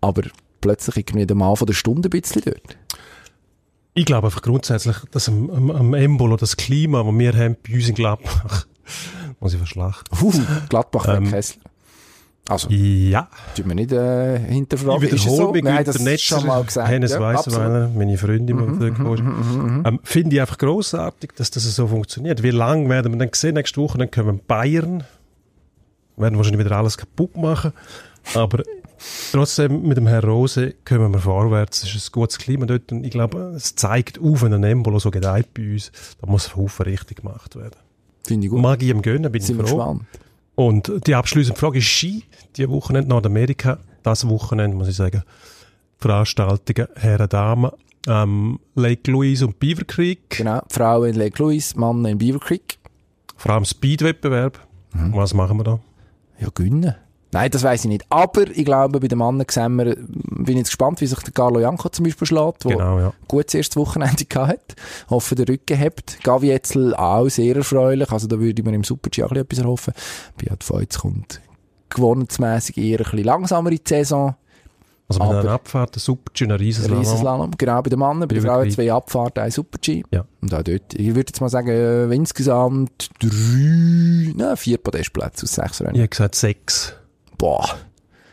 Aber 0.00 0.22
plötzlich 0.60 0.96
irgendwie 0.96 1.24
der 1.24 1.36
Mann 1.36 1.56
von 1.56 1.66
der 1.66 1.74
Stunde 1.74 2.08
ein 2.08 2.10
bisschen 2.10 2.42
dort. 2.44 2.76
Ich 3.94 4.04
glaube 4.04 4.26
einfach 4.26 4.42
grundsätzlich, 4.42 4.96
dass 5.12 5.28
am, 5.28 5.48
am, 5.50 5.70
am 5.70 5.94
Embolo 5.94 6.36
das 6.36 6.56
Klima, 6.56 7.02
das 7.04 7.14
wir 7.16 7.32
haben 7.32 7.56
bei 7.66 7.74
uns 7.76 7.88
in 7.88 7.94
Gladbach, 7.94 8.66
muss 9.44 9.52
ich 9.52 9.58
verschlachten. 9.58 10.16
Uh, 10.22 10.32
Gladbach 10.70 11.06
Ähm, 11.06 11.30
Kessler. 11.30 11.62
Also, 12.48 12.68
Ja. 12.70 13.28
tun 13.56 13.68
wir 13.68 13.74
nicht 13.74 13.92
äh, 13.92 14.38
hinterfragen. 14.38 15.02
Ich 15.04 15.12
wiederhole 15.12 15.36
so? 15.36 15.52
mich, 15.52 15.62
Nein, 15.62 15.84
das 15.84 15.98
Netzer, 15.98 16.38
schon 16.40 16.46
mal 16.46 16.64
gesagt. 16.64 16.88
Hennes 16.88 17.12
Ja. 17.12 17.18
Mhm, 17.18 17.22
Weisweiler, 17.22 17.90
meine 17.94 18.18
Freundin, 18.18 18.46
die 18.46 18.54
mm 18.54 18.78
gekommen 18.80 19.82
ist. 19.82 19.86
Ähm, 19.86 20.00
Finde 20.02 20.36
ich 20.36 20.40
einfach 20.40 20.58
grossartig, 20.58 21.32
dass 21.36 21.50
das 21.50 21.64
so 21.64 21.86
funktioniert. 21.86 22.42
Wie 22.42 22.50
lange 22.50 22.88
werden 22.88 23.12
wir 23.12 23.18
dann 23.18 23.30
sehen? 23.34 23.54
Nächste 23.54 23.80
Woche 23.80 23.98
dann 23.98 24.10
kommen 24.10 24.40
Bayern, 24.46 25.04
werden 26.16 26.36
wahrscheinlich 26.38 26.64
wieder 26.64 26.76
alles 26.76 26.96
kaputt 26.98 27.36
machen, 27.36 27.72
aber 28.34 28.62
trotzdem 29.32 29.82
mit 29.82 29.96
dem 29.98 30.06
Herrn 30.06 30.24
Rose 30.24 30.74
kommen 30.86 31.12
wir 31.12 31.20
vorwärts. 31.20 31.82
Es 31.82 31.94
ist 31.94 32.08
ein 32.08 32.12
gutes 32.12 32.38
Klima 32.38 32.66
dort 32.66 32.92
und 32.92 33.04
ich 33.04 33.10
glaube, 33.10 33.52
es 33.56 33.74
zeigt 33.74 34.18
auf, 34.20 34.42
wenn 34.42 34.52
ein 34.54 34.64
Embolo 34.64 34.98
so 34.98 35.10
gedeiht 35.10 35.52
bei 35.54 35.72
uns, 35.72 35.92
da 36.20 36.26
muss 36.26 36.48
ein 36.48 36.56
Haufen 36.56 36.84
richtig 36.84 37.18
gemacht 37.22 37.56
werden. 37.56 37.76
Finde 38.26 38.46
ich 38.46 38.50
gut. 38.50 38.60
Mag 38.60 38.82
ich 38.82 38.88
ihm 38.88 39.02
gönnen, 39.02 39.30
bin 39.30 39.42
Sind 39.42 39.60
ich 39.60 39.68
froh. 39.68 39.76
gespannt. 39.76 40.02
Und 40.54 41.06
die 41.06 41.14
abschließende 41.14 41.58
Frage 41.58 41.78
ist 41.78 41.84
Ski. 41.86 42.24
Die 42.56 42.68
Wochenende 42.68 43.08
Nordamerika. 43.08 43.78
Das 44.02 44.28
Wochenende, 44.28 44.76
muss 44.76 44.88
ich 44.88 44.96
sagen. 44.96 45.22
Veranstaltungen, 45.98 46.88
Herren, 46.96 47.28
Damen. 47.28 47.70
Ähm, 48.06 48.60
Lake 48.74 49.10
Louise 49.10 49.46
und 49.46 49.58
Beaver 49.58 49.84
Creek. 49.84 50.28
Genau, 50.30 50.60
Frauen 50.70 51.08
in 51.10 51.14
Lake 51.16 51.42
Louise, 51.42 51.78
Männer 51.78 52.10
in 52.10 52.18
Beaver 52.18 52.38
Creek. 52.38 52.78
Vor 53.36 53.52
allem 53.52 53.64
Speed-Wettbewerb. 53.64 54.60
Mhm. 54.92 55.14
Was 55.14 55.32
machen 55.32 55.56
wir 55.58 55.64
da? 55.64 55.80
Ja, 56.38 56.48
gönnen. 56.54 56.94
Nein, 57.34 57.50
das 57.50 57.62
weiß 57.64 57.84
ich 57.84 57.88
nicht. 57.88 58.04
Aber 58.10 58.42
ich 58.48 58.64
glaube, 58.64 59.00
bei 59.00 59.08
den 59.08 59.18
Männern 59.18 59.44
sehen 59.50 59.76
wir, 59.76 59.96
bin 59.96 60.48
ich 60.48 60.56
jetzt 60.56 60.68
gespannt, 60.68 61.00
wie 61.00 61.06
sich 61.06 61.18
der 61.18 61.32
Carlo 61.32 61.60
Janko 61.60 61.88
zum 61.88 62.04
Beispiel 62.04 62.26
schlägt, 62.26 62.64
der 62.64 62.72
Genau, 62.72 62.98
ja. 63.00 63.12
gut 63.28 63.46
das 63.46 63.54
erste 63.54 63.80
Wochenende 63.80 64.24
gehabt 64.24 64.50
hat. 64.50 64.76
Hoffe, 65.10 65.34
der 65.34 65.48
Rücken 65.48 65.76
hebt. 65.76 66.22
Gavi 66.22 66.50
Etzel 66.50 66.94
auch 66.94 67.28
sehr 67.28 67.56
erfreulich. 67.56 68.10
Also 68.12 68.26
da 68.28 68.38
würde 68.38 68.62
ich 68.62 68.64
mir 68.66 68.74
im 68.74 68.84
Super-G 68.84 69.24
auch 69.24 69.30
ein 69.32 69.34
bisschen 69.34 69.42
etwas 69.44 69.58
erhoffen. 69.58 69.94
Bei 70.42 70.52
Ad 70.52 70.64
Feuz 70.64 70.98
kommt 70.98 71.40
gewohnheitsmässig 71.90 72.76
eher 72.78 73.00
ein 73.00 73.04
bisschen 73.04 73.24
langsamer 73.24 73.70
in 73.70 73.76
die 73.78 73.82
Saison. 73.88 74.34
Also 75.06 75.22
mit 75.22 75.32
einer 75.32 75.50
Abfahrt, 75.50 75.96
ein 75.96 76.00
Super-G, 76.00 76.44
ein 76.44 76.50
Riesenslalom. 76.52 76.98
Riesenslalom. 77.00 77.50
Genau, 77.58 77.82
bei 77.82 77.90
den 77.90 77.98
Männern, 77.98 78.20
bei 78.20 78.26
den 78.36 78.42
Frauen 78.42 78.70
zwei 78.70 78.90
Abfahrten, 78.90 79.42
ein 79.42 79.50
Super-G. 79.50 80.02
Ja. 80.10 80.24
Und 80.40 80.54
auch 80.54 80.62
dort, 80.62 80.94
ich 80.94 81.08
würde 81.08 81.28
jetzt 81.28 81.40
mal 81.40 81.50
sagen, 81.50 81.68
äh, 81.68 82.04
insgesamt 82.14 83.10
drei, 83.20 84.32
nein, 84.34 84.56
vier 84.56 84.78
Podestplätze 84.78 85.42
aus 85.44 85.52
sechs 85.54 85.80
Ich 85.80 85.86
Rennen. 85.86 85.98
habe 85.98 86.08
gesagt 86.08 86.34
sechs. 86.36 86.94
Boah. 87.38 87.68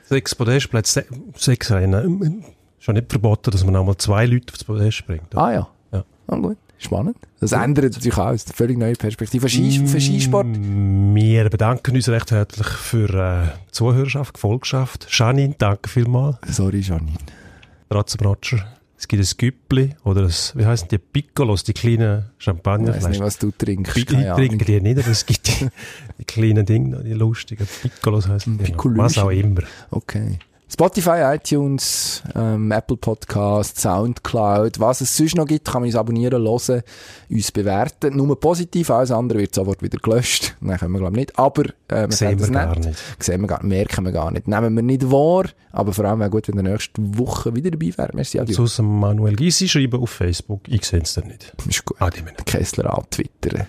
Sechs 0.06 0.36
Podestplätze, 0.36 1.06
se 1.06 1.06
sechs 1.38 1.72
Rennen. 1.72 2.44
Schon 2.80 2.96
nicht 2.96 3.12
verboten, 3.12 3.52
dass 3.52 3.64
man 3.64 3.76
auch 3.76 3.86
mal 3.86 3.98
zwei 3.98 4.26
Leute 4.26 4.52
aufs 4.52 4.64
Podest 4.64 5.06
bringt. 5.06 5.36
Ah 5.36 5.54
ja. 5.54 5.68
Ja. 5.92 6.04
Ah, 6.28 6.36
gut. 6.36 6.58
Spannend. 6.80 7.16
Das 7.40 7.52
ändert 7.52 7.94
natürlich 7.94 8.18
auch. 8.18 8.32
Ist 8.32 8.48
eine 8.48 8.56
völlig 8.56 8.78
neue 8.78 8.94
Perspektive. 8.94 9.48
Für 9.48 10.02
Skisport. 10.02 10.48
Wir 10.48 11.50
bedanken 11.50 11.96
uns 11.96 12.10
recht 12.10 12.32
herzlich 12.32 12.68
für 12.68 13.10
äh, 13.10 13.58
die 13.68 13.72
Zuhörerschaft, 13.72 14.34
Gefolgschaft. 14.34 15.06
Janine, 15.10 15.54
danke 15.60 15.88
vielmals. 15.90 16.38
Sorry, 16.48 16.80
Janine. 16.80 17.18
Roger. 17.94 18.81
Es 19.02 19.08
gibt 19.08 19.24
ein 19.24 19.36
Güppli 19.36 19.96
oder 20.04 20.26
ein, 20.26 20.54
wie 20.56 20.64
heißen 20.64 20.88
die 20.88 21.00
Piccolos, 21.00 21.64
die 21.64 21.74
kleinen 21.74 22.26
Ich 22.98 23.04
weiß 23.04 23.10
nicht, 23.10 23.20
was 23.20 23.40
du 23.40 23.50
trinkst. 23.50 23.98
Ich 23.98 24.06
Ahnung. 24.32 24.48
trinke 24.48 24.64
die 24.64 24.80
nicht, 24.80 25.00
aber 25.00 25.08
es 25.08 25.26
gibt 25.26 25.48
die, 25.48 25.70
die 26.20 26.24
kleinen 26.26 26.68
Dinge, 26.68 27.04
die 27.04 27.14
lustigen 27.14 27.68
Piccolos 27.82 28.28
heißen 28.28 28.60
die. 28.60 28.66
noch. 28.66 29.06
Was 29.06 29.18
auch 29.18 29.32
immer. 29.32 29.64
Okay. 29.90 30.38
Spotify, 30.72 31.36
iTunes, 31.36 32.24
ähm, 32.34 32.72
Apple 32.72 32.96
Podcast, 32.96 33.78
Soundcloud, 33.78 34.80
was 34.80 35.02
es 35.02 35.18
sonst 35.18 35.36
noch 35.36 35.46
gibt, 35.46 35.66
kann 35.68 35.82
man 35.82 35.90
uns 35.90 35.98
abonnieren, 35.98 36.42
hören, 36.44 36.84
uns 37.30 37.52
bewerten. 37.52 38.16
Nur 38.16 38.40
positiv, 38.40 38.90
alles 38.90 39.12
andere 39.12 39.40
wird 39.40 39.54
sofort 39.54 39.84
wieder 39.84 39.98
gelöscht. 39.98 40.56
Nein, 40.62 40.78
können 40.78 40.94
wir 40.94 41.00
glaube 41.00 41.16
ich 41.16 41.26
nicht. 41.26 41.38
Aber 41.38 41.66
äh, 41.90 42.08
wir 42.08 42.12
Sehen 42.14 42.40
wir 42.40 42.46
es 42.46 42.52
gar 42.54 42.80
nicht. 42.80 42.98
Sehen 43.20 43.42
wir 43.42 43.48
gar, 43.48 43.62
merken 43.66 44.06
wir 44.06 44.14
gar 44.14 44.32
nicht. 44.32 44.48
Nehmen 44.48 44.74
wir 44.74 44.82
nicht 44.82 45.12
wahr, 45.12 45.44
aber 45.74 45.92
vor 45.92 46.06
allem 46.06 46.20
wäre 46.22 46.30
gut, 46.30 46.48
wenn 46.48 46.56
ihr 46.56 46.64
nächste 46.64 47.02
Woche 47.18 47.54
wieder 47.54 47.72
dabei 47.72 47.92
wäre. 47.98 48.12
Merci, 48.14 48.40
adieu. 48.40 48.66
Zu 48.66 48.82
Manuel 48.82 49.36
Gysi 49.36 49.68
schreiben 49.68 50.02
auf 50.02 50.10
Facebook. 50.10 50.62
Ich 50.70 50.86
sehe 50.86 51.02
es 51.02 51.16
dann 51.16 51.28
nicht. 51.28 51.54
Ist 51.68 51.84
gut. 51.84 52.02
Adi, 52.02 52.22
meine 52.22 52.38
Kessler 52.46 52.98
antwittern. 52.98 53.68